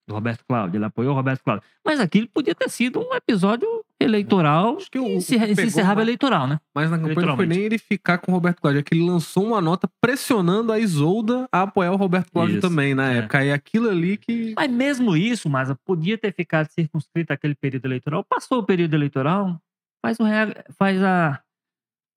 do 0.08 0.14
Roberto 0.16 0.44
Cláudio, 0.46 0.78
ele 0.78 0.86
apoiou 0.86 1.14
o 1.14 1.16
Roberto 1.16 1.44
Cláudio. 1.44 1.68
Mas 1.86 2.00
aquilo 2.00 2.28
podia 2.28 2.56
ter 2.56 2.70
sido 2.70 3.00
um 3.00 3.14
episódio 3.14 3.86
eleitoral 4.00 4.78
Acho 4.78 4.90
que 4.90 5.00
o, 5.00 5.20
se, 5.20 5.38
se 5.56 5.66
encerrava 5.66 6.02
eleitoral, 6.02 6.48
né? 6.48 6.60
Mas 6.74 6.90
na 6.90 6.98
campanha 6.98 7.28
não 7.28 7.36
foi 7.36 7.46
nem 7.46 7.60
ele 7.60 7.78
ficar 7.78 8.18
com 8.18 8.32
o 8.32 8.36
Roberto 8.36 8.62
Cláudio, 8.62 8.80
é 8.80 8.84
que 8.84 8.94
ele 8.94 9.06
lançou 9.06 9.46
uma 9.46 9.62
nota 9.62 9.90
pressionando 10.02 10.72
a 10.72 10.80
Isolda 10.80 11.48
a 11.52 11.64
apoiar 11.64 11.92
o 11.92 11.98
Roberto 11.98 12.32
Cláudio 12.32 12.58
isso, 12.58 12.68
também 12.68 12.96
na 12.96 13.12
é. 13.12 13.18
época. 13.20 13.44
E 13.44 13.52
aquilo 13.52 13.90
ali 13.90 14.18
que. 14.18 14.54
Mas 14.56 14.72
mesmo 14.72 15.16
isso, 15.16 15.50
mas 15.50 15.74
podia 15.86 16.18
ter 16.18 16.34
ficado 16.34 16.68
circunscrito 16.68 17.34
aquele 17.34 17.56
período 17.56 17.86
eleitoral. 17.86 18.24
Passou 18.24 18.60
o 18.60 18.64
período 18.64 18.94
eleitoral, 18.94 19.60
faz 20.02 20.20
o, 20.20 20.24
rea... 20.24 20.66
faz 20.78 21.04
a... 21.04 21.42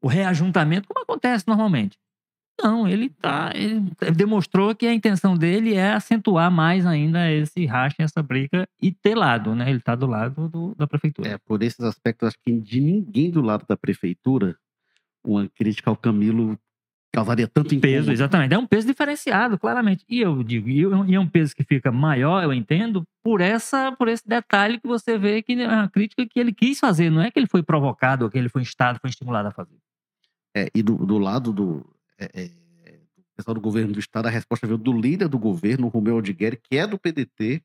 o 0.02 0.08
reajuntamento, 0.08 0.86
como 0.88 1.02
acontece 1.02 1.46
normalmente. 1.48 1.98
Não, 2.60 2.86
ele 2.86 3.08
tá. 3.08 3.50
Ele 3.54 3.90
demonstrou 4.14 4.74
que 4.74 4.86
a 4.86 4.92
intenção 4.94 5.36
dele 5.36 5.74
é 5.74 5.92
acentuar 5.92 6.50
mais 6.50 6.86
ainda 6.86 7.30
esse 7.30 7.64
racha, 7.66 7.96
essa 7.98 8.22
briga 8.22 8.68
e 8.80 8.92
ter 8.92 9.14
lado, 9.16 9.54
né? 9.54 9.68
Ele 9.70 9.80
tá 9.80 9.94
do 9.94 10.06
lado 10.06 10.48
do- 10.48 10.74
da 10.76 10.86
prefeitura. 10.86 11.28
É, 11.30 11.38
por 11.38 11.62
esses 11.62 11.80
aspectos, 11.80 12.28
acho 12.28 12.38
que 12.44 12.52
de 12.52 12.80
ninguém 12.80 13.30
do 13.30 13.40
lado 13.42 13.64
da 13.68 13.76
prefeitura, 13.76 14.56
uma 15.24 15.48
crítica 15.48 15.90
ao 15.90 15.96
Camilo 15.96 16.58
causaria 17.14 17.46
tanto 17.46 17.68
peso, 17.78 17.86
incômodo. 17.96 18.12
exatamente. 18.12 18.54
É 18.54 18.58
um 18.58 18.66
peso 18.66 18.86
diferenciado, 18.86 19.58
claramente. 19.58 20.04
E 20.08 20.20
eu 20.20 20.42
digo, 20.42 20.68
e 20.68 20.80
e 21.10 21.14
é 21.14 21.20
um 21.20 21.28
peso 21.28 21.54
que 21.54 21.62
fica 21.64 21.90
maior, 21.92 22.42
eu 22.42 22.52
entendo, 22.54 23.02
por 23.22 23.40
essa, 23.40 23.92
por 23.92 24.08
esse 24.08 24.26
detalhe 24.26 24.80
que 24.80 24.86
você 24.86 25.18
vê 25.18 25.42
que 25.42 25.52
é 25.60 25.68
uma 25.68 25.88
crítica 25.90 26.26
que 26.26 26.38
ele 26.40 26.52
quis 26.54 26.78
fazer, 26.78 27.10
não 27.10 27.20
é 27.20 27.30
que 27.30 27.38
ele 27.38 27.46
foi 27.48 27.62
provocado, 27.62 28.24
ou 28.24 28.30
que 28.30 28.38
ele 28.38 28.48
foi 28.48 28.62
instado, 28.62 28.98
foi 29.00 29.10
estimulado 29.10 29.48
a 29.48 29.52
fazer. 29.52 29.76
É, 30.56 30.68
e 30.74 30.82
do, 30.82 30.96
do 31.04 31.18
lado 31.18 31.52
do, 31.52 31.84
é, 32.18 32.30
é, 32.34 32.48
do 33.16 33.24
pessoal 33.36 33.54
do 33.54 33.60
governo 33.60 33.92
do 33.92 33.98
estado, 33.98 34.26
a 34.26 34.30
resposta 34.30 34.66
veio 34.66 34.78
do 34.78 34.92
líder 34.92 35.28
do 35.28 35.38
governo, 35.38 35.88
Romeu 35.88 36.16
Aldigueri, 36.16 36.56
que 36.56 36.76
é 36.76 36.86
do 36.86 36.98
PDT, 36.98 37.62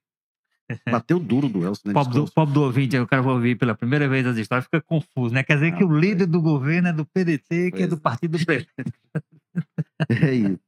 bateu 0.89 1.20
duro 1.20 1.48
do 1.48 1.66
Elcio. 1.66 1.84
Né, 1.88 1.93
Pobre 1.93 2.14
do, 2.14 2.32
pobre 2.32 2.54
do 2.54 2.62
ouvinte, 2.64 2.98
o 2.98 3.08
cara 3.08 3.22
vai 3.22 3.34
ouvir 3.34 3.58
pela 3.58 3.76
primeira 3.76 4.08
vez 4.08 4.26
as 4.26 4.38
histórias, 4.38 4.66
fica 4.66 4.82
confuso, 4.82 5.34
né? 5.34 5.43
Quer 5.43 5.56
dizer 5.56 5.76
que 5.78 5.84
o 5.84 5.98
líder 5.98 6.26
do 6.26 6.41
governo 6.41 6.89
é 6.89 6.93
do 6.93 7.06
PDT, 7.06 7.72
que 7.72 7.84
é 7.84 7.88
Pois 7.88 7.89
do 7.89 7.95
é. 7.95 8.00
partido 8.00 8.38
do 8.38 8.45
PT. 8.45 8.68
É 10.10 10.34
isso. 10.34 10.60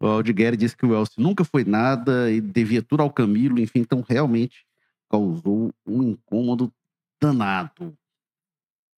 O 0.00 0.06
Aldigueri 0.06 0.56
disse 0.56 0.76
que 0.76 0.84
o 0.84 0.92
Elcio 0.92 1.22
nunca 1.22 1.44
foi 1.44 1.64
nada 1.64 2.28
e 2.28 2.40
devia 2.40 2.82
tudo 2.82 3.02
ao 3.02 3.12
Camilo, 3.12 3.60
enfim, 3.60 3.78
então 3.78 4.04
realmente 4.06 4.66
causou 5.08 5.72
um 5.86 6.02
incômodo 6.02 6.72
danado. 7.20 7.96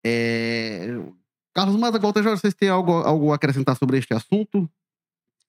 É... 0.05 0.97
Carlos 1.55 1.77
Mata, 1.77 1.99
Walter 1.99 2.23
Jorge, 2.23 2.41
vocês 2.41 2.55
têm 2.55 2.69
algo, 2.69 2.93
algo 2.93 3.33
a 3.33 3.35
acrescentar 3.35 3.77
sobre 3.77 3.99
este 3.99 4.15
assunto? 4.15 4.69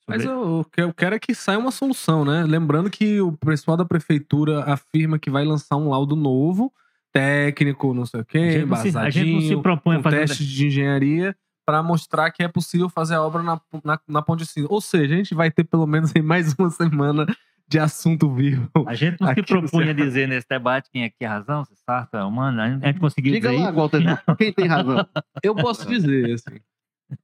Mas 0.07 0.25
eu, 0.25 0.59
o 0.59 0.65
que 0.65 0.81
eu 0.81 0.93
quero 0.93 1.15
é 1.15 1.19
que 1.19 1.33
saia 1.33 1.57
uma 1.57 1.71
solução, 1.71 2.25
né? 2.25 2.43
Lembrando 2.43 2.89
que 2.89 3.21
o 3.21 3.31
pessoal 3.31 3.77
da 3.77 3.85
prefeitura 3.85 4.63
afirma 4.65 5.17
que 5.17 5.29
vai 5.29 5.45
lançar 5.45 5.77
um 5.77 5.89
laudo 5.89 6.15
novo, 6.15 6.73
técnico, 7.13 7.93
não 7.93 8.05
sei 8.05 8.19
o 8.19 8.23
A 8.23 8.25
quê, 8.25 8.39
se, 8.39 8.47
a 8.47 8.59
gente 8.59 8.67
não 8.67 8.77
se 8.77 8.89
embasadinho, 8.89 9.61
propõe 9.61 9.95
a 9.95 9.97
com 9.99 10.03
fazer. 10.03 10.17
um 10.17 10.19
teste 10.19 10.45
de 10.45 10.67
engenharia, 10.67 11.35
para 11.65 11.81
mostrar 11.81 12.31
que 12.31 12.43
é 12.43 12.47
possível 12.49 12.89
fazer 12.89 13.15
a 13.15 13.21
obra 13.21 13.41
na, 13.41 13.61
na, 13.83 13.99
na 14.05 14.21
Ponte 14.21 14.45
Cinza. 14.45 14.67
Ou 14.69 14.81
seja, 14.81 15.13
a 15.13 15.17
gente 15.17 15.33
vai 15.33 15.49
ter 15.49 15.63
pelo 15.63 15.87
menos 15.87 16.11
aí 16.13 16.21
mais 16.21 16.53
uma 16.59 16.69
semana 16.69 17.25
de 17.73 17.79
assunto 17.79 18.31
vivo. 18.31 18.69
A 18.85 18.93
gente 18.93 19.19
não 19.19 19.33
se 19.33 19.41
propunha 19.41 19.89
a 19.89 19.93
dizer 19.93 20.27
nesse 20.27 20.47
debate 20.47 20.89
quem 20.91 21.03
é 21.03 21.09
que 21.09 21.15
tem 21.17 21.27
razão, 21.27 21.65
se 21.65 21.73
Sarto 21.83 22.15
é 22.15 22.23
humano. 22.23 22.61
A 22.61 22.69
gente 22.69 22.99
conseguiu 22.99 23.33
Diga 23.33 23.49
dizer 23.49 23.63
lá, 23.63 23.71
Walter 23.71 24.01
quem 24.37 24.53
tem 24.53 24.67
razão? 24.67 25.03
Eu 25.43 25.55
posso 25.55 25.87
dizer, 25.87 26.33
assim. 26.35 26.59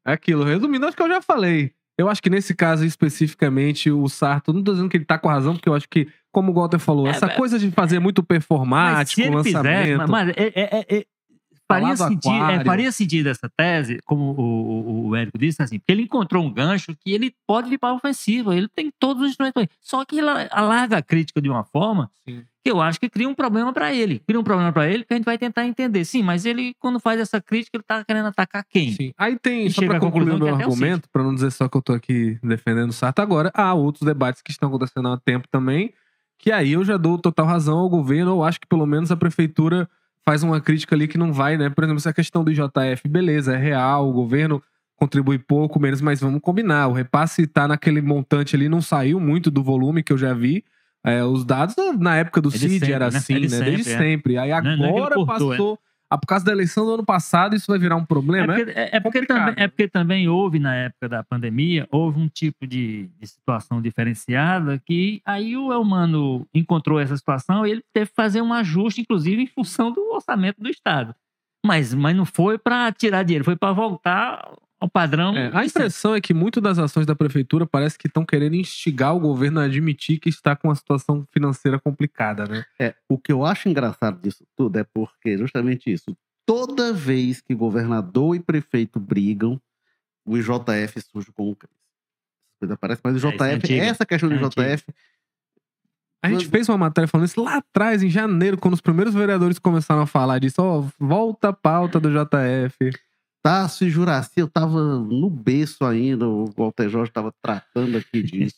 É 0.06 0.12
aquilo. 0.12 0.44
Resumindo, 0.44 0.88
acho 0.88 0.98
que 0.98 1.04
eu 1.04 1.08
já 1.08 1.22
falei. 1.22 1.72
Eu 1.98 2.10
acho 2.10 2.22
que 2.22 2.30
nesse 2.30 2.56
caso 2.56 2.84
especificamente, 2.86 3.92
o 3.92 4.08
Sarto, 4.10 4.52
não 4.54 4.64
tô 4.64 4.72
dizendo 4.72 4.90
que 4.90 4.98
ele 4.98 5.06
tá 5.06 5.20
com 5.20 5.28
razão, 5.28 5.54
porque 5.54 5.70
eu 5.70 5.76
acho 5.76 5.88
que, 5.88 6.08
como 6.32 6.52
o 6.52 6.56
Walter 6.56 6.80
falou, 6.80 7.06
É, 7.08 7.12
essa 7.12 7.28
é- 7.28 7.36
coisa 7.36 7.60
de 7.60 7.70
fazer 7.72 8.00
muito 8.00 8.20
Mas 8.22 8.26
se 8.26 8.28
performático, 8.28 9.22
ele 9.22 9.38
fizesse, 9.44 9.54
lançamento. 9.56 9.98
mas, 9.98 10.10
mas 10.10 10.30
é- 10.30 10.52
é- 10.56 10.80
é- 10.80 10.86
é- 11.00 11.06
faria, 11.70 11.96
sentido, 11.96 12.36
é, 12.36 12.66
faria 12.66 12.92
sentido 12.92 13.30
essa 13.30 13.48
tese, 13.56 14.00
como 14.04 14.32
o, 14.32 14.42
o, 14.42 15.08
o 15.10 15.16
Érico 15.16 15.38
disse, 15.38 15.62
assim, 15.62 15.78
porque 15.78 15.92
ele 15.92 16.02
encontrou 16.02 16.44
um 16.44 16.52
gancho 16.52 16.96
que 17.00 17.14
ele 17.14 17.34
pode 17.46 17.70
vir 17.70 17.78
para 17.78 17.90
a 17.90 17.94
ofensiva, 17.94 18.56
ele 18.56 18.68
tem 18.68 18.92
todos 19.00 19.22
os 19.22 19.30
instrumentos. 19.30 19.68
Só 19.80 20.04
que 20.04 20.18
ele 20.18 20.30
alarga 20.52 20.98
a 20.98 21.02
crítica 21.02 21.40
de 21.40 21.48
uma 21.48 21.64
forma 21.64 22.10
Sim. 22.28 22.44
que 22.64 22.72
eu 22.72 22.82
acho 22.82 23.00
que 23.00 23.08
cria 23.08 23.30
um 23.30 23.36
problema 23.36 23.72
para 23.72 23.94
ele. 23.94 24.20
Cria 24.26 24.40
um 24.40 24.44
problema 24.44 24.74
para 24.74 24.90
ele 24.90 25.04
que 25.04 25.14
a 25.14 25.18
gente 25.18 25.26
vai 25.26 25.38
tentar 25.38 25.66
entender. 25.66 26.04
Sim, 26.06 26.24
mas 26.24 26.44
ele, 26.44 26.74
quando 26.80 27.00
faz 27.00 27.20
essa 27.20 27.40
crítica, 27.40 27.78
ele 27.78 27.84
tá 27.84 28.04
querendo 28.04 28.28
atacar 28.28 28.66
quem? 28.68 28.92
Sim. 28.94 29.14
Aí 29.16 29.38
tem, 29.38 29.68
E 29.68 29.72
só 29.72 29.84
à 29.86 30.00
concluir 30.00 30.32
o 30.32 30.40
meu 30.40 30.56
argumento, 30.56 31.08
pra 31.12 31.22
não 31.22 31.36
dizer 31.36 31.52
só 31.52 31.70
que 31.70 31.78
eu 31.78 31.82
tô 31.84 31.94
aqui 31.94 32.40
defendendo 32.42 32.90
o 32.90 32.94
Sarto 32.94 33.20
agora, 33.20 33.52
há 33.54 33.74
outros 33.76 34.04
debates 34.04 34.42
que 34.42 34.52
estão 34.52 34.70
acontecendo 34.70 35.08
há 35.08 35.18
tempo 35.18 35.48
também, 35.52 35.94
que 36.40 36.52
aí 36.52 36.72
eu 36.72 36.84
já 36.84 36.98
dou 36.98 37.20
total 37.20 37.46
razão 37.46 37.78
ao 37.78 37.90
governo, 37.90 38.32
eu 38.32 38.44
acho 38.44 38.60
que 38.60 38.68
pelo 38.68 38.88
menos 38.88 39.12
a 39.12 39.16
prefeitura 39.16 39.88
faz 40.26 40.44
uma 40.44 40.60
crítica 40.62 40.96
ali 40.96 41.08
que 41.08 41.18
não 41.18 41.34
vai, 41.34 41.58
né? 41.58 41.70
Por 41.70 41.84
exemplo, 41.84 42.00
essa 42.00 42.14
questão 42.14 42.44
do 42.44 42.52
IJF, 42.52 43.08
beleza, 43.08 43.54
é 43.56 43.58
real, 43.58 44.08
o 44.10 44.14
governo 44.14 44.62
contribui 44.96 45.40
pouco, 45.40 45.80
menos, 45.80 46.02
mas 46.02 46.20
vamos 46.20 46.42
combinar, 46.42 46.88
o 46.88 46.94
repasse 46.94 47.48
tá 47.48 47.68
naquele 47.68 48.02
montante 48.02 48.56
ali, 48.56 48.68
não 48.68 48.82
saiu 48.82 49.20
muito 49.20 49.50
do 49.50 49.64
volume 49.64 50.04
que 50.04 50.12
eu 50.14 50.18
já 50.18 50.34
vi, 50.34 50.64
É, 51.02 51.24
os 51.24 51.46
dados 51.46 51.76
na 51.98 52.18
época 52.18 52.42
do 52.42 52.50
É 52.50 52.52
CID 52.52 52.72
sempre, 52.80 52.92
era 52.92 53.10
né? 53.10 53.18
assim, 53.18 53.34
É 53.36 53.40
de 53.40 53.48
né? 53.48 53.60
Desde 53.62 53.84
sempre, 53.86 53.94
é. 53.94 53.98
sempre. 53.98 54.38
Aí 54.38 54.50
Não 54.50 54.58
é- 54.58 54.76
não 54.76 54.86
é 54.86 54.90
agora 54.90 55.16
cortou, 55.16 55.54
é. 55.54 55.58
passou. 55.58 55.80
Ah, 56.10 56.18
por 56.18 56.26
causa 56.26 56.44
da 56.44 56.52
eleição 56.52 56.86
do 56.86 56.94
ano 56.96 57.06
passado, 57.06 57.56
isso 57.56 57.68
vai 57.68 57.78
virar 57.78 57.96
um 57.96 58.06
problema, 58.06 58.54
é? 58.54 58.58
porque, 58.58 58.80
é, 58.80 58.90
é 58.94 59.00
porque 59.00 59.26
também, 59.26 59.54
é 59.58 59.68
porque 59.68 59.88
também 59.88 60.28
houve, 60.28 60.58
na 60.58 60.76
época 60.76 61.08
da 61.08 61.24
pandemia, 61.24 61.88
houve 61.92 62.20
um 62.20 62.28
tipo 62.28 62.66
de, 62.66 63.10
de 63.20 63.28
situação 63.28 63.80
diferenciada 63.80 64.82
que 64.84 65.22
aí 65.24 65.56
o 65.56 65.72
Elmano 65.72 66.48
encontrou 66.54 67.00
essa 67.00 67.16
situação 67.16 67.66
e 67.66 67.72
ele 67.72 67.84
teve 67.94 68.10
que 68.10 68.16
fazer 68.16 68.42
um 68.42 68.52
ajuste, 68.52 69.02
inclusive, 69.02 69.44
em 69.44 69.48
função 69.48 69.92
do 69.92 70.02
orçamento 70.12 70.60
do 70.60 70.70
Estado. 70.70 71.14
Mas, 71.64 71.94
mas 71.94 72.16
não 72.16 72.26
foi 72.26 72.58
para 72.58 72.92
tirar 72.92 73.24
dinheiro, 73.24 73.46
foi 73.46 73.56
para 73.56 73.74
voltar 73.74 74.52
ao 74.80 74.90
padrão. 74.90 75.36
É, 75.36 75.52
a 75.54 75.66
impressão 75.66 76.16
é 76.16 76.22
que 76.22 76.34
muitas 76.34 76.64
das 76.64 76.80
ações 76.80 77.06
da 77.06 77.16
prefeitura 77.16 77.66
parece 77.68 77.98
que 77.98 78.08
estão 78.08 78.26
querendo 78.26 78.56
instigar 78.56 79.16
o 79.16 79.20
governo 79.20 79.60
a 79.60 79.64
admitir 79.64 80.20
que 80.20 80.30
está 80.30 80.56
com 80.56 80.70
uma 80.70 80.76
situação 80.76 81.26
financeira 81.32 81.80
complicada, 81.80 82.46
né? 82.46 82.66
É, 82.80 82.96
o 83.10 83.18
que 83.18 83.32
eu 83.32 83.46
acho 83.46 83.68
engraçado 83.68 84.22
disso 84.22 84.46
tudo 84.56 84.78
é 84.80 84.84
porque 84.84 85.38
justamente 85.38 85.92
isso. 85.92 86.16
Toda 86.46 86.94
vez 86.94 87.42
que 87.42 87.54
governador 87.54 88.36
e 88.36 88.40
prefeito 88.40 89.00
brigam, 89.00 89.62
o 90.26 90.38
IJF 90.38 91.02
surge 91.02 91.32
como 91.32 91.56
crise. 91.56 91.74
Essa 92.62 92.76
coisa 92.78 92.78
Parece, 92.78 93.02
mas 93.04 93.24
o 93.24 93.28
É, 93.28 93.32
isso 93.36 93.44
é 93.44 93.48
IJF, 93.54 93.56
antiga. 93.66 93.84
essa 93.86 94.06
questão 94.06 94.30
do 94.30 94.36
É. 94.36 94.38
IJF, 94.74 94.86
A 96.22 96.30
gente 96.30 96.48
fez 96.48 96.68
uma 96.68 96.78
matéria 96.78 97.08
falando 97.08 97.28
isso 97.28 97.42
lá 97.42 97.58
atrás, 97.58 98.04
em 98.04 98.10
janeiro, 98.10 98.58
quando 98.58 98.74
os 98.74 98.82
primeiros 98.82 99.14
vereadores 99.14 99.58
começaram 99.60 100.02
a 100.02 100.08
falar 100.08 100.40
disso. 100.40 100.62
Ó, 100.62 100.86
volta 101.00 101.50
a 101.50 101.54
pauta 101.54 102.00
do 102.00 102.10
JF. 102.10 102.92
Tássio 103.42 103.88
e 103.88 103.90
Juraci, 103.90 104.40
eu 104.40 104.48
tava 104.48 105.00
no 105.00 105.30
berço 105.30 105.86
ainda, 105.86 106.28
o 106.28 106.46
Walter 106.58 106.90
Jorge 106.90 107.12
tava 107.12 107.34
tratando 107.42 107.98
aqui 107.98 108.22
disso. 108.22 108.58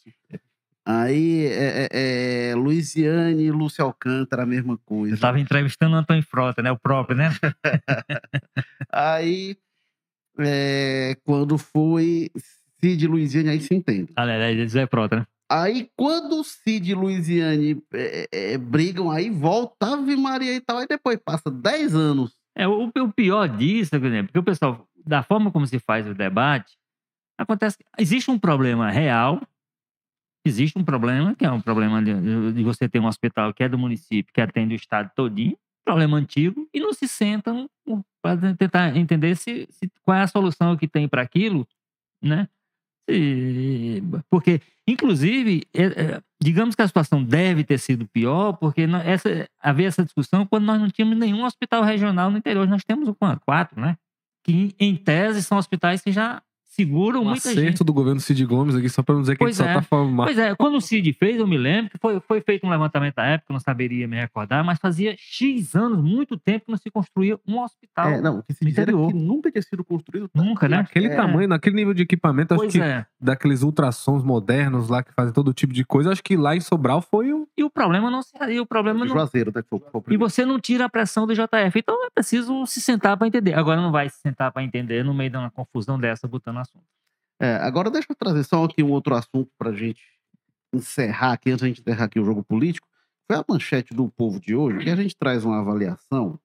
Aí, 0.83 1.45
é, 1.45 1.87
é, 1.91 2.49
é, 2.49 2.55
Luiziane 2.55 3.43
e 3.43 3.51
Lúcio 3.51 3.83
Alcântara, 3.85 4.43
a 4.43 4.47
mesma 4.47 4.79
coisa. 4.79 5.11
Eu 5.11 5.15
estava 5.15 5.39
entrevistando 5.39 5.95
o 5.95 5.99
Antônio 5.99 6.23
Frota, 6.23 6.63
né? 6.63 6.71
O 6.71 6.79
próprio, 6.79 7.15
né? 7.15 7.29
Aí, 8.91 9.55
é, 10.39 11.15
quando 11.23 11.57
foi 11.57 12.31
Cid 12.79 13.05
e 13.05 13.07
Luiziane, 13.07 13.49
aí 13.49 13.61
se 13.61 13.75
entende. 13.75 14.11
Aliás, 14.15 14.71
Zé 14.71 14.87
Frota, 14.87 15.17
né? 15.17 15.27
Aí, 15.49 15.89
quando 15.95 16.39
o 16.39 16.43
Cid 16.43 16.91
e 16.91 16.95
Luiziane 16.95 17.83
é, 17.93 18.27
é, 18.31 18.57
brigam, 18.57 19.11
aí 19.11 19.29
volta 19.29 19.93
Ave 19.93 20.15
Maria 20.15 20.55
e 20.55 20.61
tal. 20.61 20.77
Aí 20.77 20.87
depois 20.87 21.19
passa 21.23 21.51
10 21.51 21.93
anos. 21.93 22.40
É, 22.61 22.67
o, 22.67 22.91
o 22.95 23.11
pior 23.13 23.47
disso, 23.47 23.91
por 23.91 24.05
exemplo, 24.05 24.27
porque 24.27 24.39
o 24.39 24.43
pessoal, 24.43 24.87
da 25.05 25.23
forma 25.23 25.51
como 25.51 25.65
se 25.65 25.79
faz 25.79 26.07
o 26.07 26.13
debate, 26.13 26.77
acontece 27.39 27.77
que 27.77 27.85
existe 27.99 28.29
um 28.31 28.39
problema 28.39 28.91
real, 28.91 29.41
existe 30.45 30.77
um 30.77 30.83
problema, 30.83 31.35
que 31.35 31.45
é 31.45 31.51
um 31.51 31.61
problema 31.61 32.01
de, 32.03 32.53
de 32.53 32.63
você 32.63 32.89
ter 32.89 32.99
um 32.99 33.07
hospital 33.07 33.53
que 33.53 33.63
é 33.63 33.69
do 33.69 33.77
município, 33.77 34.33
que 34.33 34.41
atende 34.41 34.73
o 34.73 34.77
estado 34.77 35.11
todinho, 35.15 35.57
problema 35.85 36.17
antigo, 36.17 36.67
e 36.73 36.79
não 36.79 36.93
se 36.93 37.07
sentam 37.07 37.69
para 38.21 38.55
tentar 38.55 38.95
entender 38.95 39.35
se, 39.35 39.67
se- 39.71 39.91
qual 40.03 40.17
é 40.17 40.21
a 40.21 40.27
solução 40.27 40.77
que 40.77 40.87
tem 40.87 41.07
para 41.07 41.21
aquilo, 41.21 41.67
né? 42.23 42.47
Se- 43.09 44.03
porque, 44.29 44.61
inclusive, 44.91 45.63
é- 45.73 45.83
é, 45.83 46.21
digamos 46.41 46.75
que 46.75 46.81
a 46.81 46.87
situação 46.87 47.23
deve 47.23 47.63
ter 47.63 47.77
sido 47.79 48.07
pior, 48.07 48.53
porque 48.53 48.81
essa, 49.05 49.47
havia 49.59 49.87
essa 49.87 50.03
discussão 50.03 50.45
quando 50.45 50.65
nós 50.65 50.79
não 50.79 50.89
tínhamos 50.89 51.17
nenhum 51.17 51.43
hospital 51.43 51.83
regional 51.83 52.29
no 52.31 52.37
interior. 52.37 52.67
Nós 52.67 52.83
temos 52.83 53.07
o 53.07 53.15
quatro, 53.45 53.79
né? 53.79 53.97
Que, 54.43 54.75
em 54.79 54.95
tese, 54.95 55.43
são 55.43 55.57
hospitais 55.57 56.01
que 56.01 56.11
já 56.11 56.41
seguram 56.71 57.21
Um 57.21 57.25
muita 57.25 57.49
acerto 57.49 57.59
gente. 57.61 57.83
do 57.83 57.93
governo 57.93 58.19
Cid 58.19 58.45
Gomes 58.45 58.75
aqui, 58.75 58.87
só 58.89 59.03
pra 59.03 59.13
não 59.13 59.21
dizer 59.21 59.33
que 59.33 59.39
Pois 59.39 59.59
a 59.59 59.63
gente 59.63 59.71
é. 59.71 59.73
só 59.75 59.79
tá 59.81 59.85
falando 59.87 60.11
mal. 60.11 60.25
Pois 60.25 60.37
é, 60.37 60.55
quando 60.55 60.75
o 60.75 60.81
Cid 60.81 61.13
fez, 61.13 61.37
eu 61.37 61.45
me 61.47 61.57
lembro 61.57 61.91
que 61.91 61.97
foi, 61.97 62.19
foi 62.21 62.41
feito 62.41 62.65
um 62.65 62.69
levantamento 62.69 63.15
da 63.15 63.25
época, 63.25 63.51
eu 63.51 63.53
não 63.53 63.59
saberia 63.59 64.07
me 64.07 64.15
recordar, 64.17 64.63
mas 64.63 64.79
fazia 64.79 65.13
X 65.17 65.75
anos, 65.75 66.01
muito 66.01 66.37
tempo, 66.37 66.65
que 66.65 66.71
não 66.71 66.77
se 66.77 66.89
construía 66.89 67.37
um 67.47 67.61
hospital. 67.61 68.07
É, 68.09 68.21
não, 68.21 68.39
o 68.39 68.43
que 68.43 68.53
se 68.53 68.63
diz 68.65 68.75
que 68.75 68.91
nunca 69.13 69.51
tinha 69.51 69.61
sido 69.61 69.83
construído. 69.83 70.29
Nunca, 70.33 70.67
né? 70.69 70.77
Naquele 70.77 71.07
É. 71.07 71.15
tamanho, 71.15 71.47
naquele 71.47 71.75
nível 71.75 71.93
de 71.93 72.03
equipamento, 72.03 72.53
acho 72.53 72.61
Pois 72.63 72.73
que 72.73 72.81
é. 72.81 73.05
daqueles 73.19 73.61
ultrassons 73.63 74.23
modernos 74.23 74.87
lá 74.89 75.03
que 75.03 75.13
fazem 75.13 75.33
todo 75.33 75.53
tipo 75.53 75.73
de 75.73 75.83
coisa, 75.83 76.11
acho 76.11 76.23
que 76.23 76.37
lá 76.37 76.55
em 76.55 76.59
Sobral 76.61 77.01
foi 77.01 77.33
o. 77.33 77.47
E 77.57 77.63
o 77.63 77.69
problema 77.69 78.09
não 78.09 78.21
se. 78.21 78.31
E 78.49 78.59
o 78.59 78.65
problema 78.65 79.01
De 79.01 79.07
não, 79.09 79.15
Juazeiro, 79.15 79.51
né? 79.53 79.61
que 79.61 79.67
foi- 79.69 79.79
foi 79.91 80.01
o 80.01 80.13
E 80.13 80.17
você 80.17 80.45
não 80.45 80.59
tira 80.59 80.85
a 80.85 80.89
pressão 80.89 81.27
do 81.27 81.33
JF. 81.33 81.77
Então 81.79 82.05
é 82.05 82.09
preciso 82.09 82.65
se 82.65 82.79
sentar 82.81 83.17
para 83.17 83.27
entender. 83.27 83.53
Agora 83.53 83.81
não 83.81 83.91
vai 83.91 84.09
se 84.09 84.19
sentar 84.19 84.51
para 84.51 84.63
entender 84.63 85.03
no 85.03 85.13
meio 85.13 85.29
de 85.29 85.37
uma 85.37 85.51
confusão 85.51 85.99
dessa, 85.99 86.27
botando 86.27 86.60
assunto. 86.61 86.85
É, 87.41 87.55
agora 87.55 87.89
deixa 87.89 88.07
eu 88.09 88.15
trazer 88.15 88.43
só 88.43 88.63
aqui 88.63 88.83
um 88.83 88.91
outro 88.91 89.15
assunto 89.15 89.49
pra 89.57 89.71
gente 89.73 90.01
encerrar 90.73 91.33
aqui, 91.33 91.49
antes 91.49 91.61
da 91.61 91.67
gente 91.67 91.81
encerrar 91.81 92.05
aqui 92.05 92.19
o 92.19 92.25
jogo 92.25 92.43
político. 92.43 92.87
Foi 93.27 93.35
a 93.37 93.45
manchete 93.47 93.93
do 93.93 94.09
povo 94.09 94.39
de 94.39 94.55
hoje, 94.55 94.79
que 94.79 94.89
a 94.89 94.95
gente 94.95 95.15
traz 95.15 95.43
uma 95.43 95.59
avaliação 95.59 96.39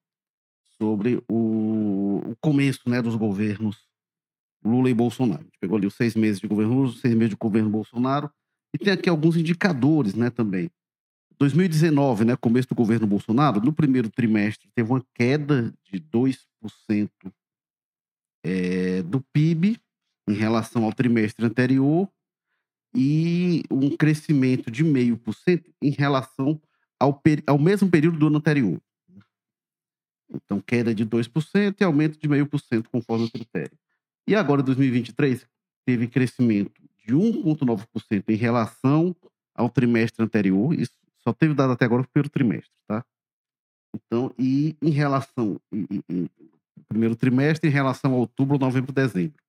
sobre 0.79 1.23
o, 1.29 2.23
o 2.31 2.37
começo 2.41 2.89
né, 2.89 3.03
dos 3.03 3.15
governos 3.15 3.87
Lula 4.65 4.91
e 4.91 4.95
Bolsonaro. 4.95 5.41
A 5.41 5.45
gente 5.45 5.59
pegou 5.61 5.77
ali 5.77 5.87
os 5.87 5.95
seis 5.95 6.15
meses 6.15 6.41
de 6.41 6.49
governo 6.49 6.75
Lula, 6.75 6.89
os 6.89 7.01
seis 7.01 7.15
meses 7.15 7.31
de 7.31 7.37
governo 7.37 7.71
Bolsonaro, 7.71 8.31
e 8.75 8.79
tem 8.79 8.93
aqui 8.93 9.09
alguns 9.09 9.37
indicadores, 9.37 10.15
né, 10.15 10.31
também. 10.31 10.71
2019, 11.39 12.25
né, 12.25 12.37
começo 12.37 12.69
do 12.69 12.75
governo 12.75 13.07
Bolsonaro, 13.07 13.61
no 13.61 13.73
primeiro 13.73 14.09
trimestre 14.09 14.71
teve 14.75 14.91
uma 14.91 15.05
queda 15.15 15.75
de 15.85 16.01
2% 16.01 17.11
é, 18.43 19.03
do 19.03 19.21
PIB 19.33 19.79
em 20.29 20.35
relação 20.35 20.85
ao 20.85 20.93
trimestre 20.93 21.45
anterior 21.45 22.09
e 22.95 23.63
um 23.71 23.97
crescimento 23.97 24.71
de 24.71 24.85
0,5% 24.85 25.65
em 25.83 25.91
relação 25.91 26.61
ao, 26.99 27.23
ao 27.47 27.59
mesmo 27.59 27.91
período 27.91 28.19
do 28.19 28.27
ano 28.29 28.39
anterior. 28.39 28.81
Então, 30.33 30.61
queda 30.61 30.95
de 30.95 31.07
2% 31.07 31.77
e 31.81 31.85
aumento 31.85 32.19
de 32.19 32.29
0,5% 32.29 32.89
conforme 32.89 33.27
o 33.27 33.31
critério. 33.31 33.77
E 34.27 34.35
agora, 34.35 34.63
2023, 34.63 35.47
teve 35.85 36.09
crescimento 36.09 36.83
de 37.07 37.15
1,9% 37.15 38.25
em 38.29 38.35
relação 38.35 39.15
ao 39.55 39.71
trimestre 39.71 40.25
anterior. 40.25 40.75
Isso 40.75 40.93
só 41.19 41.33
teve 41.33 41.55
dado 41.55 41.73
até 41.73 41.85
agora 41.85 42.03
o 42.03 42.09
primeiro 42.09 42.29
trimestre, 42.29 42.73
tá? 42.89 43.05
Então, 43.95 44.35
e 44.39 44.77
em 44.83 44.91
relação, 44.91 45.61
em, 45.73 46.03
em, 46.09 46.31
primeiro 46.89 47.17
trimestre, 47.17 47.69
em 47.69 47.73
relação 47.73 48.13
a 48.13 48.17
outubro, 48.17 48.59
novembro, 48.59 48.93
dezembro. 48.93 49.43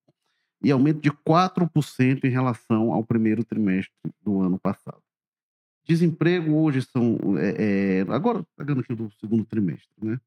E 0.62 0.72
aumento 0.72 1.00
de 1.00 1.12
4% 1.12 2.24
em 2.24 2.30
relação 2.30 2.92
ao 2.92 3.04
primeiro 3.04 3.44
trimestre 3.44 3.94
do 4.22 4.42
ano 4.42 4.60
passado. 4.60 5.02
Desemprego 5.88 6.54
hoje 6.56 6.82
são. 6.82 7.18
É, 7.38 8.02
é, 8.02 8.02
agora, 8.14 8.46
pegando 8.58 8.82
aqui 8.82 8.94
do 8.94 9.10
segundo 9.20 9.46
trimestre, 9.46 9.94
né? 10.02 10.20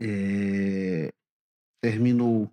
É, 0.00 1.12
terminou 1.82 2.50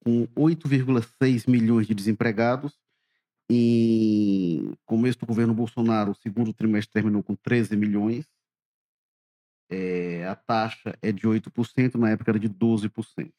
com 0.00 0.26
8,6 0.28 1.48
milhões 1.48 1.86
de 1.86 1.94
desempregados. 1.94 2.78
Em 3.50 4.72
começo 4.86 5.18
do 5.18 5.26
governo 5.26 5.52
Bolsonaro, 5.52 6.12
o 6.12 6.14
segundo 6.14 6.54
trimestre 6.54 6.92
terminou 6.92 7.22
com 7.22 7.34
13 7.34 7.76
milhões. 7.76 8.26
É, 9.70 10.26
a 10.26 10.34
taxa 10.34 10.96
é 11.02 11.12
de 11.12 11.28
8%, 11.28 11.94
na 11.96 12.10
época 12.10 12.30
era 12.30 12.38
de 12.38 12.48
12%. 12.48 13.32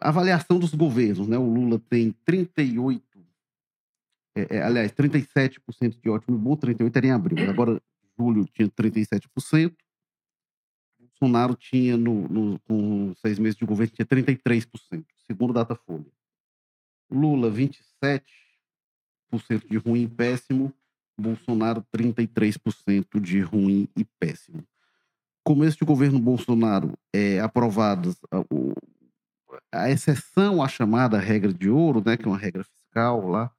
Avaliação 0.00 0.58
dos 0.58 0.74
governos, 0.74 1.28
né? 1.28 1.38
O 1.38 1.46
Lula 1.46 1.78
tem 1.88 2.12
38, 2.24 3.02
é, 4.36 4.56
é, 4.56 4.62
aliás, 4.62 4.92
37% 4.92 6.00
de 6.02 6.10
ótimo 6.10 6.36
e 6.36 6.40
bom, 6.40 6.56
38 6.56 6.96
era 6.96 7.06
em 7.06 7.10
abril. 7.12 7.48
Agora, 7.48 7.80
julho 8.18 8.44
tinha 8.46 8.68
37%. 8.68 9.74
Bolsonaro 10.98 11.54
tinha, 11.54 11.96
no, 11.96 12.28
no, 12.28 12.58
com 12.60 13.14
seis 13.16 13.38
meses 13.38 13.56
de 13.56 13.64
governo, 13.64 13.94
tinha 13.94 14.06
33%, 14.06 15.04
segundo 15.26 15.52
Datafolha. 15.52 16.10
Lula, 17.10 17.50
27% 17.50 18.20
de 19.68 19.76
ruim 19.76 20.02
e 20.02 20.08
péssimo. 20.08 20.72
Bolsonaro, 21.16 21.86
33% 21.96 23.20
de 23.20 23.40
ruim 23.40 23.88
e 23.96 24.04
péssimo. 24.18 24.66
Começo 25.44 25.78
de 25.78 25.84
governo 25.84 26.18
Bolsonaro, 26.18 26.98
é, 27.12 27.38
aprovadas 27.38 28.18
a, 29.72 29.90
exceção 29.90 30.62
à 30.62 30.68
chamada 30.68 31.18
regra 31.18 31.52
de 31.52 31.68
ouro, 31.68 32.02
né, 32.04 32.16
que 32.16 32.24
é 32.24 32.28
uma 32.28 32.38
regra 32.38 32.64
fiscal 32.64 33.28
lá, 33.28 33.50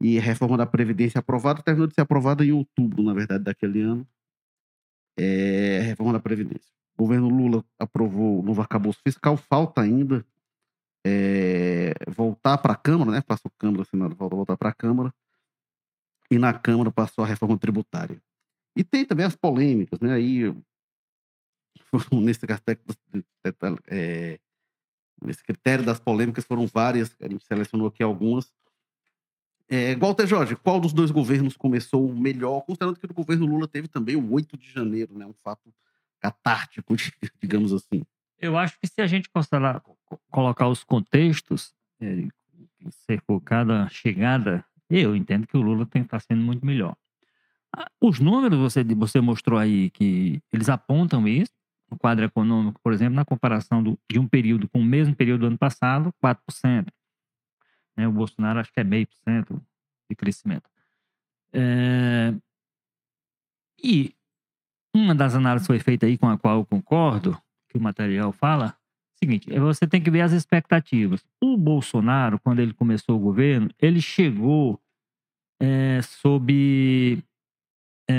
e 0.00 0.18
reforma 0.18 0.56
da 0.56 0.66
Previdência 0.66 1.18
aprovada, 1.20 1.62
terminou 1.62 1.86
de 1.86 1.94
ser 1.94 2.00
aprovada 2.00 2.44
em 2.44 2.52
outubro, 2.52 3.02
na 3.02 3.14
verdade, 3.14 3.44
daquele 3.44 3.82
ano. 3.82 4.06
É, 5.16 5.80
reforma 5.80 6.12
da 6.12 6.20
Previdência. 6.20 6.72
O 6.94 7.02
governo 7.02 7.28
Lula 7.28 7.64
aprovou 7.78 8.40
o 8.40 8.42
novo 8.42 8.60
arcabouço 8.60 9.00
fiscal, 9.04 9.36
falta 9.36 9.80
ainda 9.80 10.24
é, 11.04 11.94
voltar 12.08 12.58
para 12.58 12.72
a 12.72 12.76
Câmara, 12.76 13.10
né? 13.10 13.20
Passou 13.20 13.50
Câmara, 13.58 13.84
Senado, 13.84 14.16
falta 14.16 14.36
voltar 14.36 14.56
para 14.56 14.70
a 14.70 14.74
Câmara. 14.74 15.12
E 16.30 16.38
na 16.38 16.52
Câmara 16.52 16.90
passou 16.90 17.24
a 17.24 17.26
reforma 17.26 17.58
tributária. 17.58 18.20
E 18.76 18.82
tem 18.82 19.04
também 19.04 19.26
as 19.26 19.36
polêmicas, 19.36 20.00
né? 20.00 20.14
Aí, 20.14 20.54
nesse 22.12 22.44
aspecto, 22.50 22.94
é, 23.88 24.38
nesse 25.24 25.42
critério 25.42 25.84
das 25.84 25.98
polêmicas 25.98 26.44
foram 26.44 26.66
várias, 26.66 27.14
a 27.20 27.28
gente 27.28 27.44
selecionou 27.44 27.88
aqui 27.88 28.02
algumas. 28.02 28.52
É, 29.68 29.96
Walter 29.96 30.26
Jorge, 30.26 30.56
qual 30.56 30.78
dos 30.78 30.92
dois 30.92 31.10
governos 31.10 31.56
começou 31.56 32.12
melhor, 32.12 32.60
considerando 32.62 32.98
que 32.98 33.06
o 33.06 33.14
governo 33.14 33.46
Lula 33.46 33.66
teve 33.66 33.88
também 33.88 34.16
o 34.16 34.32
8 34.32 34.56
de 34.56 34.70
janeiro, 34.70 35.16
né? 35.16 35.24
Um 35.24 35.34
fato 35.42 35.72
catártico, 36.20 36.94
digamos 37.40 37.72
assim. 37.72 38.02
Eu 38.38 38.58
acho 38.58 38.78
que 38.78 38.86
se 38.86 39.00
a 39.00 39.06
gente 39.06 39.30
considerar, 39.30 39.82
colocar 40.30 40.68
os 40.68 40.84
contextos, 40.84 41.72
é, 42.00 42.26
for 43.26 43.40
cada 43.40 43.88
chegada, 43.88 44.64
eu 44.90 45.14
entendo 45.14 45.46
que 45.46 45.56
o 45.56 45.62
Lula 45.62 45.86
tem 45.86 46.02
estar 46.02 46.20
sendo 46.20 46.42
muito 46.42 46.66
melhor. 46.66 46.96
Ah, 47.74 47.90
os 48.00 48.20
números 48.20 48.58
você, 48.58 48.84
você 48.84 49.20
mostrou 49.20 49.58
aí 49.58 49.90
que 49.90 50.42
eles 50.52 50.68
apontam 50.68 51.26
isso, 51.26 51.52
no 51.92 51.98
quadro 51.98 52.24
econômico, 52.24 52.80
por 52.82 52.92
exemplo, 52.92 53.14
na 53.14 53.24
comparação 53.24 53.82
do, 53.82 53.98
de 54.10 54.18
um 54.18 54.26
período 54.26 54.68
com 54.68 54.80
o 54.80 54.84
mesmo 54.84 55.14
período 55.14 55.40
do 55.42 55.46
ano 55.48 55.58
passado, 55.58 56.12
4%. 56.24 56.88
Né, 57.96 58.08
o 58.08 58.12
Bolsonaro 58.12 58.58
acho 58.58 58.72
que 58.72 58.80
é 58.80 58.84
meio 58.84 59.06
por 59.06 59.16
cento 59.22 59.62
de 60.10 60.16
crescimento. 60.16 60.68
É, 61.52 62.34
e 63.82 64.14
uma 64.94 65.14
das 65.14 65.34
análises 65.34 65.66
foi 65.66 65.78
feita 65.78 66.06
aí 66.06 66.16
com 66.16 66.28
a 66.28 66.38
qual 66.38 66.58
eu 66.58 66.66
concordo, 66.66 67.38
que 67.68 67.76
o 67.76 67.80
material 67.80 68.32
fala, 68.32 68.74
seguinte, 69.16 69.52
é 69.52 69.60
você 69.60 69.86
tem 69.86 70.02
que 70.02 70.10
ver 70.10 70.22
as 70.22 70.32
expectativas. 70.32 71.22
O 71.42 71.56
Bolsonaro, 71.58 72.38
quando 72.40 72.60
ele 72.60 72.72
começou 72.72 73.16
o 73.16 73.22
governo, 73.22 73.68
ele 73.78 74.00
chegou 74.00 74.80
é, 75.60 76.00
sob 76.02 77.22
é, 78.08 78.14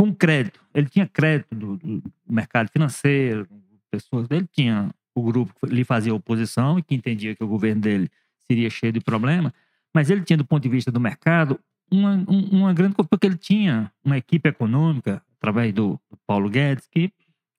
com 0.00 0.14
crédito. 0.14 0.58
Ele 0.72 0.88
tinha 0.88 1.06
crédito 1.06 1.54
do, 1.54 1.76
do, 1.76 2.02
mercado 2.26 2.70
financeiro, 2.70 3.46
pessoas. 3.90 4.26
Ele 4.30 4.48
tinha 4.50 4.88
o 5.14 5.22
grupo 5.22 5.52
que 5.54 5.74
lhe 5.74 5.84
fazia 5.84 6.14
oposição 6.14 6.78
e 6.78 6.82
que 6.82 6.94
entendia 6.94 7.36
que 7.36 7.44
o 7.44 7.46
governo 7.46 7.82
dele 7.82 8.10
seria 8.46 8.70
cheio 8.70 8.94
de 8.94 9.00
problema, 9.00 9.52
mas 9.94 10.08
ele 10.08 10.22
tinha 10.22 10.38
do 10.38 10.44
ponto 10.44 10.62
de 10.62 10.70
vista 10.70 10.90
do 10.90 10.98
mercado 10.98 11.60
uma, 11.92 12.14
uma 12.26 12.72
grande 12.72 12.94
porque 12.94 13.26
ele 13.26 13.36
tinha 13.36 13.92
uma 14.02 14.16
equipe 14.16 14.48
econômica 14.48 15.22
através 15.36 15.70
do, 15.74 16.00
do 16.10 16.16
Paulo 16.26 16.48
Guedes, 16.48 16.86
que 16.86 17.12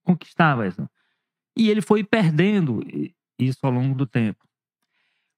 conquistava 0.04 0.68
isso. 0.68 0.90
E 1.56 1.70
ele 1.70 1.82
foi 1.82 2.04
perdendo 2.04 2.82
isso 3.38 3.60
ao 3.62 3.72
longo 3.72 3.94
do 3.94 4.08
tempo. 4.08 4.44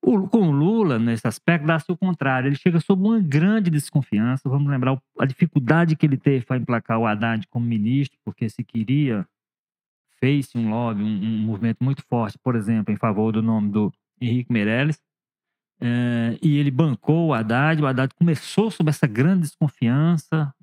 Com 0.03 0.49
o 0.49 0.51
Lula, 0.51 0.99
nesse 0.99 1.25
aspecto, 1.25 1.65
dá-se 1.65 1.89
o 1.89 1.97
contrário. 1.97 2.49
Ele 2.49 2.57
chega 2.57 2.81
sob 2.81 3.01
uma 3.01 3.21
grande 3.21 3.69
desconfiança. 3.69 4.49
Vamos 4.49 4.69
lembrar 4.69 5.01
a 5.17 5.25
dificuldade 5.25 5.95
que 5.95 6.05
ele 6.05 6.17
teve 6.17 6.45
para 6.45 6.57
emplacar 6.57 6.99
o 6.99 7.07
Haddad 7.07 7.47
como 7.47 7.65
ministro, 7.65 8.19
porque 8.25 8.49
se 8.49 8.65
queria, 8.65 9.25
fez 10.19 10.53
um 10.55 10.69
lobby, 10.69 11.01
um, 11.01 11.07
um, 11.07 11.37
movimento 11.43 11.81
muito 11.81 12.03
forte, 12.03 12.37
por 12.43 12.55
exemplo, 12.55 12.93
em 12.93 12.97
favor 12.97 13.31
do 13.31 13.41
nome 13.41 13.71
do 13.71 13.93
Henrique 14.19 14.51
Meirelles. 14.51 15.01
É, 15.79 16.37
e 16.41 16.57
ele 16.57 16.69
bancou 16.69 17.27
o 17.27 17.33
Haddad. 17.33 17.81
O 17.81 17.87
Haddad 17.87 18.13
começou 18.13 18.69
sob 18.69 18.89
essa 18.89 19.07
grande 19.07 19.43
desconfiança, 19.43 20.53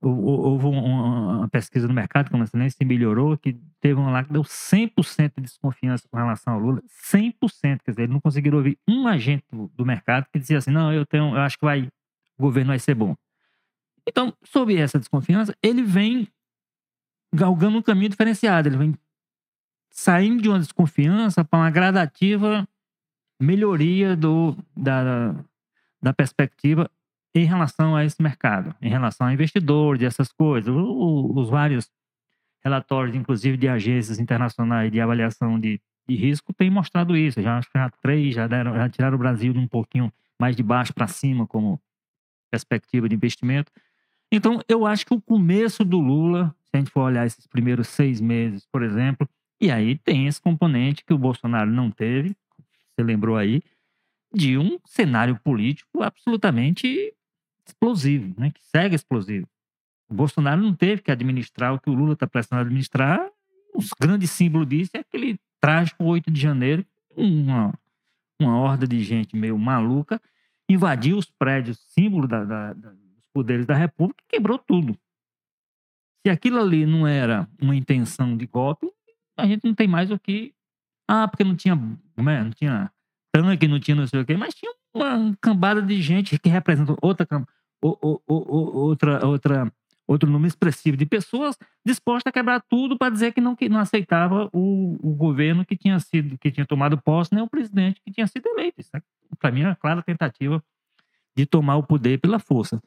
houve 0.00 0.66
uma 0.66 1.48
pesquisa 1.48 1.88
no 1.88 1.94
mercado, 1.94 2.30
como 2.30 2.44
nem 2.54 2.70
se 2.70 2.84
melhorou, 2.84 3.36
que 3.36 3.54
teve 3.80 3.98
um 3.98 4.10
lá 4.10 4.22
que 4.22 4.32
deu 4.32 4.42
100% 4.42 5.32
de 5.36 5.42
desconfiança 5.42 6.06
com 6.08 6.16
relação 6.16 6.54
ao 6.54 6.60
Lula. 6.60 6.82
100%, 7.12 7.80
quer 7.84 7.90
dizer, 7.90 8.02
ele 8.02 8.12
não 8.12 8.20
conseguiram 8.20 8.58
ouvir 8.58 8.78
um 8.86 9.08
agente 9.08 9.44
do 9.50 9.84
mercado 9.84 10.26
que 10.32 10.38
dizia 10.38 10.58
assim, 10.58 10.70
não, 10.70 10.92
eu 10.92 11.04
tenho, 11.04 11.34
eu 11.34 11.40
acho 11.40 11.58
que 11.58 11.64
vai, 11.64 11.88
o 12.38 12.42
governo 12.42 12.68
vai 12.68 12.78
ser 12.78 12.94
bom. 12.94 13.16
Então, 14.06 14.32
sob 14.44 14.74
essa 14.76 14.98
desconfiança, 14.98 15.54
ele 15.62 15.82
vem 15.82 16.28
galgando 17.34 17.78
um 17.78 17.82
caminho 17.82 18.08
diferenciado, 18.08 18.68
ele 18.68 18.76
vem 18.76 18.94
saindo 19.90 20.40
de 20.40 20.48
uma 20.48 20.60
desconfiança 20.60 21.44
para 21.44 21.58
uma 21.58 21.70
gradativa 21.70 22.66
melhoria 23.40 24.16
do, 24.16 24.56
da, 24.76 25.34
da 26.00 26.12
perspectiva 26.12 26.90
em 27.34 27.44
relação 27.44 27.94
a 27.94 28.04
esse 28.04 28.20
mercado, 28.22 28.74
em 28.80 28.88
relação 28.88 29.26
a 29.26 29.32
investidores, 29.32 30.02
essas 30.02 30.32
coisas. 30.32 30.74
O, 30.74 31.32
os 31.36 31.48
vários 31.48 31.90
relatórios, 32.62 33.14
inclusive 33.14 33.56
de 33.56 33.68
agências 33.68 34.18
internacionais 34.18 34.90
de 34.90 35.00
avaliação 35.00 35.58
de, 35.58 35.80
de 36.08 36.16
risco, 36.16 36.52
têm 36.52 36.70
mostrado 36.70 37.16
isso. 37.16 37.40
Já 37.40 37.60
já 37.74 37.90
três 38.02 38.34
já, 38.34 38.46
deram, 38.46 38.74
já 38.74 38.88
tiraram 38.88 39.16
o 39.16 39.18
Brasil 39.18 39.52
de 39.52 39.58
um 39.58 39.68
pouquinho 39.68 40.12
mais 40.40 40.56
de 40.56 40.62
baixo 40.62 40.92
para 40.94 41.06
cima 41.06 41.46
como 41.46 41.80
perspectiva 42.50 43.08
de 43.08 43.14
investimento. 43.14 43.70
Então, 44.30 44.60
eu 44.68 44.86
acho 44.86 45.06
que 45.06 45.14
o 45.14 45.20
começo 45.20 45.84
do 45.84 45.98
Lula, 45.98 46.54
se 46.64 46.70
a 46.74 46.78
gente 46.78 46.90
for 46.90 47.02
olhar 47.02 47.26
esses 47.26 47.46
primeiros 47.46 47.88
seis 47.88 48.20
meses, 48.20 48.66
por 48.70 48.82
exemplo, 48.82 49.28
e 49.60 49.70
aí 49.70 49.96
tem 49.96 50.26
esse 50.26 50.40
componente 50.40 51.04
que 51.04 51.12
o 51.12 51.18
Bolsonaro 51.18 51.70
não 51.70 51.90
teve, 51.90 52.36
você 52.94 53.02
lembrou 53.02 53.36
aí, 53.36 53.62
de 54.32 54.58
um 54.58 54.78
cenário 54.84 55.38
político 55.42 56.02
absolutamente 56.02 57.14
explosivo, 57.68 58.34
né? 58.38 58.50
que 58.50 58.60
segue 58.64 58.94
explosivo. 58.94 59.46
O 60.08 60.14
Bolsonaro 60.14 60.60
não 60.60 60.74
teve 60.74 61.02
que 61.02 61.10
administrar 61.10 61.74
o 61.74 61.80
que 61.80 61.90
o 61.90 61.94
Lula 61.94 62.14
está 62.14 62.26
precisando 62.26 62.60
administrar. 62.60 63.28
Os 63.74 63.90
grandes 64.00 64.30
símbolos 64.30 64.68
disso 64.68 64.92
é 64.94 65.00
aquele 65.00 65.38
trágico 65.60 66.04
8 66.04 66.30
de 66.30 66.40
janeiro, 66.40 66.84
uma, 67.14 67.74
uma 68.40 68.56
horda 68.58 68.86
de 68.86 69.02
gente 69.02 69.36
meio 69.36 69.58
maluca 69.58 70.20
invadiu 70.68 71.16
os 71.16 71.30
prédios, 71.30 71.78
símbolo 71.78 72.28
da, 72.28 72.44
da, 72.44 72.72
da, 72.74 72.90
dos 72.90 73.24
poderes 73.32 73.64
da 73.64 73.74
República, 73.74 74.22
e 74.24 74.28
quebrou 74.28 74.58
tudo. 74.58 74.96
Se 76.24 76.30
aquilo 76.30 76.60
ali 76.60 76.84
não 76.84 77.06
era 77.06 77.48
uma 77.60 77.74
intenção 77.74 78.36
de 78.36 78.46
golpe, 78.46 78.86
a 79.36 79.46
gente 79.46 79.64
não 79.64 79.74
tem 79.74 79.88
mais 79.88 80.10
o 80.10 80.18
que. 80.18 80.52
Ah, 81.08 81.26
porque 81.26 81.44
não 81.44 81.56
tinha. 81.56 81.76
Como 82.14 82.28
é? 82.28 82.42
Não 82.42 82.50
tinha 82.50 82.92
tanque, 83.32 83.68
não 83.68 83.80
tinha 83.80 83.94
não 83.94 84.06
sei 84.06 84.20
o 84.20 84.26
quê, 84.26 84.36
mas 84.36 84.54
tinha 84.54 84.72
uma 84.92 85.34
cambada 85.40 85.80
de 85.80 86.02
gente 86.02 86.38
que 86.38 86.48
representa 86.48 86.96
outra, 87.00 87.26
outra, 87.80 89.26
outra 89.26 89.72
outro 90.08 90.30
número 90.30 90.48
expressivo 90.48 90.96
de 90.96 91.04
pessoas 91.04 91.56
dispostas 91.84 92.30
a 92.30 92.32
quebrar 92.32 92.62
tudo 92.62 92.96
para 92.96 93.12
dizer 93.12 93.32
que 93.32 93.42
não, 93.42 93.54
que 93.54 93.68
não 93.68 93.78
aceitava 93.78 94.48
o, 94.54 94.96
o, 95.02 95.14
governo 95.14 95.66
que 95.66 95.76
tinha 95.76 96.00
sido 96.00 96.38
que 96.38 96.50
tinha 96.50 96.64
tomado 96.64 96.96
posse, 96.96 97.34
nem 97.34 97.44
o 97.44 97.48
presidente 97.48 98.00
que 98.00 98.10
tinha 98.10 98.26
sido 98.26 98.48
eleito. 98.48 98.82
Para 99.38 99.50
mim 99.50 99.60
é 99.60 99.66
uma 99.66 99.76
clara 99.76 100.02
tentativa 100.02 100.64
de 101.36 101.44
tomar 101.44 101.76
o 101.76 101.82
poder 101.82 102.18
pela 102.18 102.38
força. 102.38 102.80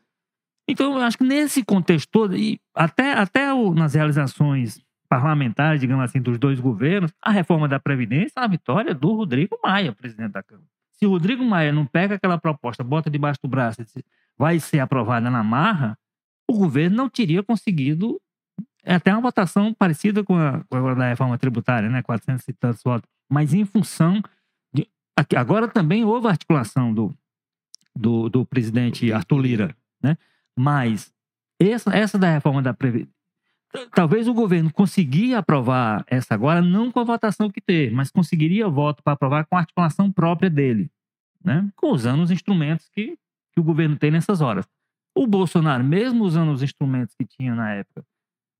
Então, 0.68 0.98
eu 0.98 1.04
acho 1.04 1.18
que 1.18 1.24
nesse 1.24 1.64
contexto 1.64 2.10
todo, 2.10 2.36
e 2.36 2.60
até, 2.74 3.14
até 3.14 3.54
o, 3.54 3.74
nas 3.74 3.94
realizações 3.94 4.82
parlamentares, 5.08 5.82
digamos 5.82 6.06
assim, 6.06 6.22
dos 6.22 6.38
dois 6.38 6.60
governos, 6.60 7.14
a 7.22 7.32
reforma 7.32 7.68
da 7.68 7.80
Previdência 7.80 8.40
é 8.40 8.44
a 8.44 8.48
vitória 8.48 8.94
do 8.94 9.14
Rodrigo 9.14 9.60
Maia, 9.64 9.92
presidente 9.92 10.32
da 10.32 10.44
Câmara. 10.44 10.68
Se 10.94 11.06
o 11.06 11.10
Rodrigo 11.10 11.44
Maia 11.44 11.72
não 11.72 11.86
pega 11.86 12.16
aquela 12.16 12.38
proposta, 12.38 12.84
bota 12.84 13.10
debaixo 13.10 13.40
do 13.44 13.50
braço 13.50 13.82
e 13.82 13.86
diz, 13.86 14.04
vai 14.42 14.60
ser 14.60 14.80
aprovada 14.80 15.30
na 15.30 15.44
marra, 15.44 15.96
o 16.50 16.58
governo 16.58 16.98
não 16.98 17.08
teria 17.08 17.44
conseguido 17.44 18.20
é 18.84 18.96
até 18.96 19.14
uma 19.14 19.22
votação 19.22 19.72
parecida 19.76 20.24
com 20.24 20.36
a, 20.36 20.64
com 20.64 20.88
a 20.88 20.94
da 20.96 21.10
reforma 21.10 21.38
tributária, 21.38 21.88
né? 21.88 22.02
400 22.02 22.48
e 22.48 22.54
tantos 22.54 22.82
votos. 22.82 23.08
Mas 23.30 23.54
em 23.54 23.64
função 23.64 24.24
de. 24.74 24.88
Agora 25.38 25.68
também 25.68 26.04
houve 26.04 26.28
articulação 26.28 26.92
do, 26.92 27.16
do, 27.96 28.28
do 28.28 28.44
presidente 28.44 29.14
Arthur 29.14 29.38
Lira, 29.38 29.78
né? 30.02 30.18
Mas 30.58 31.14
essa, 31.60 31.96
essa 31.96 32.18
da 32.18 32.32
reforma 32.32 32.64
da 32.64 32.74
Previdência. 32.74 33.14
Talvez 33.94 34.28
o 34.28 34.34
governo 34.34 34.74
conseguia 34.74 35.38
aprovar 35.38 36.04
essa 36.08 36.34
agora, 36.34 36.60
não 36.60 36.92
com 36.92 37.00
a 37.00 37.04
votação 37.04 37.52
que 37.52 37.62
teve, 37.62 37.94
mas 37.94 38.10
conseguiria 38.10 38.68
voto 38.68 39.04
para 39.04 39.14
aprovar 39.14 39.46
com 39.46 39.56
a 39.56 39.60
articulação 39.60 40.12
própria 40.12 40.50
dele, 40.50 40.90
né? 41.42 41.70
usando 41.84 42.22
os 42.22 42.32
instrumentos 42.32 42.90
que, 42.90 43.16
que 43.52 43.60
o 43.60 43.64
governo 43.64 43.98
tem 43.98 44.12
nessas 44.12 44.42
horas. 44.42 44.68
O 45.16 45.28
Bolsonaro, 45.28 45.84
mesmo 45.84 46.24
usando 46.24 46.52
os 46.52 46.64
instrumentos 46.64 47.16
que 47.16 47.26
tinha 47.26 47.54
na 47.54 47.74
época, 47.74 48.04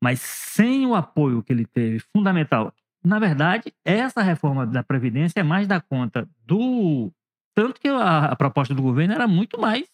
mas 0.04 0.20
sem 0.20 0.86
o 0.86 0.96
apoio 0.96 1.44
que 1.44 1.54
ele 1.54 1.66
teve, 1.66 2.00
fundamental. 2.00 2.74
Na 3.04 3.20
verdade, 3.20 3.74
essa 3.86 4.22
reforma 4.22 4.66
da 4.66 4.84
Previdência 4.84 5.40
é 5.40 5.44
mais 5.44 5.68
da 5.68 5.80
conta 5.80 6.28
do. 6.46 7.12
Tanto 7.56 7.80
que 7.80 7.88
a, 7.88 8.26
a 8.26 8.36
proposta 8.36 8.74
do 8.74 8.82
governo 8.82 9.14
era 9.14 9.28
muito 9.28 9.60
mais 9.60 9.88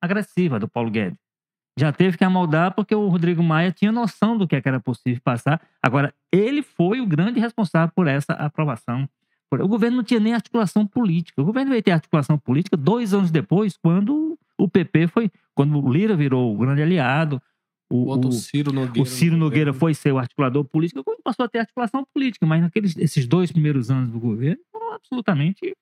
agressiva 0.00 0.58
do 0.58 0.68
Paulo 0.68 0.90
Guedes. 0.90 1.18
Já 1.78 1.90
teve 1.92 2.18
que 2.18 2.24
amoldar 2.24 2.74
porque 2.74 2.94
o 2.94 3.08
Rodrigo 3.08 3.42
Maia 3.42 3.72
tinha 3.72 3.90
noção 3.90 4.36
do 4.36 4.46
que, 4.46 4.56
é 4.56 4.60
que 4.60 4.68
era 4.68 4.80
possível 4.80 5.20
passar. 5.24 5.60
Agora, 5.82 6.14
ele 6.30 6.62
foi 6.62 7.00
o 7.00 7.06
grande 7.06 7.40
responsável 7.40 7.90
por 7.94 8.06
essa 8.06 8.34
aprovação. 8.34 9.08
O 9.50 9.68
governo 9.68 9.98
não 9.98 10.04
tinha 10.04 10.20
nem 10.20 10.34
articulação 10.34 10.86
política. 10.86 11.40
O 11.40 11.44
governo 11.44 11.70
veio 11.70 11.82
ter 11.82 11.92
articulação 11.92 12.38
política 12.38 12.76
dois 12.76 13.12
anos 13.14 13.30
depois, 13.30 13.76
quando 13.76 14.38
o 14.64 14.68
PP 14.68 15.08
foi. 15.08 15.30
Quando 15.54 15.78
o 15.78 15.92
Lira 15.92 16.16
virou 16.16 16.54
o 16.54 16.58
grande 16.58 16.82
aliado, 16.82 17.40
o, 17.90 18.10
o, 18.14 18.32
Ciro 18.32 18.72
Nogueira, 18.72 19.02
o 19.02 19.04
Ciro 19.06 19.36
Nogueira 19.36 19.72
foi 19.72 19.92
ser 19.92 20.12
o 20.12 20.18
articulador 20.18 20.64
político, 20.64 21.04
passou 21.22 21.44
a 21.44 21.48
ter 21.48 21.58
articulação 21.58 22.06
política, 22.14 22.46
mas 22.46 22.62
naqueles 22.62 22.96
esses 22.96 23.26
dois 23.26 23.52
primeiros 23.52 23.90
anos 23.90 24.10
do 24.10 24.18
governo 24.18 24.62
foram 24.72 24.94
absolutamente 24.94 25.76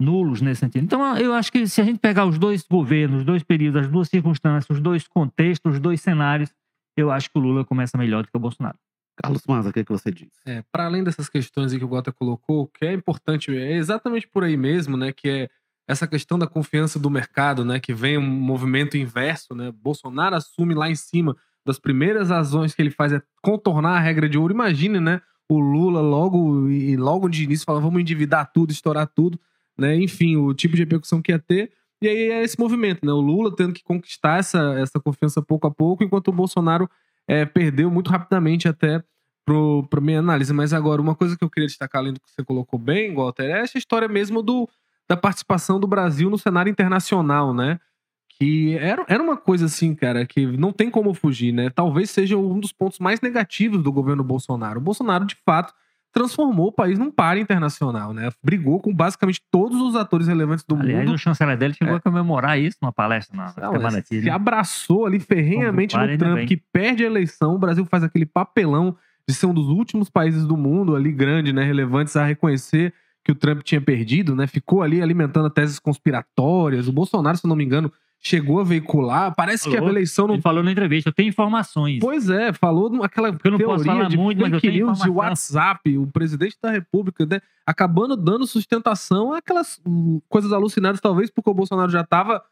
nulos 0.00 0.40
nesse 0.40 0.60
sentido. 0.60 0.84
Então, 0.84 1.16
eu 1.18 1.34
acho 1.34 1.50
que 1.50 1.66
se 1.66 1.80
a 1.80 1.84
gente 1.84 1.98
pegar 1.98 2.24
os 2.24 2.38
dois 2.38 2.62
governos, 2.62 3.18
os 3.18 3.24
dois 3.24 3.42
períodos, 3.42 3.82
as 3.82 3.88
duas 3.88 4.08
circunstâncias, 4.08 4.70
os 4.70 4.80
dois 4.80 5.08
contextos, 5.08 5.74
os 5.74 5.80
dois 5.80 6.00
cenários, 6.00 6.54
eu 6.96 7.10
acho 7.10 7.30
que 7.30 7.38
o 7.38 7.42
Lula 7.42 7.64
começa 7.64 7.98
melhor 7.98 8.22
do 8.22 8.30
que 8.30 8.36
o 8.36 8.40
Bolsonaro. 8.40 8.78
Carlos 9.22 9.42
Maza, 9.46 9.68
o 9.68 9.72
que, 9.72 9.80
é 9.80 9.84
que 9.84 9.92
você 9.92 10.10
diz? 10.10 10.30
É, 10.46 10.62
para 10.72 10.86
além 10.86 11.04
dessas 11.04 11.28
questões 11.28 11.74
que 11.74 11.84
o 11.84 11.88
Gota 11.88 12.10
colocou, 12.10 12.62
o 12.62 12.66
que 12.66 12.86
é 12.86 12.92
importante 12.92 13.54
é 13.54 13.74
exatamente 13.74 14.26
por 14.26 14.44
aí 14.44 14.56
mesmo, 14.56 14.96
né, 14.96 15.12
que 15.12 15.28
é 15.28 15.50
essa 15.90 16.06
questão 16.06 16.38
da 16.38 16.46
confiança 16.46 17.00
do 17.00 17.10
mercado, 17.10 17.64
né, 17.64 17.80
que 17.80 17.92
vem 17.92 18.16
um 18.16 18.22
movimento 18.22 18.96
inverso, 18.96 19.54
né? 19.56 19.72
Bolsonaro 19.72 20.36
assume 20.36 20.72
lá 20.72 20.88
em 20.88 20.94
cima 20.94 21.36
das 21.66 21.80
primeiras 21.80 22.30
ações 22.30 22.72
que 22.72 22.80
ele 22.80 22.92
faz 22.92 23.12
é 23.12 23.20
contornar 23.42 23.96
a 23.96 24.00
regra 24.00 24.28
de 24.28 24.38
ouro. 24.38 24.54
Imagine, 24.54 25.00
né, 25.00 25.20
o 25.48 25.58
Lula 25.58 26.00
logo 26.00 26.68
e 26.68 26.96
logo 26.96 27.28
de 27.28 27.42
início 27.42 27.66
fala 27.66 27.80
vamos 27.80 28.00
endividar 28.00 28.52
tudo, 28.52 28.70
estourar 28.70 29.08
tudo, 29.08 29.38
né? 29.76 29.96
Enfim, 29.96 30.36
o 30.36 30.54
tipo 30.54 30.76
de 30.76 30.82
repercussão 30.82 31.20
que 31.20 31.32
ia 31.32 31.40
ter. 31.40 31.72
E 32.00 32.06
aí 32.06 32.30
é 32.30 32.42
esse 32.44 32.58
movimento, 32.58 33.04
né? 33.04 33.12
O 33.12 33.20
Lula 33.20 33.54
tendo 33.54 33.74
que 33.74 33.82
conquistar 33.82 34.38
essa, 34.38 34.78
essa 34.78 35.00
confiança 35.00 35.42
pouco 35.42 35.66
a 35.66 35.70
pouco, 35.72 36.04
enquanto 36.04 36.28
o 36.28 36.32
Bolsonaro 36.32 36.88
é, 37.26 37.44
perdeu 37.44 37.90
muito 37.90 38.10
rapidamente 38.10 38.68
até 38.68 39.02
para 39.90 40.00
minha 40.00 40.20
análise. 40.20 40.52
Mas 40.52 40.72
agora, 40.72 41.02
uma 41.02 41.16
coisa 41.16 41.36
que 41.36 41.42
eu 41.42 41.50
queria 41.50 41.66
destacar, 41.66 42.00
além 42.00 42.12
do 42.12 42.20
que 42.20 42.30
você 42.30 42.44
colocou 42.44 42.78
bem, 42.78 43.12
Walter, 43.12 43.42
é 43.42 43.60
essa 43.60 43.76
história 43.76 44.06
mesmo 44.06 44.40
do, 44.40 44.68
da 45.10 45.16
participação 45.16 45.80
do 45.80 45.88
Brasil 45.88 46.30
no 46.30 46.38
cenário 46.38 46.70
internacional, 46.70 47.52
né? 47.52 47.80
Que 48.38 48.76
era, 48.78 49.04
era 49.08 49.20
uma 49.20 49.36
coisa 49.36 49.66
assim, 49.66 49.92
cara, 49.92 50.24
que 50.24 50.46
não 50.46 50.72
tem 50.72 50.88
como 50.88 51.12
fugir, 51.12 51.52
né? 51.52 51.68
Talvez 51.68 52.10
seja 52.10 52.36
um 52.36 52.60
dos 52.60 52.72
pontos 52.72 53.00
mais 53.00 53.20
negativos 53.20 53.82
do 53.82 53.90
governo 53.90 54.22
Bolsonaro. 54.22 54.78
O 54.78 54.82
Bolsonaro, 54.82 55.24
de 55.24 55.36
fato, 55.44 55.74
transformou 56.12 56.68
o 56.68 56.72
país 56.72 56.96
num 56.96 57.10
par 57.10 57.36
internacional, 57.36 58.12
né? 58.12 58.30
Brigou 58.40 58.78
com 58.78 58.94
basicamente 58.94 59.42
todos 59.50 59.80
os 59.80 59.96
atores 59.96 60.28
relevantes 60.28 60.64
do 60.64 60.76
Aliás, 60.76 61.04
mundo. 61.04 61.16
o 61.16 61.18
chanceler 61.18 61.58
dele 61.58 61.74
chegou 61.74 61.94
é. 61.94 61.96
a 61.96 62.00
comemorar 62.00 62.56
isso 62.56 62.76
numa 62.80 62.92
palestra 62.92 63.36
na 63.36 63.48
semana 63.48 64.02
Se 64.02 64.20
né? 64.20 64.30
abraçou 64.30 65.06
ali 65.06 65.18
ferrenhamente 65.18 65.96
no 65.96 66.18
Trump, 66.18 66.46
que 66.46 66.56
perde 66.72 67.02
a 67.02 67.06
eleição. 67.06 67.56
O 67.56 67.58
Brasil 67.58 67.84
faz 67.84 68.04
aquele 68.04 68.26
papelão 68.26 68.96
de 69.28 69.34
ser 69.34 69.46
um 69.46 69.54
dos 69.54 69.66
últimos 69.66 70.08
países 70.08 70.46
do 70.46 70.56
mundo 70.56 70.94
ali 70.94 71.10
grande, 71.10 71.52
né? 71.52 71.64
Relevantes 71.64 72.16
a 72.16 72.24
reconhecer 72.24 72.94
que 73.24 73.32
o 73.32 73.34
Trump 73.34 73.62
tinha 73.62 73.80
perdido, 73.80 74.34
né? 74.34 74.46
Ficou 74.46 74.82
ali 74.82 75.02
alimentando 75.02 75.50
teses 75.50 75.78
conspiratórias. 75.78 76.88
O 76.88 76.92
Bolsonaro, 76.92 77.36
se 77.36 77.46
não 77.46 77.56
me 77.56 77.64
engano, 77.64 77.92
chegou 78.20 78.60
a 78.60 78.64
veicular. 78.64 79.34
Parece 79.34 79.64
falou, 79.64 79.78
que 79.78 79.84
a 79.84 79.88
eleição 79.88 80.26
não. 80.26 80.34
Ele 80.34 80.42
falou 80.42 80.62
na 80.62 80.72
entrevista, 80.72 81.10
eu 81.10 81.14
tenho 81.14 81.28
informações. 81.28 81.98
Pois 82.00 82.28
é, 82.28 82.52
falou 82.52 83.02
aquela 83.02 83.32
Porque 83.32 83.48
eu 83.48 83.52
não 83.52 83.58
posso 83.58 83.84
falar 83.84 84.08
de 84.08 84.16
muito, 84.16 84.40
mas 84.40 84.52
eu 84.52 84.60
tenho 84.60 84.86
news 84.86 85.00
de 85.00 85.10
WhatsApp, 85.10 85.98
o 85.98 86.06
presidente 86.06 86.56
da 86.62 86.70
República, 86.70 87.26
né? 87.26 87.40
acabando 87.66 88.16
dando 88.16 88.46
sustentação 88.46 89.32
àquelas 89.32 89.80
coisas 90.28 90.52
alucinadas, 90.52 91.00
talvez 91.00 91.30
porque 91.30 91.48
o 91.48 91.54
Bolsonaro 91.54 91.90
já 91.90 92.00
estava 92.00 92.42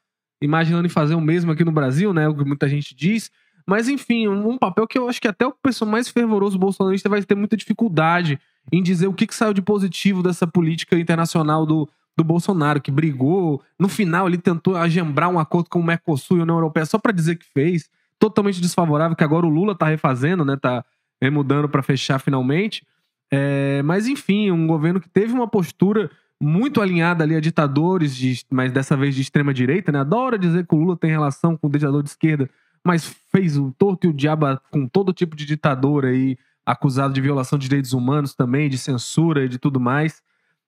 imaginando 0.41 0.87
em 0.87 0.91
fazer 0.91 1.15
o 1.15 1.21
mesmo 1.21 1.51
aqui 1.51 1.65
no 1.65 1.73
Brasil, 1.73 2.13
né? 2.13 2.29
O 2.29 2.35
que 2.35 2.45
muita 2.45 2.69
gente 2.69 2.95
diz. 2.95 3.31
Mas, 3.67 3.89
enfim, 3.89 4.29
um 4.29 4.57
papel 4.57 4.87
que 4.87 4.97
eu 4.97 5.09
acho 5.09 5.21
que 5.21 5.29
até 5.29 5.47
o 5.47 5.53
pessoal 5.53 5.91
mais 5.91 6.09
fervoroso 6.09 6.59
bolsonarista 6.59 7.09
vai 7.09 7.23
ter 7.23 7.35
muita 7.35 7.57
dificuldade 7.57 8.41
em 8.73 8.83
dizer 8.83 9.07
o 9.07 9.13
que, 9.13 9.27
que 9.27 9.35
saiu 9.35 9.53
de 9.53 9.63
positivo 9.63 10.23
dessa 10.23 10.47
política 10.47 10.99
internacional 10.99 11.65
do, 11.65 11.89
do 12.17 12.25
Bolsonaro, 12.25 12.81
que 12.81 12.91
brigou. 12.91 13.63
No 13.79 13.89
final, 13.89 14.27
ele 14.27 14.39
tentou 14.39 14.77
agembrar 14.77 15.29
um 15.29 15.39
acordo 15.39 15.71
com 15.71 15.81
o 15.81 15.85
Mercosul 15.85 16.39
e 16.39 16.41
a 16.41 16.43
União 16.43 16.57
Europeia 16.57 16.85
só 16.85 16.99
para 16.99 17.13
dizer 17.13 17.37
que 17.37 17.47
fez. 17.47 17.89
Totalmente 18.19 18.61
desfavorável, 18.61 19.17
que 19.17 19.23
agora 19.23 19.47
o 19.47 19.49
Lula 19.49 19.77
tá 19.77 19.87
refazendo, 19.87 20.45
né? 20.45 20.57
Tá 20.57 20.85
mudando 21.33 21.69
para 21.69 21.83
fechar 21.83 22.19
finalmente. 22.19 22.85
É, 23.31 23.83
mas, 23.83 24.09
enfim, 24.09 24.51
um 24.51 24.67
governo 24.67 25.01
que 25.01 25.09
teve 25.09 25.33
uma 25.33 25.47
postura 25.47 26.11
muito 26.41 26.81
alinhada 26.81 27.25
ali 27.25 27.35
a 27.35 27.41
ditadores, 27.41 28.17
de, 28.17 28.45
mas 28.51 28.73
dessa 28.73 28.97
vez 28.97 29.15
de 29.15 29.23
extrema 29.23 29.55
direita, 29.55 29.93
né? 29.93 30.01
Adora 30.01 30.39
dizer 30.39 30.67
que 30.67 30.75
o 30.75 30.79
Lula 30.79 30.97
tem 30.97 31.11
relação 31.11 31.57
com 31.57 31.67
o 31.67 31.71
ditador 31.71 32.03
de 32.03 32.11
esquerda, 32.11 32.49
mas 32.85 33.15
fez 33.31 33.57
o 33.57 33.73
torto 33.77 34.07
e 34.07 34.11
o 34.11 34.13
diabo 34.13 34.47
com 34.71 34.87
todo 34.87 35.13
tipo 35.13 35.37
de 35.37 35.45
ditador 35.45 36.05
aí 36.05 36.37
acusado 36.69 37.15
de 37.15 37.21
violação 37.23 37.59
de 37.59 37.67
direitos 37.67 37.95
humanos 37.95 38.35
também, 38.35 38.69
de 38.69 38.77
censura 38.77 39.47
e 39.47 39.49
de 39.49 39.59
tudo 39.59 39.81
mais, 39.81 40.23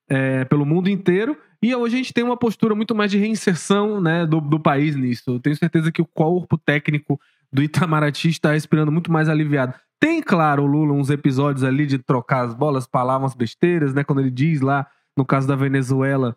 é, 0.09 0.43
pelo 0.45 0.65
mundo 0.65 0.89
inteiro. 0.89 1.37
E 1.61 1.75
hoje 1.75 1.93
a 1.93 1.97
gente 1.97 2.11
tem 2.11 2.23
uma 2.23 2.35
postura 2.35 2.73
muito 2.73 2.95
mais 2.95 3.11
de 3.11 3.19
reinserção 3.19 4.01
né, 4.01 4.25
do, 4.25 4.41
do 4.41 4.59
país 4.59 4.95
nisso. 4.95 5.23
Eu 5.27 5.39
tenho 5.39 5.55
certeza 5.55 5.91
que 5.91 6.01
o 6.01 6.05
corpo 6.05 6.57
técnico 6.57 7.21
do 7.53 7.61
Itamaraty 7.61 8.29
está 8.29 8.53
respirando 8.53 8.91
muito 8.91 9.11
mais 9.11 9.29
aliviado. 9.29 9.75
Tem, 9.99 10.23
claro, 10.23 10.63
o 10.63 10.65
Lula 10.65 10.93
uns 10.93 11.11
episódios 11.11 11.63
ali 11.63 11.85
de 11.85 11.99
trocar 11.99 12.45
as 12.45 12.55
bolas, 12.55 12.87
falar 12.91 13.19
umas 13.19 13.35
besteiras, 13.35 13.93
né? 13.93 14.03
Quando 14.03 14.21
ele 14.21 14.31
diz 14.31 14.59
lá, 14.59 14.87
no 15.15 15.23
caso 15.23 15.47
da 15.47 15.55
Venezuela, 15.55 16.35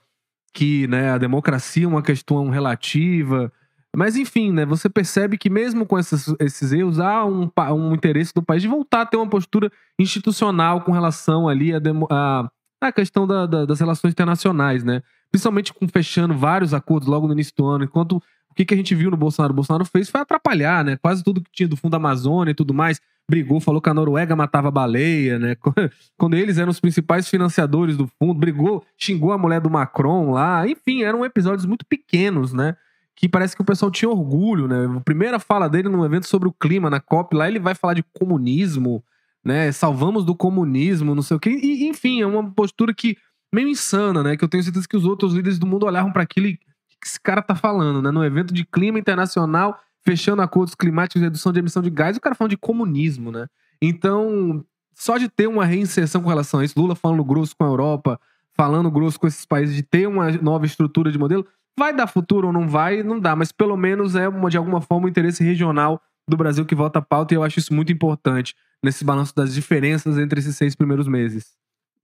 que 0.53 0.87
né, 0.89 1.13
a 1.13 1.19
democracia 1.19 1.87
é 1.87 1.89
uma 1.89 2.03
questão 2.03 2.51
relativa, 2.51 3.51
mas 3.97 4.17
enfim, 4.17 4.53
né, 4.53 4.65
você 4.65 4.89
percebe 4.89 5.39
que 5.39 5.49
mesmo 5.49 5.87
com 5.87 5.99
esses, 5.99 6.35
esses 6.41 6.73
erros, 6.73 6.99
há 6.99 7.25
um, 7.25 7.51
um 7.73 7.95
interesse 7.95 8.33
do 8.35 8.43
país 8.43 8.63
de 8.63 8.69
voltar 8.69 9.03
a 9.03 9.07
ter 9.07 9.17
uma 9.17 9.29
postura 9.29 9.71
institucional 9.99 10.81
com 10.81 10.93
relação 10.93 11.49
ali 11.49 11.73
a, 11.75 11.81
a, 12.11 12.51
a 12.81 12.93
questão 12.93 13.27
da, 13.27 13.47
da, 13.47 13.65
das 13.65 13.81
relações 13.81 14.13
internacionais, 14.13 14.83
né? 14.83 15.03
Principalmente 15.31 15.73
com 15.73 15.89
fechando 15.89 16.35
vários 16.35 16.73
acordos 16.73 17.09
logo 17.09 17.27
no 17.27 17.33
início 17.33 17.53
do 17.57 17.67
ano, 17.67 17.85
enquanto 17.85 18.21
o 18.55 18.55
que, 18.55 18.65
que 18.65 18.73
a 18.73 18.77
gente 18.77 18.95
viu 18.95 19.11
no 19.11 19.17
Bolsonaro? 19.17 19.53
O 19.53 19.57
Bolsonaro 19.57 19.85
fez 19.85 20.09
foi 20.09 20.21
atrapalhar, 20.21 20.85
né? 20.85 20.97
Quase 20.97 21.25
tudo 21.25 21.41
que 21.41 21.51
tinha 21.53 21.69
do 21.69 21.77
Fundo 21.77 21.97
Amazônia 21.97 22.53
e 22.53 22.55
tudo 22.55 22.73
mais. 22.73 23.01
brigou, 23.29 23.59
falou 23.59 23.81
que 23.81 23.91
a 23.91 23.95
Noruega 23.95 24.37
matava 24.37 24.71
baleia, 24.71 25.41
né? 25.41 25.57
Quando 26.17 26.35
eles 26.35 26.57
eram 26.57 26.71
os 26.71 26.79
principais 26.79 27.29
financiadores 27.29 27.97
do 27.97 28.07
fundo, 28.07 28.39
brigou, 28.39 28.85
xingou 28.97 29.33
a 29.33 29.39
mulher 29.39 29.61
do 29.61 29.69
Macron 29.69 30.31
lá. 30.31 30.69
Enfim, 30.69 31.03
eram 31.03 31.25
episódios 31.25 31.67
muito 31.67 31.85
pequenos, 31.85 32.53
né? 32.53 32.77
Que 33.17 33.29
parece 33.29 33.55
que 33.55 33.63
o 33.63 33.65
pessoal 33.65 33.91
tinha 33.91 34.11
orgulho, 34.11 34.67
né? 34.67 34.87
A 34.97 35.01
primeira 35.01 35.39
fala 35.39 35.69
dele 35.69 35.89
num 35.89 36.05
evento 36.05 36.27
sobre 36.27 36.49
o 36.49 36.53
clima 36.53 36.91
na 36.91 37.01
COP, 37.01 37.37
lá 37.37 37.49
ele 37.49 37.61
vai 37.61 37.75
falar 37.75 37.95
de 37.95 38.03
comunismo, 38.03 39.05
né? 39.45 39.71
Salvamos 39.71 40.25
do 40.25 40.35
comunismo, 40.35 41.15
não 41.15 41.23
sei 41.23 41.37
o 41.37 41.41
quê. 41.41 41.51
E, 41.51 41.87
enfim, 41.87 42.23
é 42.23 42.27
uma 42.27 42.51
postura 42.51 42.93
que 42.93 43.17
meio 43.53 43.69
insana, 43.69 44.23
né? 44.23 44.37
Que 44.37 44.45
eu 44.45 44.49
tenho 44.49 44.63
certeza 44.63 44.89
que 44.89 44.97
os 44.97 45.05
outros 45.05 45.33
líderes 45.33 45.59
do 45.59 45.67
mundo 45.67 45.87
olhavam 45.87 46.13
para 46.13 46.23
aquilo 46.23 46.49
e 46.49 46.57
que 46.57 47.07
esse 47.07 47.21
cara 47.21 47.41
tá 47.41 47.55
falando, 47.55 48.03
né? 48.03 48.11
No 48.11 48.25
evento 48.25 48.53
de 48.53 48.65
clima 48.65 48.99
internacional, 48.99 49.79
fechando 50.03 50.43
acordos 50.43 50.75
climáticos 50.75 51.21
de 51.21 51.27
redução 51.27 51.53
de 51.53 51.61
emissão 51.61 51.83
de 51.83 51.91
gás, 51.91 52.17
o 52.17 52.21
cara 52.21 52.35
falando 52.35 52.51
de 52.51 52.57
comunismo, 52.57 53.31
né? 53.31 53.47
Então, 53.81 54.65
só 54.95 55.19
de 55.19 55.29
ter 55.29 55.47
uma 55.47 55.65
reinserção 55.65 56.23
com 56.23 56.29
relação 56.29 56.61
a 56.61 56.65
isso, 56.65 56.79
Lula 56.79 56.95
falando 56.95 57.25
grosso 57.25 57.55
com 57.57 57.65
a 57.65 57.69
Europa, 57.69 58.21
falando 58.55 58.91
grosso 58.91 59.19
com 59.19 59.27
esses 59.27 59.45
países, 59.45 59.75
de 59.75 59.83
ter 59.83 60.07
uma 60.07 60.31
nova 60.33 60.67
estrutura 60.67 61.11
de 61.11 61.19
modelo, 61.19 61.47
vai 61.79 61.95
dar 61.95 62.07
futuro 62.07 62.49
ou 62.49 62.53
não 62.53 62.69
vai, 62.69 63.03
não 63.03 63.19
dá, 63.19 63.35
mas 63.35 63.53
pelo 63.53 63.77
menos 63.77 64.15
é 64.15 64.29
uma, 64.29 64.51
de 64.51 64.57
alguma 64.57 64.81
forma 64.81 65.07
um 65.07 65.09
interesse 65.09 65.43
regional 65.43 66.01
do 66.29 66.37
Brasil 66.37 66.65
que 66.65 66.75
volta 66.75 66.99
a 66.99 67.03
pauta 67.03 67.35
e 67.35 67.37
eu 67.37 67.43
acho 67.43 67.59
isso 67.59 67.75
muito 67.75 67.93
importante 67.93 68.55
nesse 68.83 69.05
balanço 69.05 69.35
das 69.35 69.55
diferenças 69.55 70.19
entre 70.19 70.41
esses 70.41 70.57
seis 70.57 70.75
primeiros 70.75 71.07
meses. 71.07 71.57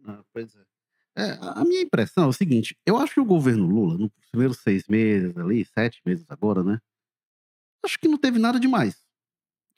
Ah, 0.07 0.21
pois 0.33 0.55
é. 0.55 0.71
É, 1.17 1.39
a 1.41 1.65
minha 1.65 1.83
impressão 1.83 2.25
é 2.25 2.27
o 2.29 2.33
seguinte: 2.33 2.77
eu 2.87 2.97
acho 2.97 3.15
que 3.15 3.21
o 3.21 3.25
governo 3.25 3.67
Lula, 3.67 3.99
nos 3.99 4.11
primeiros 4.31 4.59
seis 4.59 4.87
meses 4.89 5.37
ali, 5.37 5.65
sete 5.65 6.01
meses 6.05 6.25
agora, 6.29 6.63
né? 6.63 6.79
Acho 7.85 7.99
que 7.99 8.09
não 8.09 8.19
teve 8.19 8.39
nada 8.39 8.61
demais. 8.61 8.95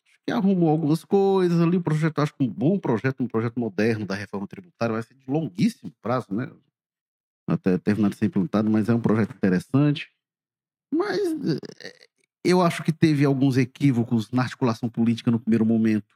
Acho 0.06 0.18
que 0.26 0.32
arrumou 0.32 0.68
algumas 0.68 1.04
coisas 1.04 1.60
ali. 1.60 1.76
O 1.76 1.82
projeto, 1.82 2.20
acho 2.20 2.34
que 2.34 2.44
um 2.44 2.48
bom 2.48 2.78
projeto, 2.78 3.22
um 3.22 3.28
projeto 3.28 3.58
moderno 3.58 4.04
da 4.04 4.14
reforma 4.14 4.46
tributária, 4.46 4.92
vai 4.92 5.02
ser 5.02 5.14
de 5.14 5.24
longuíssimo 5.28 5.92
prazo, 6.02 6.26
né? 6.30 6.50
Até 7.46 7.76
terminar 7.78 8.10
de 8.10 8.16
ser 8.16 8.26
implantado, 8.26 8.70
mas 8.70 8.88
é 8.88 8.94
um 8.94 9.00
projeto 9.00 9.34
interessante. 9.34 10.08
Mas 10.92 11.18
é, 11.80 12.06
eu 12.44 12.60
acho 12.60 12.82
que 12.82 12.92
teve 12.92 13.24
alguns 13.24 13.56
equívocos 13.56 14.30
na 14.30 14.42
articulação 14.42 14.88
política 14.88 15.30
no 15.30 15.40
primeiro 15.40 15.64
momento 15.64 16.14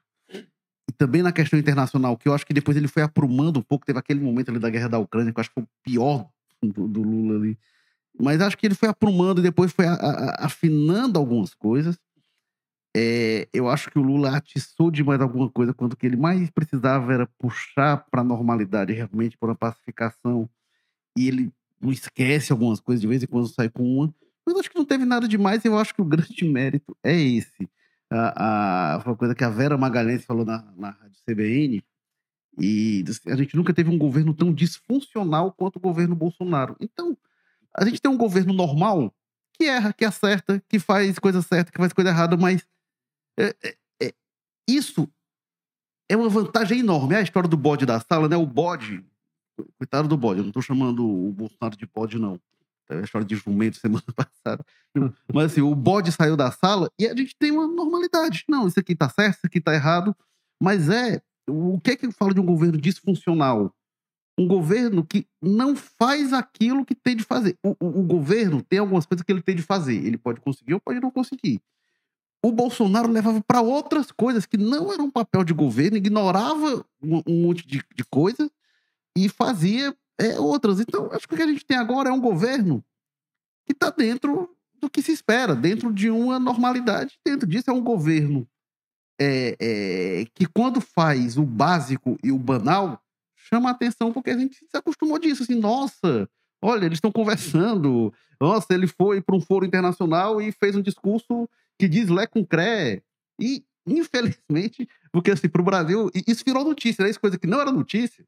e 0.89 0.93
também 0.97 1.23
na 1.23 1.33
questão 1.33 1.59
internacional, 1.59 2.17
que 2.17 2.29
eu 2.29 2.35
acho 2.35 2.47
que 2.47 2.55
depois 2.55 2.77
ele 2.77 2.89
foi 2.89 3.03
aprumando 3.03 3.59
um 3.59 3.63
pouco. 3.63 3.85
Teve 3.85 3.99
aquele 3.99 4.21
momento 4.21 4.51
ali 4.51 4.59
da 4.59 4.71
guerra 4.71 4.89
da 4.89 4.99
Ucrânia, 4.99 5.33
que 5.33 5.39
eu 5.39 5.41
acho 5.41 5.51
que 5.51 5.55
foi 5.55 5.65
o 5.65 5.69
pior 5.83 6.29
do, 6.63 6.87
do 6.87 7.03
Lula 7.03 7.37
ali. 7.37 7.59
Mas 8.19 8.41
acho 8.41 8.57
que 8.57 8.67
ele 8.67 8.75
foi 8.75 8.89
aprumando 8.89 9.41
e 9.41 9.43
depois 9.43 9.73
foi 9.73 9.87
a, 9.87 9.95
a, 9.95 10.47
afinando 10.47 11.19
algumas 11.19 11.53
coisas. 11.55 11.99
É, 12.97 13.47
eu 13.53 13.69
acho 13.69 13.91
que 13.91 13.99
o 13.99 14.03
Lula 14.03 14.35
atiçou 14.35 14.91
demais 14.91 15.21
alguma 15.21 15.51
coisa 15.51 15.75
quando 15.75 15.93
o 15.93 15.97
que 15.97 16.07
ele 16.07 16.17
mais 16.17 16.49
precisava 16.51 17.13
era 17.13 17.29
puxar 17.39 18.07
para 18.11 18.23
a 18.23 18.25
normalidade, 18.25 18.93
realmente, 18.93 19.37
para 19.37 19.53
a 19.53 19.57
pacificação. 19.57 20.49
E 21.17 21.29
ele 21.29 21.53
não 21.81 21.91
esquece 21.91 22.53
algumas 22.53 22.81
coisas, 22.81 23.01
de 23.01 23.07
vez 23.07 23.23
em 23.23 23.27
quando 23.27 23.49
sai 23.49 23.69
com 23.69 23.83
uma. 23.83 24.15
Mas 24.47 24.57
acho 24.59 24.71
que 24.71 24.79
não 24.79 24.85
teve 24.85 25.05
nada 25.05 25.27
demais. 25.27 25.65
Eu 25.65 25.79
acho 25.79 25.95
que 25.95 26.03
o 26.03 26.05
grande 26.07 26.45
mérito 26.45 26.97
é 27.03 27.19
esse 27.19 27.69
a, 28.11 28.95
a, 28.95 29.01
foi 29.01 29.13
uma 29.13 29.19
coisa 29.19 29.35
que 29.35 29.45
a 29.45 29.51
Vera 29.51 29.77
Magalhães 29.77 30.25
falou 30.25 30.45
na, 30.45 30.63
na 30.77 30.91
Rádio 30.91 31.21
CBN, 31.27 31.85
e 32.59 33.05
a 33.27 33.37
gente 33.37 33.55
nunca 33.55 33.75
teve 33.75 33.91
um 33.91 33.99
governo 33.99 34.33
tão 34.33 34.53
disfuncional 34.53 35.53
quanto 35.53 35.77
o 35.77 35.81
governo 35.81 36.15
Bolsonaro. 36.15 36.75
Então, 36.81 37.17
a 37.75 37.85
gente 37.85 38.01
tem 38.01 38.11
um 38.11 38.17
governo 38.17 38.55
normal 38.55 39.15
que 39.53 39.65
erra, 39.65 39.93
que 39.93 40.05
acerta, 40.05 40.63
que 40.67 40.79
faz 40.79 41.19
coisa 41.19 41.43
certa, 41.43 41.71
que 41.71 41.77
faz 41.77 41.93
coisa 41.93 42.11
errada, 42.11 42.37
mas 42.37 42.67
é, 43.39 43.55
é, 43.63 43.77
é, 44.03 44.15
isso 44.67 45.07
é 46.09 46.17
uma 46.17 46.31
vantagem 46.31 46.81
enorme. 46.81 47.15
É 47.15 47.19
a 47.19 47.23
história 47.23 47.49
do 47.49 47.59
bode 47.59 47.85
da 47.85 48.01
sala, 48.01 48.27
né? 48.27 48.37
O 48.37 48.47
bode, 48.47 49.05
coitado 49.79 50.09
do 50.09 50.17
bode, 50.17 50.39
eu 50.41 50.45
não 50.45 50.51
estou 50.51 50.63
chamando 50.63 51.07
o 51.07 51.33
Bolsonaro 51.33 51.77
de 51.77 51.87
bode, 51.87 52.19
não 52.19 52.41
a 52.89 53.01
história 53.01 53.27
de 53.27 53.35
jumento 53.35 53.79
semana 53.79 54.05
passada. 54.15 54.65
Mas 55.33 55.53
assim, 55.53 55.61
o 55.61 55.75
bode 55.75 56.13
saiu 56.13 56.37
da 56.37 56.51
sala 56.51 56.91
e 56.99 57.07
a 57.07 57.15
gente 57.15 57.35
tem 57.39 57.51
uma 57.51 57.67
normalidade. 57.67 58.45
Não, 58.49 58.69
isso 58.69 58.79
aqui 58.79 58.95
tá 58.95 59.09
certo, 59.09 59.39
isso 59.39 59.47
aqui 59.47 59.61
tá 59.61 59.75
errado. 59.75 60.15
Mas 60.61 60.89
é. 60.89 61.21
O 61.49 61.79
que 61.81 61.93
é 61.93 61.97
que 61.97 62.07
eu 62.07 62.13
falo 62.13 62.35
de 62.35 62.41
um 62.41 62.47
governo 62.47 62.77
disfuncional? 62.77 63.73
Um 64.39 64.49
governo 64.49 65.05
que 65.05 65.27
não 65.41 65.77
faz 65.77 66.33
aquilo 66.33 66.85
que 66.85 66.95
tem 66.95 67.17
de 67.17 67.23
fazer. 67.23 67.57
O, 67.63 67.77
o, 67.81 68.01
o 68.01 68.03
governo 68.03 68.63
tem 68.63 68.81
algumas 68.81 69.07
coisas 69.07 69.25
que 69.25 69.31
ele 69.31 69.41
tem 69.41 69.55
de 69.55 69.63
fazer. 69.63 69.95
Ele 69.95 70.19
pode 70.19 70.41
conseguir 70.41 70.75
ou 70.75 70.81
pode 70.81 71.01
não 71.01 71.11
conseguir. 71.11 71.63
O 72.45 72.53
Bolsonaro 72.53 73.11
levava 73.11 73.41
para 73.41 73.61
outras 73.61 74.11
coisas 74.11 74.45
que 74.45 74.57
não 74.57 74.93
eram 74.93 75.11
papel 75.11 75.43
de 75.45 75.55
governo, 75.55 75.97
ignorava 75.97 76.85
um, 77.03 77.23
um 77.27 77.43
monte 77.43 77.67
de, 77.67 77.83
de 77.95 78.05
e 79.17 79.29
fazia 79.29 79.97
é, 80.21 80.39
outras. 80.39 80.79
Então, 80.79 81.09
acho 81.13 81.27
que 81.27 81.35
o 81.35 81.37
que 81.37 81.43
a 81.43 81.47
gente 81.47 81.65
tem 81.65 81.77
agora 81.77 82.11
é 82.11 82.13
um 82.13 82.21
governo 82.21 82.85
que 83.65 83.73
está 83.73 83.91
dentro 83.91 84.55
do 84.79 84.91
que 84.91 85.03
se 85.03 85.11
espera, 85.11 85.55
dentro 85.55 85.93
de 85.93 86.11
uma 86.11 86.39
normalidade. 86.39 87.19
Dentro 87.25 87.49
disso 87.49 87.71
é 87.71 87.73
um 87.73 87.83
governo 87.83 88.47
é, 89.19 89.57
é, 89.59 90.27
que, 90.35 90.47
quando 90.47 90.81
faz 90.81 91.39
o 91.39 91.45
básico 91.45 92.19
e 92.23 92.31
o 92.31 92.39
banal, 92.39 93.03
chama 93.35 93.71
atenção 93.71 94.13
porque 94.13 94.31
a 94.31 94.39
gente 94.39 94.57
se 94.57 94.77
acostumou 94.77 95.19
disso. 95.19 95.43
Assim, 95.43 95.55
nossa, 95.55 96.29
olha, 96.63 96.85
eles 96.85 96.99
estão 96.99 97.11
conversando. 97.11 98.13
Nossa, 98.39 98.67
ele 98.75 98.87
foi 98.87 99.23
para 99.23 99.35
um 99.35 99.41
foro 99.41 99.65
internacional 99.65 100.43
e 100.43 100.53
fez 100.53 100.77
um 100.77 100.83
discurso 100.83 101.49
que 101.79 101.89
diz 101.89 102.09
Lé 102.11 102.27
com 102.27 102.45
Cré. 102.45 103.03
E, 103.41 103.65
infelizmente, 103.87 104.87
porque 105.11 105.31
assim, 105.31 105.49
para 105.49 105.63
o 105.63 105.65
Brasil, 105.65 106.11
isso 106.27 106.45
virou 106.45 106.65
notícia, 106.65 107.03
né? 107.03 107.11
Isso 107.11 107.21
coisa 107.21 107.39
que 107.39 107.47
não 107.47 107.61
era 107.61 107.73
notícia 107.73 108.27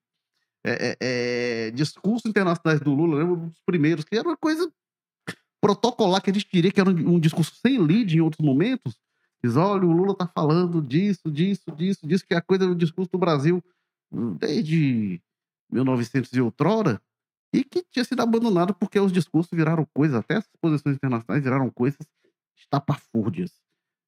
é, 0.65 0.71
é, 0.73 0.97
é, 1.01 1.71
discursos 1.71 2.29
internacionais 2.29 2.81
do 2.81 2.93
Lula, 2.93 3.19
lembro 3.19 3.37
dos 3.37 3.61
primeiros, 3.65 4.05
que 4.05 4.17
era 4.17 4.29
uma 4.29 4.37
coisa 4.37 4.71
protocolar, 5.61 6.23
que 6.23 6.31
a 6.31 6.33
gente 6.33 6.49
diria 6.53 6.71
que 6.71 6.81
era 6.81 6.91
um, 6.91 7.15
um 7.15 7.21
discurso 7.21 7.55
sem 7.57 7.79
lead 7.79 8.17
em 8.17 8.21
outros 8.21 8.45
momentos. 8.45 8.97
Diz, 9.43 9.57
olha, 9.57 9.85
o 9.85 9.93
Lula 9.93 10.13
está 10.13 10.27
falando 10.27 10.83
disso, 10.83 11.31
disso, 11.31 11.71
disso, 11.73 12.07
disso, 12.07 12.27
que 12.27 12.35
é 12.35 12.39
a 12.39 12.43
coisa 12.43 12.67
do 12.67 12.75
discurso 12.75 13.11
do 13.13 13.19
Brasil 13.19 13.63
desde 14.39 15.21
1900 15.71 16.33
e 16.33 16.41
outrora, 16.41 17.01
e 17.53 17.63
que 17.63 17.83
tinha 17.91 18.05
sido 18.05 18.21
abandonado 18.21 18.75
porque 18.75 18.99
os 18.99 19.13
discursos 19.13 19.51
viraram 19.57 19.87
coisas, 19.95 20.17
até 20.17 20.37
as 20.37 20.49
posições 20.61 20.97
internacionais 20.97 21.43
viraram 21.43 21.71
coisas 21.71 22.01
estapafúrdias. 22.57 23.53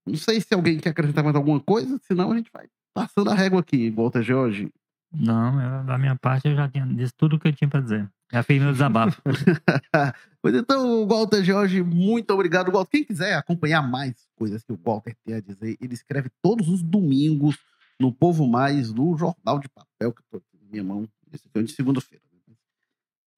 Não 0.07 0.17
sei 0.17 0.41
se 0.41 0.53
alguém 0.55 0.79
quer 0.79 0.91
acrescentar 0.91 1.23
mais 1.23 1.37
alguma 1.37 1.61
coisa, 1.61 1.99
senão 2.07 2.33
a 2.33 2.37
gente 2.37 2.51
vai 2.53 2.69
passando 2.93 3.31
a 3.31 3.35
régua 3.35 3.61
aqui, 3.61 3.91
Walter 3.91 4.23
Jorge. 4.23 4.73
Não, 5.13 5.61
eu, 5.61 5.85
da 5.85 5.99
minha 5.99 6.15
parte 6.17 6.49
eu 6.49 6.55
já 6.55 6.69
tinha 6.69 6.87
disse 6.87 7.13
tudo 7.17 7.37
o 7.37 7.39
que 7.39 7.49
eu 7.49 7.53
tinha 7.53 7.69
para 7.69 7.81
dizer. 7.81 8.09
Já 8.33 8.43
fiz 8.45 8.63
meu 8.63 8.73
desabafo. 8.73 9.21
pois 10.41 10.55
então, 10.55 11.07
Walter 11.07 11.43
Jorge, 11.43 11.83
muito 11.83 12.33
obrigado, 12.33 12.71
Walter. 12.71 12.91
Quem 12.91 13.05
quiser 13.05 13.35
acompanhar 13.35 13.83
mais 13.83 14.15
coisas 14.37 14.63
que 14.63 14.73
o 14.73 14.79
Walter 14.83 15.17
tem 15.25 15.35
a 15.35 15.41
dizer, 15.41 15.77
ele 15.81 15.95
escreve 15.95 16.31
todos 16.41 16.69
os 16.69 16.81
domingos 16.81 17.59
no 17.99 18.13
Povo 18.13 18.47
Mais, 18.47 18.93
no 18.93 19.17
Jornal 19.17 19.59
de 19.59 19.69
Papel, 19.69 20.13
que 20.13 20.23
estou 20.23 20.41
na 20.63 20.71
minha 20.71 20.85
mão, 20.85 21.09
esse 21.33 21.47
aqui 21.47 21.59
é 21.59 21.63
de 21.63 21.73
segunda-feira. 21.73 22.25
Né? 22.49 22.55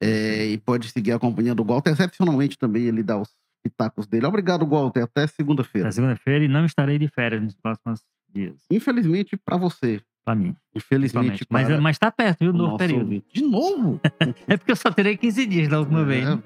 É, 0.02 0.46
e 0.46 0.58
pode 0.58 0.90
seguir 0.90 1.12
acompanhando 1.12 1.60
o 1.60 1.64
Walter. 1.64 1.90
Excepcionalmente 1.90 2.58
também 2.58 2.84
ele 2.84 3.02
dá 3.02 3.18
os 3.18 3.30
pitacos 3.62 4.06
dele. 4.06 4.26
Obrigado, 4.26 4.66
Walter. 4.66 5.04
Até 5.04 5.26
segunda-feira. 5.26 5.88
Até 5.88 5.94
segunda-feira 5.94 6.44
e 6.44 6.48
não 6.48 6.66
estarei 6.66 6.98
de 6.98 7.08
férias 7.08 7.42
nos 7.42 7.54
próximos 7.54 8.02
dias. 8.28 8.64
Infelizmente 8.70 9.36
para 9.36 9.56
você. 9.56 10.02
Pra 10.24 10.34
mim. 10.34 10.54
Infelizmente. 10.74 11.44
Mas, 11.50 11.80
mas 11.80 11.98
tá 11.98 12.10
perto, 12.10 12.40
viu? 12.40 12.52
Novo 12.52 12.76
período. 12.76 13.02
Ouvinte. 13.02 13.26
De 13.32 13.42
novo? 13.42 14.00
é 14.46 14.56
porque 14.56 14.70
eu 14.70 14.76
só 14.76 14.90
terei 14.90 15.16
15 15.16 15.46
dias 15.46 15.68
da 15.68 15.80
última 15.80 16.02
é, 16.02 16.04
vez. 16.04 16.24
Né? 16.24 16.42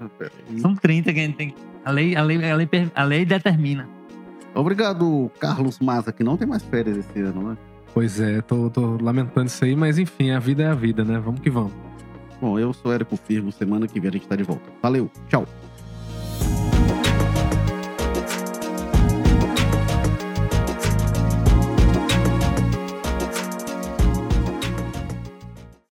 São 0.58 0.74
30 0.74 1.12
que 1.12 1.20
a 1.20 1.22
gente 1.22 1.36
tem. 1.36 1.54
A 1.84 1.90
lei, 1.90 2.16
a, 2.16 2.22
lei, 2.22 2.50
a, 2.50 2.56
lei, 2.56 2.68
a 2.94 3.04
lei 3.04 3.24
determina. 3.24 3.88
Obrigado, 4.54 5.30
Carlos 5.38 5.78
Maza, 5.78 6.10
que 6.10 6.24
não 6.24 6.36
tem 6.36 6.48
mais 6.48 6.62
férias 6.62 6.96
esse 6.96 7.20
ano, 7.20 7.50
né? 7.50 7.58
Pois 7.92 8.18
é, 8.20 8.40
tô, 8.40 8.70
tô 8.70 8.96
lamentando 9.00 9.46
isso 9.46 9.64
aí, 9.64 9.76
mas 9.76 9.98
enfim, 9.98 10.30
a 10.30 10.38
vida 10.38 10.62
é 10.62 10.66
a 10.66 10.74
vida, 10.74 11.04
né? 11.04 11.18
Vamos 11.18 11.40
que 11.40 11.50
vamos. 11.50 11.72
Bom, 12.40 12.58
eu 12.58 12.72
sou 12.72 12.92
Érico 12.92 13.16
Firmo, 13.16 13.52
semana 13.52 13.86
que 13.86 14.00
vem 14.00 14.08
a 14.08 14.12
gente 14.12 14.26
tá 14.26 14.36
de 14.36 14.42
volta. 14.42 14.70
Valeu, 14.82 15.10
tchau. 15.28 15.46